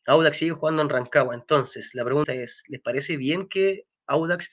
Audax 0.07 0.37
sigue 0.37 0.51
jugando 0.51 0.81
en 0.81 0.89
Rancagua, 0.89 1.35
entonces 1.35 1.91
la 1.93 2.05
pregunta 2.05 2.33
es, 2.33 2.63
¿les 2.67 2.81
parece 2.81 3.17
bien 3.17 3.47
que 3.49 3.85
Audax 4.07 4.49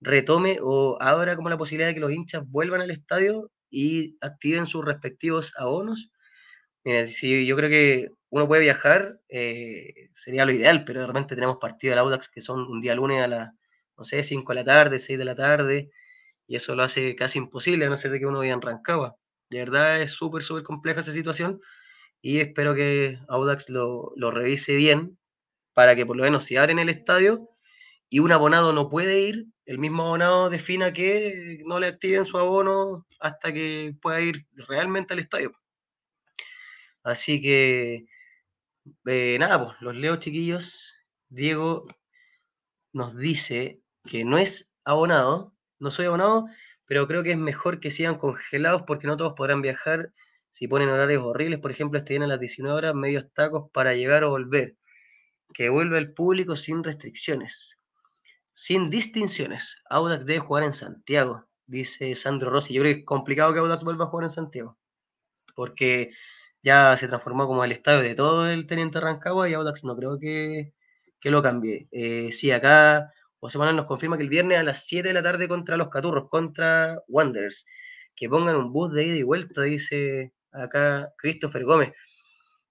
retome 0.00 0.58
o 0.60 0.98
abra 1.00 1.36
como 1.36 1.50
la 1.50 1.58
posibilidad 1.58 1.88
de 1.88 1.94
que 1.94 2.00
los 2.00 2.12
hinchas 2.12 2.42
vuelvan 2.46 2.80
al 2.80 2.90
estadio 2.90 3.50
y 3.70 4.18
activen 4.20 4.66
sus 4.66 4.84
respectivos 4.84 5.52
abonos? 5.56 6.10
Mira, 6.84 7.06
si 7.06 7.46
yo 7.46 7.56
creo 7.56 7.70
que 7.70 8.08
uno 8.30 8.48
puede 8.48 8.62
viajar, 8.62 9.20
eh, 9.28 10.10
sería 10.14 10.44
lo 10.44 10.52
ideal, 10.52 10.84
pero 10.84 11.00
de 11.00 11.06
repente 11.06 11.34
tenemos 11.34 11.58
partidos 11.60 11.92
del 11.92 12.00
Audax 12.00 12.28
que 12.28 12.40
son 12.40 12.60
un 12.62 12.80
día 12.80 12.94
lunes 12.94 13.22
a 13.24 13.28
las, 13.28 13.50
no 13.98 14.04
sé, 14.04 14.22
5 14.22 14.52
de 14.52 14.56
la 14.56 14.64
tarde, 14.64 14.98
6 14.98 15.18
de 15.18 15.24
la 15.24 15.34
tarde, 15.36 15.90
y 16.46 16.56
eso 16.56 16.74
lo 16.74 16.84
hace 16.84 17.16
casi 17.16 17.38
imposible, 17.38 17.86
a 17.86 17.90
no 17.90 17.96
ser 17.96 18.12
de 18.12 18.20
que 18.20 18.26
uno 18.26 18.40
viva 18.40 18.54
en. 18.54 18.60
De 19.50 19.58
verdad 19.58 20.00
es 20.00 20.12
súper, 20.12 20.42
súper 20.42 20.62
compleja 20.62 21.00
esa 21.00 21.12
situación, 21.12 21.60
y 22.22 22.40
espero 22.40 22.74
que 22.74 23.18
Audax 23.28 23.70
lo, 23.70 24.12
lo 24.16 24.30
revise 24.30 24.76
bien, 24.76 25.18
para 25.74 25.96
que 25.96 26.06
por 26.06 26.16
lo 26.16 26.24
menos 26.24 26.44
si 26.44 26.56
abren 26.56 26.78
el 26.78 26.88
estadio 26.88 27.50
y 28.08 28.20
un 28.20 28.32
abonado 28.32 28.72
no 28.72 28.88
puede 28.88 29.20
ir, 29.20 29.46
el 29.66 29.78
mismo 29.78 30.04
abonado 30.04 30.50
defina 30.50 30.92
que 30.92 31.60
no 31.66 31.78
le 31.78 31.88
activen 31.88 32.24
su 32.24 32.38
abono 32.38 33.06
hasta 33.20 33.52
que 33.52 33.94
pueda 34.00 34.20
ir 34.20 34.46
realmente 34.68 35.12
al 35.14 35.20
estadio. 35.20 35.52
Así 37.02 37.40
que, 37.40 38.06
eh, 39.06 39.36
nada, 39.38 39.64
pues 39.64 39.76
los 39.80 39.94
leo 39.94 40.16
chiquillos. 40.16 40.96
Diego 41.28 41.86
nos 42.92 43.16
dice 43.16 43.80
que 44.08 44.24
no 44.24 44.38
es 44.38 44.74
abonado, 44.84 45.54
no 45.78 45.90
soy 45.90 46.06
abonado, 46.06 46.46
pero 46.86 47.06
creo 47.06 47.22
que 47.22 47.32
es 47.32 47.38
mejor 47.38 47.78
que 47.78 47.90
sigan 47.90 48.16
congelados 48.16 48.82
porque 48.86 49.06
no 49.06 49.16
todos 49.16 49.34
podrán 49.36 49.62
viajar 49.62 50.12
si 50.48 50.66
ponen 50.66 50.88
horarios 50.88 51.22
horribles. 51.22 51.60
Por 51.60 51.70
ejemplo, 51.70 51.98
este 51.98 52.16
a 52.16 52.26
las 52.26 52.40
19 52.40 52.74
horas, 52.74 52.94
medios 52.94 53.30
tacos 53.34 53.70
para 53.72 53.94
llegar 53.94 54.24
o 54.24 54.30
volver. 54.30 54.76
Que 55.52 55.68
vuelva 55.68 55.98
el 55.98 56.12
público 56.12 56.56
sin 56.56 56.82
restricciones, 56.82 57.76
sin 58.54 58.90
distinciones. 58.90 59.76
Audax 59.90 60.24
debe 60.26 60.40
jugar 60.40 60.64
en 60.64 60.72
Santiago, 60.72 61.46
dice 61.66 62.14
Sandro 62.14 62.50
Rossi. 62.50 62.74
Yo 62.74 62.82
creo 62.82 62.94
que 62.94 63.00
es 63.00 63.06
complicado 63.06 63.52
que 63.52 63.60
Audax 63.60 63.84
vuelva 63.84 64.06
a 64.06 64.08
jugar 64.08 64.24
en 64.24 64.30
Santiago, 64.30 64.78
porque 65.54 66.12
ya 66.62 66.96
se 66.96 67.08
transformó 67.08 67.46
como 67.46 67.64
el 67.64 67.72
estadio 67.72 68.02
de 68.02 68.14
todo 68.14 68.48
el 68.48 68.66
Teniente 68.66 69.00
Rancagua 69.00 69.48
y 69.48 69.54
Audax 69.54 69.84
no 69.84 69.96
creo 69.96 70.18
que, 70.18 70.72
lo 71.24 71.42
cambie. 71.42 71.88
Eh, 71.92 72.30
sí, 72.32 72.50
acá 72.50 73.12
José 73.40 73.58
Manuel 73.58 73.76
nos 73.76 73.86
confirma 73.86 74.16
que 74.16 74.24
el 74.24 74.28
viernes 74.28 74.58
a 74.58 74.62
las 74.62 74.86
7 74.86 75.08
de 75.08 75.14
la 75.14 75.22
tarde 75.22 75.48
contra 75.48 75.76
los 75.76 75.88
Caturros, 75.88 76.28
contra 76.28 76.98
Wanderers, 77.06 77.64
que 78.16 78.28
pongan 78.28 78.56
un 78.56 78.72
bus 78.72 78.92
de 78.92 79.04
ida 79.04 79.16
y 79.16 79.22
vuelta, 79.22 79.62
dice 79.62 80.32
acá 80.50 81.12
Christopher 81.16 81.64
Gómez. 81.64 81.92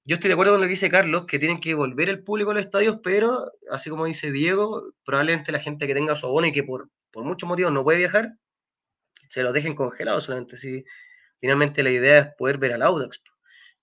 Yo 0.04 0.16
estoy 0.16 0.30
de 0.30 0.34
acuerdo 0.34 0.54
con 0.54 0.62
lo 0.62 0.68
que 0.68 0.72
dice 0.72 0.90
Carlos, 0.90 1.26
que 1.26 1.40
tienen 1.40 1.60
que 1.60 1.74
volver 1.74 2.10
el 2.10 2.24
público 2.24 2.52
a 2.52 2.54
los 2.54 2.64
estadios, 2.64 3.00
pero 3.04 3.52
así 3.72 3.90
como 3.90 4.06
dice 4.06 4.32
Diego, 4.32 4.94
probablemente 5.06 5.52
la 5.52 5.60
gente 5.60 5.88
que 5.88 5.94
tenga 5.94 6.16
su 6.16 6.26
abono 6.28 6.48
y 6.48 6.52
que 6.52 6.64
por, 6.64 6.90
por 7.12 7.24
muchos 7.24 7.48
motivos 7.48 7.74
no 7.74 7.84
puede 7.84 7.98
viajar, 8.00 8.34
se 9.30 9.44
los 9.44 9.54
dejen 9.54 9.76
congelados 9.76 10.26
solamente. 10.26 10.58
Si 10.58 10.84
finalmente 11.40 11.84
la 11.84 11.92
idea 11.92 12.20
es 12.20 12.28
poder 12.38 12.58
ver 12.58 12.74
al 12.74 12.84
Audax. 12.84 13.22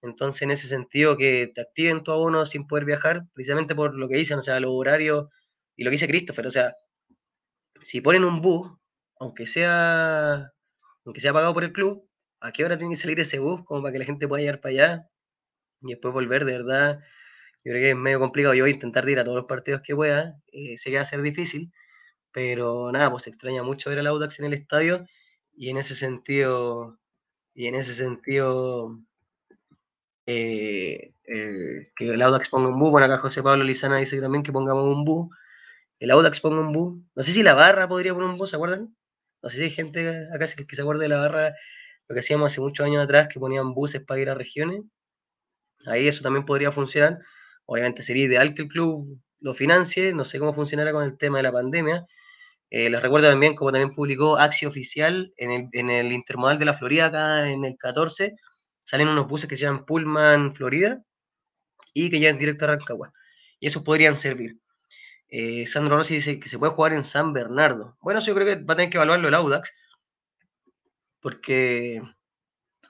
Entonces, 0.02 0.42
en 0.42 0.50
ese 0.50 0.68
sentido, 0.68 1.16
que 1.16 1.50
te 1.54 1.62
activen 1.62 2.02
tu 2.02 2.12
abono 2.12 2.44
sin 2.46 2.66
poder 2.66 2.84
viajar, 2.84 3.24
precisamente 3.32 3.74
por 3.74 3.94
lo 3.94 4.08
que 4.08 4.16
dicen, 4.16 4.38
o 4.38 4.42
sea, 4.42 4.60
los 4.60 4.70
horarios 4.72 5.28
y 5.76 5.84
lo 5.84 5.90
que 5.90 5.94
dice 5.94 6.08
Christopher, 6.08 6.46
o 6.46 6.50
sea, 6.50 6.76
si 7.82 8.00
ponen 8.00 8.24
un 8.24 8.40
bus, 8.40 8.70
aunque 9.18 9.46
sea, 9.46 10.52
aunque 11.04 11.20
sea 11.20 11.32
pagado 11.32 11.54
por 11.54 11.64
el 11.64 11.72
club, 11.72 12.08
¿a 12.40 12.52
qué 12.52 12.64
hora 12.64 12.78
tiene 12.78 12.94
que 12.94 13.00
salir 13.00 13.20
ese 13.20 13.38
bus 13.38 13.64
como 13.64 13.82
para 13.82 13.92
que 13.92 13.98
la 13.98 14.04
gente 14.04 14.28
pueda 14.28 14.40
llegar 14.40 14.60
para 14.60 14.72
allá 14.72 15.10
y 15.82 15.90
después 15.90 16.14
volver? 16.14 16.44
De 16.44 16.52
verdad, 16.52 17.00
yo 17.64 17.72
creo 17.72 17.82
que 17.82 17.90
es 17.90 17.96
medio 17.96 18.20
complicado. 18.20 18.54
Yo 18.54 18.64
voy 18.64 18.72
a 18.72 18.74
intentar 18.74 19.08
ir 19.08 19.18
a 19.18 19.24
todos 19.24 19.36
los 19.36 19.46
partidos 19.46 19.82
que 19.82 19.94
pueda, 19.94 20.38
eh, 20.52 20.76
sé 20.76 20.90
que 20.90 20.96
va 20.96 21.02
a 21.02 21.06
ser 21.06 21.22
difícil, 21.22 21.72
pero 22.32 22.92
nada, 22.92 23.10
pues 23.10 23.26
extraña 23.26 23.62
mucho 23.62 23.90
ver 23.90 24.00
al 24.00 24.06
Audax 24.08 24.40
en 24.40 24.46
el 24.46 24.54
estadio 24.54 25.06
y 25.56 25.70
en 25.70 25.78
ese 25.78 25.94
sentido, 25.94 26.98
y 27.54 27.66
en 27.68 27.76
ese 27.76 27.94
sentido 27.94 28.98
eh, 30.26 31.14
eh, 31.26 31.92
que 31.96 32.10
el 32.10 32.22
Audax 32.22 32.48
ponga 32.50 32.68
un 32.68 32.78
bu. 32.78 32.90
Bueno, 32.90 33.06
acá 33.06 33.18
José 33.18 33.42
Pablo 33.42 33.64
Lizana 33.64 33.98
dice 33.98 34.20
también 34.20 34.42
que 34.42 34.52
pongamos 34.52 34.86
un 34.86 35.04
bu. 35.04 35.30
El 35.98 36.10
Audax 36.10 36.40
ponga 36.40 36.60
un 36.60 36.72
bu. 36.72 37.02
No 37.14 37.22
sé 37.22 37.32
si 37.32 37.42
la 37.42 37.54
barra 37.54 37.88
podría 37.88 38.14
poner 38.14 38.28
un 38.28 38.38
bu, 38.38 38.46
¿se 38.46 38.56
acuerdan? 38.56 38.94
No 39.42 39.48
sé 39.48 39.58
si 39.58 39.62
hay 39.64 39.70
gente 39.70 40.28
acá 40.34 40.46
que 40.46 40.76
se 40.76 40.82
acuerda 40.82 41.02
de 41.02 41.08
la 41.08 41.18
barra, 41.18 41.54
lo 42.08 42.14
que 42.14 42.20
hacíamos 42.20 42.52
hace 42.52 42.60
muchos 42.60 42.86
años 42.86 43.04
atrás, 43.04 43.28
que 43.28 43.40
ponían 43.40 43.74
buses 43.74 44.02
para 44.02 44.20
ir 44.20 44.30
a 44.30 44.34
regiones. 44.34 44.82
Ahí 45.86 46.08
eso 46.08 46.22
también 46.22 46.44
podría 46.46 46.72
funcionar. 46.72 47.18
Obviamente 47.66 48.02
sería 48.02 48.24
ideal 48.24 48.54
que 48.54 48.62
el 48.62 48.68
club 48.68 49.20
lo 49.40 49.54
financie. 49.54 50.12
No 50.14 50.24
sé 50.24 50.38
cómo 50.38 50.54
funcionará 50.54 50.92
con 50.92 51.04
el 51.04 51.18
tema 51.18 51.38
de 51.38 51.44
la 51.44 51.52
pandemia. 51.52 52.06
Eh, 52.70 52.90
les 52.90 53.02
recuerdo 53.02 53.28
también, 53.30 53.54
como 53.54 53.70
también 53.72 53.94
publicó 53.94 54.36
Axi 54.38 54.66
Oficial 54.66 55.32
en 55.36 55.50
el, 55.50 55.68
en 55.72 55.90
el 55.90 56.12
Intermodal 56.12 56.58
de 56.58 56.64
la 56.64 56.74
Florida, 56.74 57.06
acá 57.06 57.48
en 57.50 57.64
el 57.64 57.76
14, 57.78 58.34
salen 58.82 59.08
unos 59.08 59.28
buses 59.28 59.48
que 59.48 59.56
se 59.56 59.64
llaman 59.64 59.84
Pullman 59.86 60.54
Florida 60.54 61.02
y 61.94 62.10
que 62.10 62.18
llegan 62.18 62.38
directo 62.38 62.64
a 62.64 62.68
Rancagua. 62.68 63.12
Y 63.60 63.68
esos 63.68 63.82
podrían 63.82 64.16
servir. 64.18 64.58
Eh, 65.36 65.66
Sandro 65.66 65.96
Rossi 65.96 66.14
dice 66.14 66.38
que 66.38 66.48
se 66.48 66.60
puede 66.60 66.72
jugar 66.74 66.92
en 66.92 67.02
San 67.02 67.32
Bernardo. 67.32 67.96
Bueno, 68.00 68.20
eso 68.20 68.28
yo 68.28 68.36
creo 68.36 68.46
que 68.46 68.64
va 68.64 68.74
a 68.74 68.76
tener 68.76 68.90
que 68.90 68.98
evaluarlo 68.98 69.26
el 69.26 69.34
Audax, 69.34 69.72
porque 71.20 72.00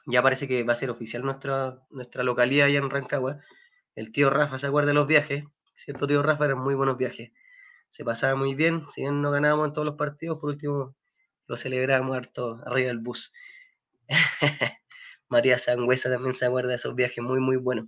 ya 0.07 0.23
parece 0.23 0.47
que 0.47 0.63
va 0.63 0.75
a 0.75 0.77
ser 0.77 0.91
oficial 0.91 1.23
nuestra, 1.23 1.79
nuestra 1.89 2.23
localidad 2.23 2.67
allá 2.67 2.81
en 2.81 2.91
Rancagua. 2.91 3.41
El 3.95 4.13
tío 4.13 4.29
Rafa 4.29 4.59
se 4.59 4.67
acuerda 4.67 4.89
de 4.89 4.95
los 4.95 5.07
viajes. 5.07 5.45
Cierto, 5.75 6.07
tío 6.07 6.23
Rafa, 6.23 6.45
eran 6.45 6.59
muy 6.59 6.75
buenos 6.75 6.99
viajes. 6.99 7.33
Se 7.89 8.05
pasaba 8.05 8.35
muy 8.35 8.55
bien. 8.55 8.83
Si 8.95 9.01
bien 9.01 9.23
no 9.23 9.31
ganábamos 9.31 9.69
en 9.69 9.73
todos 9.73 9.87
los 9.87 9.97
partidos, 9.97 10.39
por 10.39 10.51
último 10.51 10.95
lo 11.47 11.57
celebrábamos 11.57 12.15
harto 12.15 12.61
arriba 12.67 12.89
del 12.89 12.99
bus. 12.99 13.33
María 15.29 15.59
Sangüesa 15.59 16.11
también 16.11 16.35
se 16.35 16.45
acuerda 16.45 16.71
de 16.71 16.77
esos 16.77 16.95
viajes 16.95 17.25
muy, 17.25 17.41
muy 17.41 17.57
buenos. 17.57 17.87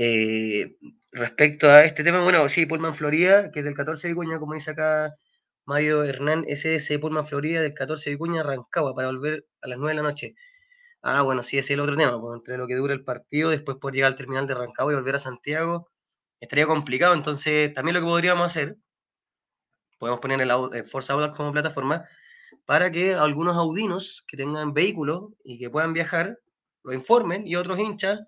Eh, 0.00 0.76
respecto 1.10 1.68
a 1.68 1.84
este 1.84 2.04
tema, 2.04 2.22
bueno, 2.22 2.48
sí, 2.48 2.66
Pullman 2.66 2.94
Florida, 2.94 3.50
que 3.50 3.58
es 3.58 3.64
del 3.64 3.74
14 3.74 4.06
de 4.06 4.14
Vicuña, 4.14 4.38
como 4.38 4.54
dice 4.54 4.70
acá 4.70 5.16
Mario 5.64 6.04
Hernán, 6.04 6.44
SS 6.46 7.00
Pullman 7.00 7.26
Florida 7.26 7.60
del 7.62 7.74
14 7.74 8.10
de 8.10 8.14
Vicuña, 8.14 8.44
Rancagua, 8.44 8.94
para 8.94 9.08
volver 9.08 9.46
a 9.60 9.66
las 9.66 9.76
9 9.76 9.96
de 9.96 10.02
la 10.02 10.08
noche. 10.08 10.36
Ah, 11.02 11.22
bueno, 11.22 11.42
sí, 11.42 11.58
ese 11.58 11.72
es 11.72 11.74
el 11.74 11.80
otro 11.80 11.96
tema, 11.96 12.20
pues, 12.20 12.38
entre 12.38 12.58
lo 12.58 12.68
que 12.68 12.76
dura 12.76 12.94
el 12.94 13.02
partido, 13.02 13.50
después 13.50 13.78
por 13.78 13.92
llegar 13.92 14.12
al 14.12 14.16
terminal 14.16 14.46
de 14.46 14.54
Rancagua 14.54 14.92
y 14.92 14.96
volver 14.96 15.16
a 15.16 15.18
Santiago, 15.18 15.90
estaría 16.40 16.66
complicado, 16.68 17.14
entonces 17.14 17.74
también 17.74 17.94
lo 17.96 18.00
que 18.00 18.06
podríamos 18.06 18.46
hacer, 18.46 18.76
podemos 19.98 20.20
poner 20.20 20.40
el, 20.40 20.52
el 20.74 20.84
Forza 20.86 21.14
Audax 21.14 21.36
como 21.36 21.52
plataforma, 21.52 22.04
para 22.66 22.92
que 22.92 23.14
algunos 23.14 23.56
audinos 23.56 24.24
que 24.28 24.36
tengan 24.36 24.74
vehículos 24.74 25.32
y 25.42 25.58
que 25.58 25.70
puedan 25.70 25.92
viajar 25.92 26.38
lo 26.84 26.92
informen 26.92 27.48
y 27.48 27.56
otros 27.56 27.80
hinchas, 27.80 28.20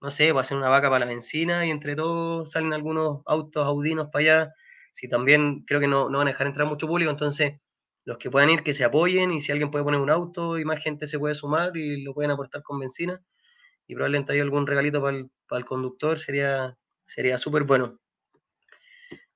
no 0.00 0.10
sé, 0.10 0.32
va 0.32 0.42
a 0.42 0.44
ser 0.44 0.58
una 0.58 0.68
vaca 0.68 0.88
para 0.88 1.00
la 1.00 1.06
benzina 1.06 1.66
y 1.66 1.70
entre 1.70 1.96
todos 1.96 2.50
salen 2.52 2.72
algunos 2.72 3.22
autos 3.26 3.64
audinos 3.66 4.08
para 4.12 4.22
allá. 4.22 4.54
Si 4.94 5.08
también 5.08 5.64
creo 5.66 5.80
que 5.80 5.88
no, 5.88 6.08
no 6.10 6.18
van 6.18 6.28
a 6.28 6.30
dejar 6.32 6.46
entrar 6.46 6.66
mucho 6.66 6.86
público, 6.86 7.10
entonces 7.10 7.60
los 8.04 8.18
que 8.18 8.30
puedan 8.30 8.50
ir 8.50 8.62
que 8.62 8.72
se 8.74 8.84
apoyen 8.84 9.32
y 9.32 9.40
si 9.40 9.52
alguien 9.52 9.70
puede 9.70 9.84
poner 9.84 10.00
un 10.00 10.10
auto 10.10 10.58
y 10.58 10.64
más 10.64 10.82
gente 10.82 11.06
se 11.06 11.18
puede 11.18 11.34
sumar 11.34 11.76
y 11.76 12.02
lo 12.04 12.14
pueden 12.14 12.30
aportar 12.30 12.62
con 12.62 12.78
benzina 12.78 13.20
y 13.86 13.94
probablemente 13.94 14.32
hay 14.32 14.40
algún 14.40 14.66
regalito 14.66 15.02
para 15.02 15.16
el, 15.16 15.30
para 15.48 15.60
el 15.60 15.66
conductor, 15.66 16.18
sería 16.18 16.76
sería 17.06 17.38
súper 17.38 17.64
bueno. 17.64 17.98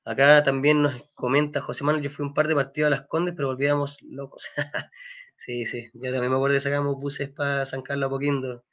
Acá 0.04 0.42
también 0.42 0.82
nos 0.82 1.02
comenta 1.14 1.60
José 1.60 1.84
Manuel, 1.84 2.04
yo 2.04 2.10
fui 2.10 2.24
un 2.24 2.34
par 2.34 2.48
de 2.48 2.54
partidos 2.54 2.88
a 2.88 2.90
Las 2.90 3.06
Condes, 3.06 3.34
pero 3.36 3.48
volvíamos 3.48 3.98
locos. 4.02 4.48
sí, 5.36 5.66
sí, 5.66 5.90
yo 5.94 6.12
también 6.12 6.30
me 6.30 6.36
acuerdo 6.36 6.56
que 6.56 6.60
sacamos 6.60 6.96
buses 6.96 7.30
para 7.30 7.66
San 7.66 7.82
Carlos 7.82 8.08
Apoquindo, 8.08 8.64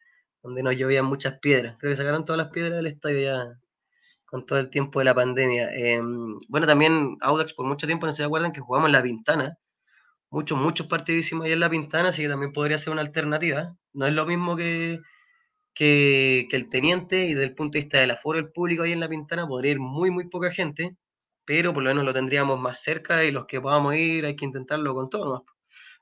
donde 0.47 0.63
nos 0.63 0.75
llovían 0.77 1.05
muchas 1.05 1.39
piedras. 1.39 1.75
Creo 1.77 1.91
que 1.91 1.97
sacaron 1.97 2.23
todas 2.23 2.37
las 2.37 2.51
piedras 2.51 2.77
del 2.77 2.87
estadio 2.87 3.19
ya, 3.21 3.59
con 4.25 4.45
todo 4.45 4.59
el 4.59 4.69
tiempo 4.69 4.99
de 4.99 5.05
la 5.05 5.13
pandemia. 5.13 5.69
Em, 5.73 6.37
bueno, 6.47 6.65
también 6.67 7.17
Audax 7.21 7.53
por 7.53 7.65
mucho 7.65 7.85
tiempo, 7.85 8.05
no 8.07 8.13
se 8.13 8.23
acuerdan 8.23 8.53
que 8.53 8.61
jugamos 8.61 8.87
en 8.87 8.93
La 8.93 9.03
Pintana, 9.03 9.57
muchos, 10.29 10.57
muchos 10.57 10.87
partidísimos 10.87 11.45
ahí 11.45 11.51
en 11.53 11.59
La 11.59 11.69
Pintana, 11.69 12.09
así 12.09 12.21
que 12.23 12.29
también 12.29 12.53
podría 12.53 12.77
ser 12.77 12.93
una 12.93 13.01
alternativa. 13.01 13.75
No 13.93 14.07
es 14.07 14.13
lo 14.13 14.25
mismo 14.25 14.55
que, 14.55 14.99
que, 15.73 16.47
el 16.51 16.69
Teniente 16.69 17.25
y 17.25 17.33
desde 17.33 17.43
el 17.45 17.55
punto 17.55 17.77
de 17.77 17.81
vista 17.83 17.99
del 17.99 18.11
aforo 18.11 18.37
del 18.39 18.51
público 18.51 18.83
ahí 18.83 18.93
en 18.93 19.01
La 19.01 19.09
Pintana 19.09 19.47
podría 19.47 19.73
ir 19.73 19.79
muy, 19.79 20.11
muy 20.11 20.29
poca 20.29 20.51
gente, 20.51 20.95
pero 21.45 21.73
por 21.73 21.83
lo 21.83 21.89
menos 21.89 22.05
lo 22.05 22.13
tendríamos 22.13 22.59
más 22.59 22.81
cerca 22.83 23.25
y 23.25 23.31
los 23.31 23.47
que 23.47 23.61
podamos 23.61 23.95
ir 23.95 24.25
hay 24.25 24.35
que 24.37 24.45
intentarlo 24.45 24.93
con 24.95 25.09
todo. 25.09 25.45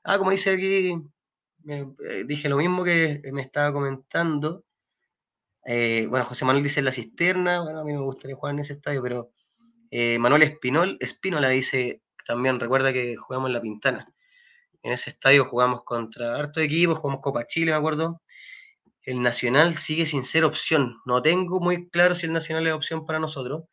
Ah, 0.03 0.17
como 0.19 0.31
dice 0.31 0.51
aquí, 0.51 0.95
eh, 1.67 2.23
dije 2.25 2.49
lo 2.49 2.57
mismo 2.57 2.83
que 2.83 3.21
me 3.31 3.41
estaba 3.41 3.73
comentando. 3.73 4.65
Eh, 5.65 6.05
bueno, 6.07 6.25
José 6.25 6.45
Manuel 6.45 6.63
dice 6.63 6.81
la 6.81 6.91
cisterna, 6.91 7.61
bueno, 7.61 7.79
a 7.79 7.83
mí 7.83 7.91
me 7.91 7.99
gustaría 7.99 8.35
jugar 8.35 8.53
en 8.53 8.59
ese 8.59 8.73
estadio, 8.73 9.01
pero 9.01 9.31
eh, 9.89 10.19
Manuel 10.19 10.43
Espinol, 10.43 10.97
Espínola 10.99 11.49
dice 11.49 12.03
también, 12.27 12.59
recuerda 12.59 12.93
que 12.93 13.15
jugamos 13.15 13.49
en 13.49 13.53
La 13.53 13.61
Pintana. 13.61 14.07
En 14.83 14.93
ese 14.93 15.09
estadio 15.09 15.45
jugamos 15.45 15.83
contra 15.83 16.35
harto 16.35 16.59
equipos, 16.59 16.99
jugamos 16.99 17.21
Copa 17.23 17.47
Chile, 17.47 17.71
me 17.71 17.77
acuerdo. 17.77 18.21
El 19.01 19.21
Nacional 19.21 19.75
sigue 19.75 20.05
sin 20.05 20.23
ser 20.23 20.45
opción. 20.45 20.97
No 21.05 21.21
tengo 21.21 21.59
muy 21.59 21.89
claro 21.89 22.13
si 22.13 22.27
el 22.27 22.33
Nacional 22.33 22.67
es 22.67 22.73
opción 22.73 23.05
para 23.05 23.19
nosotros, 23.19 23.63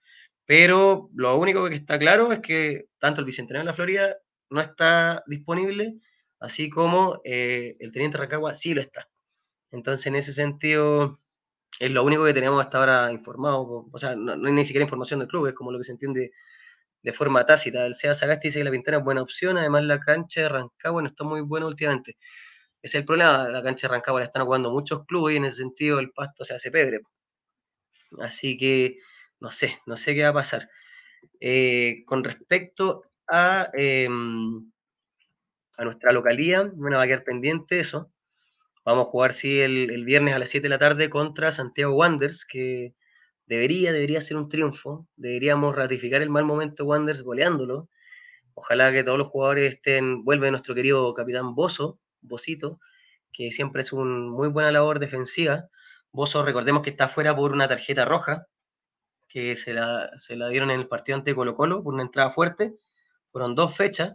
pero 0.46 1.10
lo 1.14 1.36
único 1.36 1.68
que 1.68 1.74
está 1.74 1.98
claro 1.98 2.32
es 2.32 2.40
que 2.40 2.86
tanto 2.98 3.20
el 3.20 3.26
Bicentenario 3.26 3.64
de 3.64 3.70
la 3.70 3.74
Florida 3.74 4.16
no 4.48 4.60
está 4.60 5.22
disponible, 5.26 5.98
así 6.42 6.70
como 6.70 7.20
eh, 7.24 7.76
el 7.80 7.92
Teniente 7.92 8.18
Rancagua 8.18 8.54
sí 8.54 8.74
lo 8.74 8.82
está. 8.82 9.08
Entonces, 9.70 10.06
en 10.06 10.16
ese 10.16 10.32
sentido, 10.32 11.20
es 11.78 11.90
lo 11.90 12.04
único 12.04 12.24
que 12.24 12.34
tenemos 12.34 12.62
hasta 12.64 12.78
ahora 12.78 13.12
informado. 13.12 13.88
O 13.92 13.98
sea, 13.98 14.16
no, 14.16 14.32
hay 14.32 14.52
ni 14.52 14.64
siquiera 14.64 14.84
información 14.84 15.20
del 15.20 15.28
club, 15.28 15.46
es 15.48 15.54
como 15.54 15.72
lo 15.72 15.78
que 15.78 15.84
se 15.84 15.92
entiende 15.92 16.32
de 17.02 17.12
forma 17.12 17.46
tácita. 17.46 17.86
El 17.86 17.94
SEA 17.94 18.14
Sagasti 18.14 18.48
dice 18.48 18.60
que 18.60 18.64
la 18.64 18.70
Pintana 18.72 18.98
es 18.98 19.04
buena 19.04 19.22
opción, 19.22 19.58
además 19.58 19.84
la 19.84 20.00
cancha 20.00 20.42
de 20.42 20.48
Rancagua 20.50 21.02
no 21.02 21.08
está 21.08 21.24
muy 21.24 21.40
buena 21.42 21.66
últimamente. 21.66 22.16
Ese 22.82 22.98
es 22.98 23.02
el 23.02 23.06
problema, 23.06 23.48
la 23.48 23.62
cancha 23.62 23.88
de 23.88 23.94
Rancagua 23.94 24.20
la 24.20 24.26
están 24.26 24.44
jugando 24.44 24.70
muchos 24.72 25.06
clubes 25.06 25.34
y 25.34 25.38
en 25.38 25.46
ese 25.46 25.58
sentido 25.58 26.00
el 26.00 26.12
pasto 26.12 26.44
se 26.44 26.54
hace 26.54 26.70
pebre. 26.70 27.00
Así 28.20 28.56
que 28.56 28.98
no 29.40 29.50
sé, 29.50 29.78
no 29.86 29.96
sé 29.96 30.14
qué 30.14 30.22
va 30.22 30.30
a 30.30 30.34
pasar. 30.34 30.68
Eh, 31.40 32.04
con 32.06 32.24
respecto 32.24 33.04
a, 33.28 33.70
em, 33.74 34.71
a 35.76 35.84
nuestra 35.84 36.12
localía, 36.12 36.70
bueno, 36.74 36.98
va 36.98 37.04
a 37.04 37.06
quedar 37.06 37.24
pendiente 37.24 37.80
eso. 37.80 38.12
Vamos 38.84 39.06
a 39.06 39.10
jugar, 39.10 39.32
sí, 39.32 39.60
el, 39.60 40.04
viernes 40.04 40.34
a 40.34 40.38
las 40.38 40.50
7 40.50 40.64
de 40.64 40.68
la 40.68 40.78
tarde 40.78 41.08
contra 41.08 41.52
Santiago 41.52 41.94
Wanderers, 41.94 42.44
que 42.44 42.94
debería, 43.46 43.92
debería 43.92 44.20
ser 44.20 44.36
un 44.36 44.48
triunfo. 44.48 45.06
Deberíamos 45.16 45.76
ratificar 45.76 46.20
el 46.20 46.30
mal 46.30 46.44
momento 46.44 46.82
de 46.82 46.88
Wanderers 46.88 47.22
goleándolo. 47.22 47.88
Ojalá 48.54 48.92
que 48.92 49.04
todos 49.04 49.18
los 49.18 49.28
jugadores 49.28 49.74
estén, 49.74 50.24
vuelve 50.24 50.50
nuestro 50.50 50.74
querido 50.74 51.14
capitán 51.14 51.54
Bozo, 51.54 52.00
Bocito, 52.20 52.80
que 53.32 53.52
siempre 53.52 53.82
es 53.82 53.92
una 53.92 54.30
muy 54.30 54.48
buena 54.48 54.72
labor 54.72 54.98
defensiva. 54.98 55.68
Bozo, 56.10 56.44
recordemos 56.44 56.82
que 56.82 56.90
está 56.90 57.08
fuera 57.08 57.34
por 57.34 57.52
una 57.52 57.68
tarjeta 57.68 58.04
roja, 58.04 58.46
que 59.28 59.56
se 59.56 59.72
la, 59.72 60.10
se 60.18 60.36
la 60.36 60.48
dieron 60.48 60.70
en 60.70 60.80
el 60.80 60.88
partido 60.88 61.16
ante 61.16 61.34
Colo 61.34 61.54
Colo 61.54 61.82
por 61.82 61.94
una 61.94 62.02
entrada 62.02 62.30
fuerte. 62.30 62.74
Fueron 63.30 63.54
dos 63.54 63.76
fechas 63.76 64.14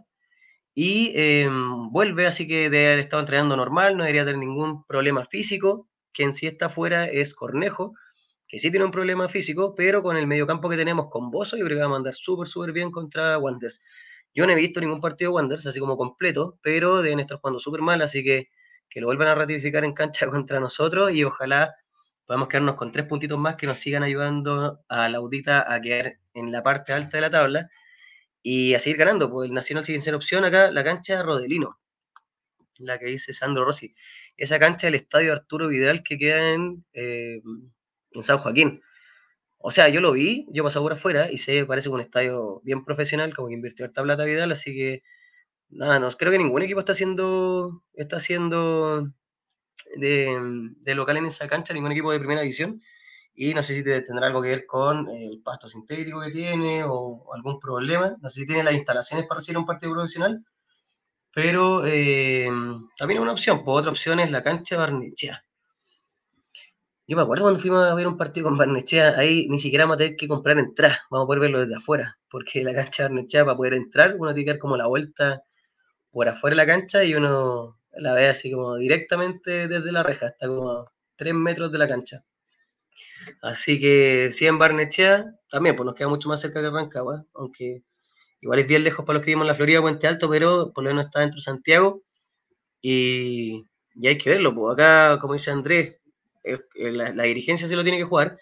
y 0.80 1.10
em, 1.16 1.90
vuelve, 1.90 2.28
así 2.28 2.46
que 2.46 2.70
de 2.70 2.86
haber 2.86 3.00
estado 3.00 3.18
entrenando 3.18 3.56
normal, 3.56 3.96
no 3.96 4.04
debería 4.04 4.24
tener 4.24 4.38
ningún 4.38 4.84
problema 4.84 5.26
físico. 5.26 5.88
Quien 6.12 6.32
sí 6.32 6.46
está 6.46 6.68
fuera 6.68 7.06
es 7.06 7.34
Cornejo, 7.34 7.94
que 8.46 8.60
sí 8.60 8.70
tiene 8.70 8.84
un 8.86 8.92
problema 8.92 9.28
físico, 9.28 9.74
pero 9.74 10.04
con 10.04 10.16
el 10.16 10.28
mediocampo 10.28 10.68
que 10.68 10.76
tenemos 10.76 11.08
con 11.10 11.32
Bozo, 11.32 11.56
yo 11.56 11.64
creo 11.64 11.78
que 11.78 11.80
va 11.80 11.86
a 11.86 11.88
mandar 11.88 12.14
súper, 12.14 12.46
súper 12.46 12.70
bien 12.70 12.92
contra 12.92 13.38
Wanderers. 13.38 13.82
Yo 14.32 14.46
no 14.46 14.52
he 14.52 14.54
visto 14.54 14.80
ningún 14.80 15.00
partido 15.00 15.32
de 15.32 15.34
Wanderers, 15.34 15.66
así 15.66 15.80
como 15.80 15.96
completo, 15.96 16.60
pero 16.62 17.02
deben 17.02 17.18
estar 17.18 17.38
jugando 17.38 17.58
súper 17.58 17.82
mal, 17.82 18.00
así 18.00 18.22
que 18.22 18.46
que 18.88 19.00
lo 19.00 19.08
vuelvan 19.08 19.26
a 19.26 19.34
ratificar 19.34 19.84
en 19.84 19.94
cancha 19.94 20.30
contra 20.30 20.60
nosotros 20.60 21.10
y 21.10 21.24
ojalá 21.24 21.74
podamos 22.24 22.46
quedarnos 22.46 22.76
con 22.76 22.92
tres 22.92 23.06
puntitos 23.06 23.36
más 23.36 23.56
que 23.56 23.66
nos 23.66 23.80
sigan 23.80 24.04
ayudando 24.04 24.84
a 24.88 25.08
la 25.08 25.18
Audita 25.18 25.74
a 25.74 25.80
quedar 25.80 26.18
en 26.34 26.52
la 26.52 26.62
parte 26.62 26.92
alta 26.92 27.16
de 27.16 27.22
la 27.22 27.30
tabla 27.30 27.68
y 28.42 28.74
a 28.74 28.78
seguir 28.78 28.98
ganando, 28.98 29.30
pues 29.30 29.48
el 29.48 29.54
Nacional 29.54 29.84
sigue 29.84 30.00
sin 30.00 30.14
opción 30.14 30.44
acá, 30.44 30.70
la 30.70 30.84
cancha 30.84 31.22
Rodelino, 31.22 31.78
la 32.78 32.98
que 32.98 33.06
dice 33.06 33.32
Sandro 33.32 33.64
Rossi. 33.64 33.94
Esa 34.36 34.58
cancha 34.58 34.86
del 34.86 34.94
estadio 34.96 35.32
Arturo 35.32 35.68
Vidal 35.68 36.02
que 36.02 36.18
queda 36.18 36.54
en, 36.54 36.84
eh, 36.92 37.42
en 38.12 38.22
San 38.22 38.38
Joaquín. 38.38 38.82
O 39.58 39.72
sea, 39.72 39.88
yo 39.88 40.00
lo 40.00 40.12
vi, 40.12 40.46
yo 40.50 40.64
pasé 40.64 40.78
por 40.78 40.92
afuera 40.92 41.30
y 41.30 41.38
se 41.38 41.64
parece 41.66 41.88
un 41.88 42.00
estadio 42.00 42.60
bien 42.64 42.84
profesional, 42.84 43.34
como 43.34 43.48
que 43.48 43.54
invirtió 43.54 43.86
harta 43.86 44.02
plata 44.02 44.24
Vidal, 44.24 44.52
así 44.52 44.74
que 44.74 45.02
nada, 45.70 45.98
no 45.98 46.10
creo 46.12 46.32
que 46.32 46.38
ningún 46.38 46.62
equipo 46.62 46.80
está 46.80 46.92
haciendo, 46.92 47.82
está 47.94 48.18
haciendo 48.18 49.12
de, 49.96 50.70
de 50.80 50.94
local 50.94 51.16
en 51.18 51.26
esa 51.26 51.48
cancha, 51.48 51.74
ningún 51.74 51.92
equipo 51.92 52.12
de 52.12 52.18
primera 52.20 52.42
división 52.42 52.80
y 53.40 53.54
no 53.54 53.62
sé 53.62 53.76
si 53.76 53.84
tendrá 53.84 54.26
algo 54.26 54.42
que 54.42 54.48
ver 54.48 54.66
con 54.66 55.08
el 55.10 55.40
pasto 55.44 55.68
sintético 55.68 56.20
que 56.20 56.32
tiene 56.32 56.82
o 56.84 57.32
algún 57.32 57.60
problema. 57.60 58.16
No 58.20 58.28
sé 58.28 58.40
si 58.40 58.46
tiene 58.48 58.64
las 58.64 58.74
instalaciones 58.74 59.28
para 59.28 59.38
hacer 59.38 59.56
un 59.56 59.64
partido 59.64 59.92
profesional, 59.92 60.44
pero 61.32 61.86
eh, 61.86 62.48
también 62.98 63.18
es 63.18 63.22
una 63.22 63.32
opción. 63.32 63.64
Pues 63.64 63.78
otra 63.78 63.92
opción 63.92 64.18
es 64.18 64.32
la 64.32 64.42
cancha 64.42 64.76
Barnechea. 64.76 65.44
Yo 67.06 67.16
me 67.16 67.22
acuerdo 67.22 67.44
cuando 67.44 67.60
fuimos 67.60 67.84
a 67.84 67.94
ver 67.94 68.08
un 68.08 68.16
partido 68.16 68.48
con 68.48 68.56
Barnechea, 68.56 69.16
ahí 69.16 69.46
ni 69.48 69.60
siquiera 69.60 69.84
vamos 69.84 69.94
a 69.96 69.98
tener 69.98 70.16
que 70.16 70.26
comprar 70.26 70.58
entradas, 70.58 70.98
vamos 71.08 71.24
a 71.24 71.28
poder 71.28 71.40
verlo 71.40 71.60
desde 71.60 71.76
afuera, 71.76 72.18
porque 72.28 72.64
la 72.64 72.74
cancha 72.74 73.04
Barnechea 73.04 73.44
para 73.44 73.56
poder 73.56 73.74
entrar, 73.74 74.16
uno 74.18 74.34
tiene 74.34 74.46
que 74.46 74.52
dar 74.54 74.58
como 74.58 74.76
la 74.76 74.88
vuelta 74.88 75.42
por 76.10 76.28
afuera 76.28 76.54
de 76.54 76.56
la 76.56 76.66
cancha 76.66 77.04
y 77.04 77.14
uno 77.14 77.78
la 77.92 78.14
ve 78.14 78.28
así 78.28 78.50
como 78.50 78.76
directamente 78.76 79.68
desde 79.68 79.92
la 79.92 80.02
reja, 80.02 80.26
hasta 80.26 80.48
como 80.48 80.70
a 80.72 80.92
3 81.16 81.34
metros 81.34 81.70
de 81.72 81.78
la 81.78 81.88
cancha. 81.88 82.24
Así 83.42 83.80
que 83.80 84.30
si 84.32 84.46
en 84.46 84.58
Barnechea, 84.58 85.26
también 85.50 85.76
pues 85.76 85.86
nos 85.86 85.94
queda 85.94 86.08
mucho 86.08 86.28
más 86.28 86.40
cerca 86.40 86.60
que 86.60 86.70
Rancagua, 86.70 87.24
aunque 87.34 87.82
igual 88.40 88.60
es 88.60 88.66
bien 88.66 88.84
lejos 88.84 89.04
para 89.04 89.18
los 89.18 89.24
que 89.24 89.30
vivimos 89.30 89.44
en 89.44 89.48
la 89.48 89.54
Florida, 89.54 89.80
Puente 89.80 90.06
Alto, 90.06 90.28
pero 90.30 90.72
por 90.72 90.84
lo 90.84 90.90
menos 90.90 91.06
está 91.06 91.20
dentro 91.20 91.36
de 91.36 91.42
Santiago 91.42 92.02
y, 92.80 93.64
hay 94.04 94.18
que 94.18 94.30
verlo. 94.30 94.54
Pues 94.54 94.74
acá, 94.74 95.18
como 95.20 95.34
dice 95.34 95.50
Andrés, 95.50 95.98
la, 96.74 97.22
dirigencia 97.24 97.68
se 97.68 97.76
lo 97.76 97.82
tiene 97.82 97.98
que 97.98 98.04
jugar. 98.04 98.38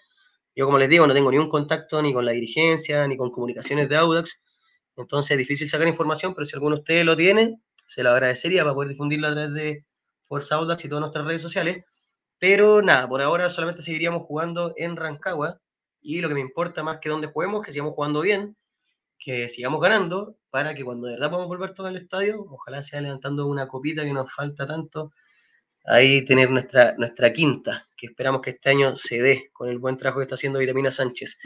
Yo, 0.55 0.65
como 0.65 0.77
les 0.77 0.89
digo, 0.89 1.07
no 1.07 1.13
tengo 1.13 1.31
ni 1.31 1.37
un 1.37 1.49
contacto 1.49 2.01
ni 2.01 2.13
con 2.13 2.25
la 2.25 2.31
dirigencia, 2.31 3.07
ni 3.07 3.17
con 3.17 3.31
comunicaciones 3.31 3.89
de 3.89 3.95
Audax, 3.95 4.39
entonces 4.97 5.31
es 5.31 5.37
difícil 5.37 5.69
sacar 5.69 5.87
información, 5.87 6.33
pero 6.33 6.45
si 6.45 6.55
alguno 6.55 6.75
de 6.75 6.81
ustedes 6.81 7.05
lo 7.05 7.15
tiene, 7.15 7.59
se 7.85 8.03
lo 8.03 8.09
agradecería 8.09 8.63
para 8.63 8.73
poder 8.73 8.89
difundirlo 8.89 9.27
a 9.27 9.31
través 9.31 9.53
de 9.53 9.85
Forza 10.23 10.55
Audax 10.55 10.83
y 10.83 10.89
todas 10.89 11.01
nuestras 11.01 11.25
redes 11.25 11.41
sociales. 11.41 11.85
Pero 12.39 12.81
nada, 12.81 13.07
por 13.09 13.21
ahora 13.21 13.49
solamente 13.49 13.81
seguiríamos 13.81 14.23
jugando 14.23 14.73
en 14.77 14.95
Rancagua 14.95 15.59
y 16.01 16.21
lo 16.21 16.27
que 16.27 16.35
me 16.35 16.41
importa 16.41 16.83
más 16.83 16.99
que 16.99 17.09
donde 17.09 17.27
juguemos, 17.27 17.63
que 17.65 17.71
sigamos 17.71 17.95
jugando 17.95 18.21
bien, 18.21 18.55
que 19.17 19.49
sigamos 19.49 19.81
ganando, 19.81 20.37
para 20.49 20.75
que 20.75 20.83
cuando 20.83 21.07
de 21.07 21.13
verdad 21.13 21.29
podamos 21.29 21.47
volver 21.47 21.73
todo 21.73 21.87
al 21.87 21.97
estadio, 21.97 22.45
ojalá 22.49 22.81
sea 22.81 23.01
levantando 23.01 23.47
una 23.47 23.67
copita 23.67 24.03
que 24.03 24.13
nos 24.13 24.31
falta 24.31 24.67
tanto, 24.67 25.11
ahí 25.85 26.23
tener 26.25 26.51
nuestra, 26.51 26.95
nuestra 26.97 27.33
quinta, 27.33 27.87
que 27.97 28.07
esperamos 28.07 28.41
que 28.41 28.51
este 28.51 28.69
año 28.69 28.95
se 28.95 29.21
dé 29.21 29.49
con 29.53 29.69
el 29.69 29.79
buen 29.79 29.97
trabajo 29.97 30.19
que 30.19 30.23
está 30.23 30.35
haciendo 30.35 30.59
Vitamina 30.59 30.91
Sánchez. 30.91 31.39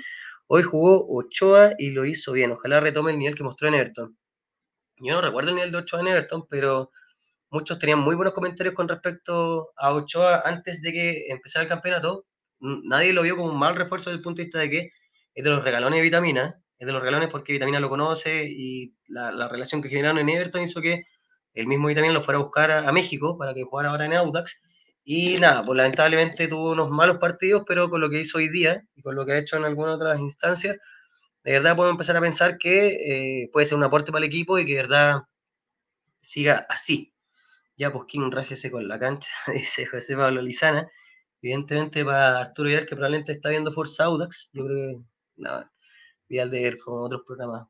Hoy 0.48 0.64
jugó 0.64 1.08
Ochoa 1.08 1.72
y 1.78 1.92
lo 1.92 2.06
hizo 2.06 2.34
bien, 2.34 2.52
ojalá 2.52 2.80
retome 2.82 3.12
el 3.12 3.20
nivel 3.20 3.36
que 3.36 3.44
mostró 3.44 3.68
en 3.70 3.76
Everton. 3.76 4.18
Yo 4.98 5.14
no 5.14 5.22
recuerdo 5.22 5.50
el 5.50 5.56
nivel 5.56 5.72
de 5.72 5.78
Ochoa 5.80 6.02
en 6.02 6.08
Everton, 6.08 6.48
pero 6.50 6.92
muchos 7.52 7.78
tenían 7.78 8.00
muy 8.00 8.16
buenos 8.16 8.34
comentarios 8.34 8.74
con 8.74 8.88
respecto 8.88 9.72
a 9.76 9.94
Ochoa 9.94 10.42
antes 10.46 10.82
de 10.82 10.92
que 10.92 11.26
empezara 11.28 11.64
el 11.64 11.70
campeonato. 11.70 12.26
Nadie 12.60 13.14
lo 13.14 13.22
vio 13.22 13.36
como 13.36 13.52
un 13.52 13.60
mal 13.60 13.76
refuerzo 13.76 14.10
desde 14.10 14.18
el 14.18 14.24
punto 14.24 14.40
de 14.40 14.46
vista 14.46 14.60
de 14.60 14.70
que 14.70 14.92
es 15.36 15.44
de 15.44 15.50
los 15.50 15.64
regalones 15.64 15.98
de 15.98 16.04
Vitamina, 16.04 16.62
es 16.80 16.88
de 16.88 16.94
los 16.94 17.02
regalones 17.02 17.30
porque 17.30 17.54
Vitamina 17.54 17.80
lo 17.80 17.90
conoce 17.90 18.44
y 18.44 18.96
la, 19.08 19.48
relación 19.50 19.82
que 19.82 19.90
generaron 19.90 20.20
en 20.20 20.30
Everton 20.30 20.64
hizo 20.64 20.82
que 20.82 21.04
el 21.54 21.68
mismo 21.68 21.88
Vitamina 21.88 22.14
lo 22.14 22.22
fuera 22.22 22.40
a 22.40 22.44
buscar 22.44 22.72
a, 22.72 22.92
México 22.92 23.38
para 23.38 23.54
que 23.54 23.64
jugara 23.64 23.90
ahora 23.90 24.06
en 24.06 24.14
Audax. 24.14 24.64
Y 25.04 25.38
nada, 25.40 25.64
pues 25.64 25.76
lamentablemente 25.76 26.48
tuvo 26.48 26.72
unos 26.72 26.90
malos 26.90 27.18
partidos, 27.18 27.64
pero 27.68 27.90
con 27.90 28.00
lo 28.00 28.10
que 28.10 28.22
hizo 28.22 28.38
hoy 28.38 28.50
día 28.50 28.84
y 28.96 29.02
con 29.02 29.16
lo 29.16 29.26
que 29.26 29.34
ha 29.34 29.38
hecho 29.38 29.58
en 29.58 29.66
algunas 29.66 29.96
otras 29.96 30.20
instancias, 30.20 30.78
de 31.44 31.52
verdad 31.52 31.76
podemos 31.76 31.96
empezar 31.96 32.16
a 32.18 32.22
pensar 32.22 32.58
que 32.58 33.44
eh, 33.44 33.50
puede 33.52 33.66
ser 33.66 33.78
un 33.78 33.84
aporte 33.84 34.12
para 34.12 34.24
el 34.24 34.30
equipo 34.30 34.58
y 34.60 34.66
que 34.66 34.76
de 34.76 34.82
verdad 34.84 35.24
siga 36.22 36.66
así. 36.70 37.12
Ya, 37.78 37.92
pues 37.92 38.06
King, 38.06 38.30
rájese 38.32 38.70
con 38.72 38.88
la 38.88 39.00
cancha, 39.00 39.32
dice 39.54 39.86
José 39.86 40.16
Pablo 40.16 40.42
Lizana. 40.42 40.90
Evidentemente 41.42 42.06
para 42.06 42.40
Arturo 42.40 42.70
Vidal, 42.70 42.86
que 42.86 42.96
probablemente 42.96 43.32
está 43.34 43.50
viendo 43.50 43.72
Forza 43.72 44.06
Audax, 44.06 44.52
yo 44.54 44.66
creo 44.66 45.00
que, 45.00 45.04
no, 45.38 45.72
Vidal 46.30 46.52
de 46.52 46.62
ver 46.62 46.78
como 46.78 47.04
otros 47.04 47.24
programas. 47.26 47.68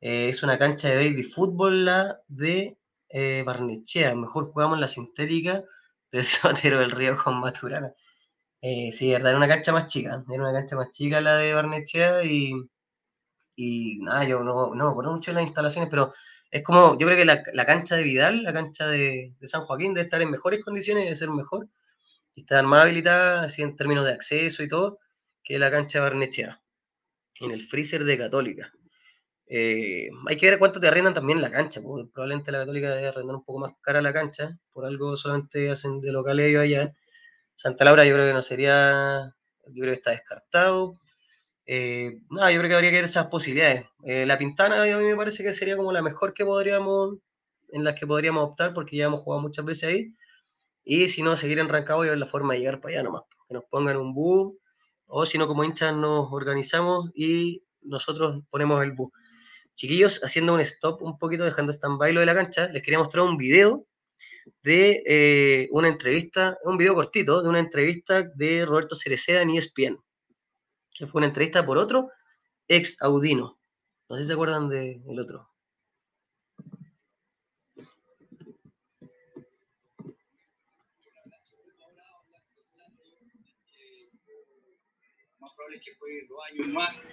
Eh, 0.00 0.28
es 0.28 0.42
una 0.42 0.58
cancha 0.58 0.88
de 0.88 0.96
baby 0.96 1.22
fútbol 1.24 1.84
la 1.84 2.20
de 2.28 2.78
eh, 3.08 3.42
Barnechea. 3.44 4.14
Mejor 4.14 4.46
jugamos 4.46 4.78
la 4.78 4.88
sintética 4.88 5.64
del 6.12 6.24
Sotero 6.26 6.80
del 6.80 6.90
Río 6.92 7.16
con 7.22 7.40
Maturana. 7.40 7.92
Eh, 8.62 8.92
sí, 8.92 9.10
verdad, 9.12 9.30
era 9.30 9.38
una 9.38 9.48
cancha 9.48 9.72
más 9.72 9.86
chica, 9.86 10.24
era 10.30 10.42
una 10.42 10.52
cancha 10.52 10.76
más 10.76 10.90
chica 10.90 11.20
la 11.20 11.36
de 11.36 11.54
Barnechea 11.54 12.24
y, 12.24 12.52
y 13.56 13.98
nada, 14.00 14.24
yo 14.24 14.42
no, 14.44 14.74
no 14.74 14.84
me 14.84 14.90
acuerdo 14.90 15.12
mucho 15.12 15.30
de 15.30 15.36
las 15.36 15.44
instalaciones, 15.46 15.90
pero 15.90 16.12
es 16.50 16.62
como, 16.62 16.98
yo 16.98 17.06
creo 17.06 17.18
que 17.18 17.24
la, 17.24 17.66
cancha 17.66 17.96
de 17.96 18.02
Vidal, 18.02 18.42
la 18.42 18.52
cancha 18.52 18.86
de, 18.88 19.34
San 19.42 19.62
Joaquín, 19.64 19.94
debe 19.94 20.04
estar 20.04 20.22
en 20.22 20.30
mejores 20.30 20.64
condiciones, 20.64 21.04
debe 21.04 21.16
ser 21.16 21.30
mejor, 21.30 21.68
y 22.34 22.42
estar 22.42 22.64
más 22.64 22.82
habilitada, 22.84 23.44
así 23.44 23.62
en 23.62 23.76
términos 23.76 24.04
de 24.06 24.12
acceso 24.12 24.62
y 24.62 24.68
todo, 24.68 24.98
que 25.42 25.58
la 25.58 25.70
cancha 25.70 25.98
de 25.98 26.02
Barnechea, 26.04 26.62
en 27.40 27.50
el 27.50 27.66
freezer 27.66 28.04
de 28.04 28.18
Católica. 28.18 28.72
Eh, 29.48 30.08
hay 30.26 30.36
que 30.36 30.50
ver 30.50 30.58
cuánto 30.58 30.80
te 30.80 30.88
arrendan 30.88 31.14
también 31.14 31.40
la 31.40 31.50
cancha, 31.50 31.80
porque 31.80 32.10
probablemente 32.12 32.52
la 32.52 32.60
Católica 32.60 32.94
debe 32.94 33.08
arrendar 33.08 33.36
un 33.36 33.44
poco 33.44 33.60
más 33.60 33.72
cara 33.80 34.02
la 34.02 34.12
cancha, 34.12 34.58
por 34.72 34.86
algo 34.86 35.16
solamente 35.16 35.70
hacen 35.70 36.00
de 36.00 36.12
local 36.12 36.40
ellos 36.40 36.62
allá. 36.62 36.92
Santa 37.54 37.84
Laura 37.84 38.04
yo 38.04 38.14
creo 38.14 38.26
que 38.26 38.34
no 38.34 38.42
sería, 38.42 39.34
yo 39.68 39.82
creo 39.82 39.94
que 39.94 39.98
está 39.98 40.10
descartado. 40.10 41.00
Eh, 41.66 42.20
nada, 42.30 42.52
yo 42.52 42.58
creo 42.60 42.70
que 42.70 42.74
habría 42.76 42.90
que 42.90 42.96
ver 42.96 43.04
esas 43.04 43.26
posibilidades. 43.26 43.86
Eh, 44.04 44.24
la 44.24 44.38
Pintana 44.38 44.82
a 44.82 44.98
mí 44.98 45.04
me 45.04 45.16
parece 45.16 45.42
que 45.42 45.52
sería 45.54 45.76
como 45.76 45.92
la 45.92 46.02
mejor 46.02 46.32
que 46.32 46.44
podríamos, 46.44 47.18
en 47.70 47.84
las 47.84 47.94
que 47.98 48.06
podríamos 48.06 48.50
optar, 48.50 48.72
porque 48.72 48.96
ya 48.96 49.06
hemos 49.06 49.20
jugado 49.20 49.42
muchas 49.42 49.64
veces 49.64 49.88
ahí. 49.88 50.14
Y 50.84 51.08
si 51.08 51.22
no, 51.22 51.36
seguir 51.36 51.58
en 51.58 51.66
y 51.66 52.08
ver 52.08 52.18
la 52.18 52.26
forma 52.26 52.54
de 52.54 52.60
llegar 52.60 52.80
para 52.80 52.94
allá 52.94 53.02
nomás. 53.02 53.22
Que 53.48 53.54
nos 53.54 53.64
pongan 53.64 53.96
un 53.96 54.14
bus, 54.14 54.54
o 55.06 55.26
si 55.26 55.38
no, 55.38 55.46
como 55.48 55.64
hinchas 55.64 55.94
nos 55.94 56.32
organizamos 56.32 57.10
y 57.14 57.62
nosotros 57.82 58.42
ponemos 58.50 58.82
el 58.82 58.92
bus. 58.92 59.12
Chiquillos, 59.74 60.22
haciendo 60.24 60.54
un 60.54 60.60
stop 60.60 61.02
un 61.02 61.18
poquito, 61.18 61.44
dejando 61.44 61.72
stand-by 61.72 62.12
lo 62.12 62.20
de 62.20 62.26
la 62.26 62.34
cancha, 62.34 62.68
les 62.68 62.82
quería 62.82 62.98
mostrar 62.98 63.24
un 63.24 63.36
video 63.36 63.86
de 64.62 65.02
eh, 65.06 65.68
una 65.72 65.88
entrevista, 65.88 66.56
un 66.64 66.76
video 66.76 66.94
cortito, 66.94 67.42
de 67.42 67.48
una 67.48 67.58
entrevista 67.60 68.22
de 68.22 68.64
Roberto 68.64 68.96
Cereceda 68.96 69.42
en 69.42 69.50
ESPN, 69.50 69.98
que 70.98 71.06
fue 71.06 71.20
una 71.20 71.28
entrevista 71.28 71.64
por 71.64 71.78
otro 71.78 72.10
ex 72.68 73.00
Audino. 73.02 73.58
No 74.08 74.16
sé 74.16 74.22
si 74.22 74.28
se 74.28 74.32
acuerdan 74.32 74.68
del 74.68 75.02
el 75.08 75.20
otro. 75.20 75.50
Más 85.38 85.52
probable 85.54 85.76
es 85.76 85.84
que 85.84 85.94
fue 85.96 86.10
dos 86.28 86.38
años 86.50 86.68
más 86.68 87.08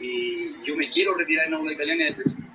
y 0.00 0.64
yo 0.64 0.76
me 0.76 0.90
quiero 0.90 1.14
retirar 1.14 1.46
en 1.46 1.54
una 1.54 1.72
italiana 1.72 2.08
el 2.08 2.16
deseo, 2.16 2.46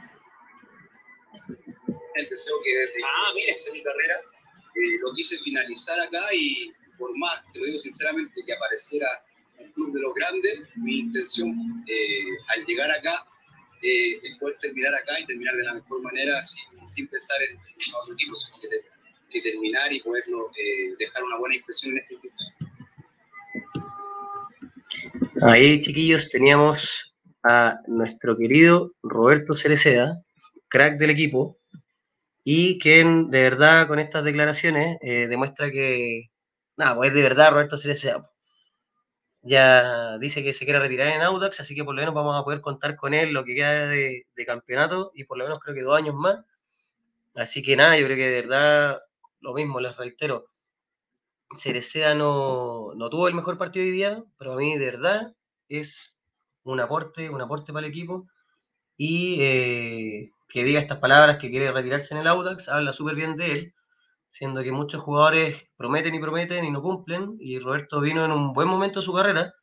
el 2.15 2.30
deseo 2.30 2.55
que 2.63 2.76
desde 2.76 3.03
ah, 3.03 3.32
mira. 3.36 3.53
mi 3.73 3.84
carrera 3.84 4.15
eh, 4.17 4.97
lo 4.99 5.13
quise 5.13 5.38
finalizar 5.39 5.99
acá 6.01 6.21
y 6.34 6.73
por 6.97 7.15
más, 7.17 7.43
te 7.53 7.59
lo 7.59 7.65
digo 7.65 7.78
sinceramente, 7.78 8.41
que 8.45 8.53
apareciera 8.53 9.07
un 9.59 9.71
club 9.73 9.93
de 9.93 10.01
los 10.01 10.13
grandes, 10.13 10.59
mi 10.75 10.99
intención 10.99 11.83
eh, 11.87 12.25
al 12.55 12.65
llegar 12.65 12.91
acá 12.91 13.25
eh, 13.81 14.19
es 14.23 14.35
poder 14.39 14.57
terminar 14.59 14.93
acá 14.95 15.19
y 15.19 15.25
terminar 15.25 15.55
de 15.55 15.63
la 15.63 15.73
mejor 15.75 16.01
manera 16.01 16.41
sin, 16.41 16.87
sin 16.87 17.07
pensar 17.07 17.37
en, 17.49 17.57
otro 17.57 18.13
equipo, 18.13 18.35
sino 18.35 18.69
que, 18.69 19.41
terminar 19.41 19.91
y 19.91 19.99
poderlo 19.99 20.49
dejar 20.97 21.21
una 21.25 21.37
buena 21.37 21.55
impresión 21.55 21.91
en 21.91 21.97
este 21.97 22.15
equipo. 22.15 22.35
Ahí, 25.41 25.81
chiquillos, 25.81 26.29
teníamos 26.29 27.13
a 27.43 27.79
nuestro 27.87 28.37
querido 28.37 28.93
Roberto 29.03 29.55
Cereceda, 29.55 30.23
crack 30.69 30.97
del 30.97 31.09
equipo, 31.09 31.59
y 32.43 32.79
quien 32.79 33.29
de 33.29 33.41
verdad 33.41 33.87
con 33.87 33.99
estas 33.99 34.23
declaraciones 34.23 34.97
eh, 35.01 35.27
demuestra 35.27 35.69
que, 35.69 36.29
nada, 36.77 36.95
pues 36.95 37.09
es 37.09 37.15
de 37.15 37.21
verdad 37.21 37.51
Roberto 37.51 37.77
Cereceda. 37.77 38.31
Ya 39.45 40.17
dice 40.17 40.43
que 40.43 40.53
se 40.53 40.65
quiere 40.65 40.79
retirar 40.79 41.07
en 41.09 41.21
Audax, 41.21 41.59
así 41.59 41.75
que 41.75 41.83
por 41.83 41.93
lo 41.95 42.01
menos 42.01 42.15
vamos 42.15 42.35
a 42.35 42.43
poder 42.43 42.61
contar 42.61 42.95
con 42.95 43.13
él 43.13 43.31
lo 43.31 43.45
que 43.45 43.53
queda 43.55 43.87
de, 43.87 44.25
campeonato 44.45 45.11
y 45.13 45.25
por 45.25 45.37
lo 45.37 45.45
menos 45.45 45.59
creo 45.59 45.75
que 45.75 45.83
dos 45.83 45.97
años 45.97 46.15
más. 46.15 46.43
Así 47.35 47.61
que 47.63 47.75
nada, 47.75 47.97
yo 47.97 48.05
creo 48.05 48.17
que 48.17 48.29
de 48.29 48.41
verdad 48.41 49.01
lo 49.41 49.53
mismo, 49.53 49.79
les 49.79 49.95
reitero. 49.97 50.47
Cereceda 51.55 52.15
no, 52.15 52.93
no 52.95 53.09
tuvo 53.09 53.27
el 53.27 53.35
mejor 53.35 53.57
partido 53.57 53.85
hoy 53.85 53.91
día, 53.91 54.23
pero 54.37 54.53
a 54.53 54.57
mí 54.57 54.77
de 54.77 54.85
verdad 54.85 55.35
es 55.69 56.15
un 56.63 56.79
aporte, 56.79 57.29
un 57.29 57.41
aporte 57.41 57.71
para 57.71 57.85
el 57.85 57.91
equipo 57.91 58.27
y 58.97 59.41
eh, 59.41 60.31
que 60.49 60.63
diga 60.63 60.79
estas 60.79 60.97
palabras 60.99 61.37
que 61.37 61.51
quiere 61.51 61.71
retirarse 61.71 62.15
en 62.15 62.21
el 62.21 62.27
Audax, 62.27 62.67
habla 62.69 62.93
súper 62.93 63.15
bien 63.15 63.37
de 63.37 63.51
él, 63.51 63.74
siendo 64.36 64.61
que 64.63 64.71
muchos 64.73 65.01
jugadores 65.01 65.63
prometen 65.77 66.13
y 66.13 66.19
prometen 66.19 66.65
y 66.65 66.69
no 66.71 66.81
cumplen, 66.81 67.38
y 67.39 67.57
Roberto 67.57 68.01
vino 68.01 68.25
en 68.25 68.33
un 68.33 68.51
buen 68.51 68.67
momento 68.67 68.99
de 68.99 69.05
su 69.05 69.13
carrera, 69.13 69.53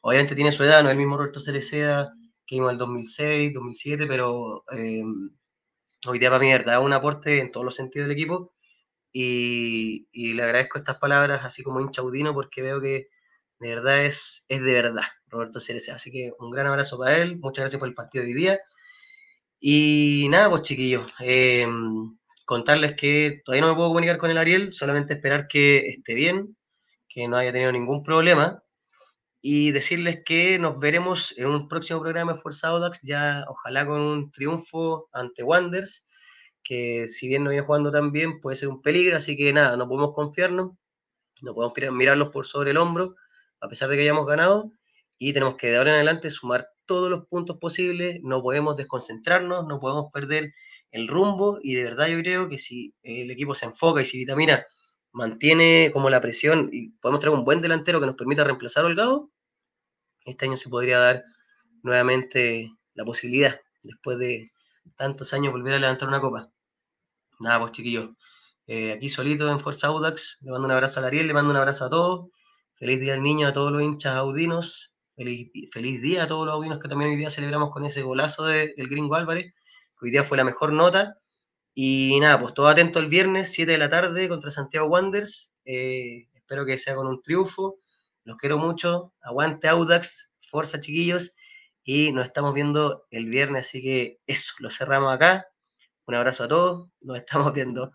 obviamente 0.00 0.34
tiene 0.34 0.50
su 0.52 0.64
edad, 0.64 0.82
no 0.82 0.88
es 0.88 0.92
el 0.92 0.98
mismo 0.98 1.18
Roberto 1.18 1.38
Cereceda 1.38 2.14
que 2.46 2.56
vino 2.56 2.68
en 2.68 2.72
el 2.72 2.78
2006, 2.78 3.52
2007, 3.52 4.06
pero 4.06 4.64
eh, 4.72 5.02
hoy 6.06 6.18
día 6.18 6.30
para 6.30 6.40
mí 6.40 6.50
es 6.50 6.64
un 6.80 6.94
aporte 6.94 7.40
en 7.40 7.52
todos 7.52 7.64
los 7.66 7.74
sentidos 7.76 8.08
del 8.08 8.16
equipo, 8.16 8.54
y, 9.12 10.08
y 10.12 10.32
le 10.32 10.44
agradezco 10.44 10.78
estas 10.78 10.96
palabras 10.96 11.44
así 11.44 11.62
como 11.62 11.82
hinchaudino 11.82 12.32
porque 12.32 12.62
veo 12.62 12.80
que 12.80 13.08
de 13.60 13.68
verdad 13.74 14.06
es, 14.06 14.46
es 14.48 14.62
de 14.62 14.72
verdad. 14.72 15.04
Roberto 15.26 15.60
Cerecea. 15.60 15.96
Así 15.96 16.10
que 16.10 16.32
un 16.38 16.50
gran 16.50 16.68
abrazo 16.68 16.98
para 16.98 17.18
él, 17.18 17.38
muchas 17.38 17.64
gracias 17.64 17.78
por 17.78 17.88
el 17.88 17.94
partido 17.94 18.24
de 18.24 18.30
hoy 18.30 18.34
día. 18.34 18.60
Y 19.60 20.26
nada, 20.30 20.50
pues 20.50 20.62
chiquillos, 20.62 21.12
eh, 21.20 21.66
contarles 22.44 22.94
que 22.94 23.42
todavía 23.44 23.62
no 23.62 23.68
me 23.72 23.76
puedo 23.76 23.88
comunicar 23.88 24.18
con 24.18 24.30
el 24.30 24.38
Ariel, 24.38 24.72
solamente 24.72 25.14
esperar 25.14 25.48
que 25.48 25.88
esté 25.88 26.14
bien, 26.14 26.56
que 27.08 27.28
no 27.28 27.36
haya 27.36 27.52
tenido 27.52 27.72
ningún 27.72 28.02
problema 28.02 28.62
y 29.40 29.72
decirles 29.72 30.20
que 30.24 30.58
nos 30.58 30.78
veremos 30.78 31.34
en 31.36 31.46
un 31.46 31.68
próximo 31.68 32.00
programa 32.00 32.34
de 32.34 32.38
Fuerza 32.38 32.68
Audax, 32.68 33.00
ya 33.02 33.44
ojalá 33.48 33.84
con 33.84 34.00
un 34.00 34.30
triunfo 34.30 35.08
ante 35.12 35.42
Wanders, 35.42 36.06
que 36.62 37.08
si 37.08 37.26
bien 37.26 37.42
no 37.42 37.50
viene 37.50 37.66
jugando 37.66 37.90
tan 37.90 38.12
bien, 38.12 38.40
puede 38.40 38.56
ser 38.56 38.68
un 38.68 38.80
peligro, 38.80 39.16
así 39.16 39.36
que 39.36 39.52
nada, 39.52 39.76
no 39.76 39.88
podemos 39.88 40.14
confiarnos, 40.14 40.70
no 41.42 41.54
podemos 41.54 41.92
mirarlos 41.92 42.28
por 42.30 42.46
sobre 42.46 42.70
el 42.70 42.76
hombro, 42.76 43.16
a 43.60 43.68
pesar 43.68 43.88
de 43.88 43.96
que 43.96 44.02
hayamos 44.02 44.26
ganado, 44.26 44.70
y 45.18 45.32
tenemos 45.32 45.56
que 45.56 45.70
de 45.70 45.78
ahora 45.78 45.90
en 45.90 45.96
adelante 45.96 46.30
sumar 46.30 46.68
todos 46.86 47.10
los 47.10 47.26
puntos 47.26 47.58
posibles, 47.58 48.20
no 48.22 48.42
podemos 48.42 48.76
desconcentrarnos, 48.76 49.66
no 49.66 49.80
podemos 49.80 50.12
perder 50.12 50.54
el 50.92 51.08
rumbo 51.08 51.58
y 51.62 51.74
de 51.74 51.84
verdad 51.84 52.08
yo 52.08 52.18
creo 52.18 52.48
que 52.48 52.58
si 52.58 52.94
el 53.02 53.30
equipo 53.30 53.54
se 53.54 53.66
enfoca 53.66 54.02
y 54.02 54.04
si 54.04 54.18
Vitamina 54.18 54.64
mantiene 55.12 55.90
como 55.92 56.08
la 56.10 56.20
presión 56.20 56.70
y 56.72 56.90
podemos 56.90 57.20
traer 57.20 57.36
un 57.36 57.44
buen 57.44 57.60
delantero 57.60 58.00
que 58.00 58.06
nos 58.06 58.14
permita 58.14 58.44
reemplazar 58.44 58.84
a 58.84 58.86
Holgado, 58.86 59.30
este 60.24 60.46
año 60.46 60.56
se 60.56 60.68
podría 60.68 60.98
dar 60.98 61.24
nuevamente 61.82 62.70
la 62.94 63.04
posibilidad, 63.04 63.60
después 63.82 64.18
de 64.18 64.52
tantos 64.96 65.32
años, 65.32 65.52
volver 65.52 65.74
a 65.74 65.78
levantar 65.78 66.08
una 66.08 66.20
copa. 66.20 66.50
Nada, 67.40 67.58
pues 67.60 67.72
chiquillos, 67.72 68.10
eh, 68.66 68.92
aquí 68.92 69.08
solito 69.08 69.50
en 69.50 69.58
Fuerza 69.58 69.88
Audax, 69.88 70.38
le 70.42 70.52
mando 70.52 70.66
un 70.66 70.72
abrazo 70.72 71.00
a 71.00 71.06
Ariel, 71.06 71.26
le 71.26 71.34
mando 71.34 71.50
un 71.50 71.56
abrazo 71.56 71.86
a 71.86 71.90
todos, 71.90 72.30
feliz 72.74 73.00
día 73.00 73.14
al 73.14 73.22
niño, 73.22 73.48
a 73.48 73.52
todos 73.52 73.72
los 73.72 73.82
hinchas 73.82 74.14
audinos, 74.14 74.92
Feliz, 75.14 76.02
día 76.02 76.24
a 76.24 76.26
todos 76.26 76.46
los 76.46 76.54
audinos 76.54 76.78
que 76.78 76.88
también 76.88 77.10
hoy 77.10 77.16
día 77.16 77.28
celebramos 77.30 77.70
con 77.70 77.84
ese 77.84 78.02
golazo 78.02 78.44
del 78.44 78.72
Gringo 78.88 79.14
Álvarez, 79.14 79.52
hoy 80.02 80.10
día 80.10 80.24
fue 80.24 80.36
la 80.36 80.44
mejor 80.44 80.72
nota. 80.72 81.18
Y 81.74 82.18
nada, 82.20 82.38
pues 82.40 82.52
todo 82.54 82.68
atento 82.68 82.98
el 82.98 83.06
viernes, 83.08 83.52
7 83.52 83.72
de 83.72 83.78
la 83.78 83.88
tarde, 83.88 84.28
contra 84.28 84.50
Santiago 84.50 84.88
Wanderers. 84.88 85.52
Eh, 85.64 86.28
espero 86.34 86.66
que 86.66 86.76
sea 86.76 86.94
con 86.96 87.06
un 87.06 87.22
triunfo. 87.22 87.78
Los 88.24 88.36
quiero 88.36 88.58
mucho. 88.58 89.14
Aguante 89.22 89.68
Audax, 89.68 90.30
fuerza 90.50 90.80
chiquillos. 90.80 91.34
Y 91.84 92.12
nos 92.12 92.26
estamos 92.26 92.52
viendo 92.52 93.06
el 93.10 93.26
viernes, 93.26 93.68
así 93.68 93.82
que 93.82 94.20
eso, 94.26 94.52
lo 94.58 94.70
cerramos 94.70 95.14
acá. 95.14 95.46
Un 96.06 96.14
abrazo 96.16 96.44
a 96.44 96.48
todos. 96.48 96.88
Nos 97.00 97.18
estamos 97.18 97.52
viendo. 97.54 97.92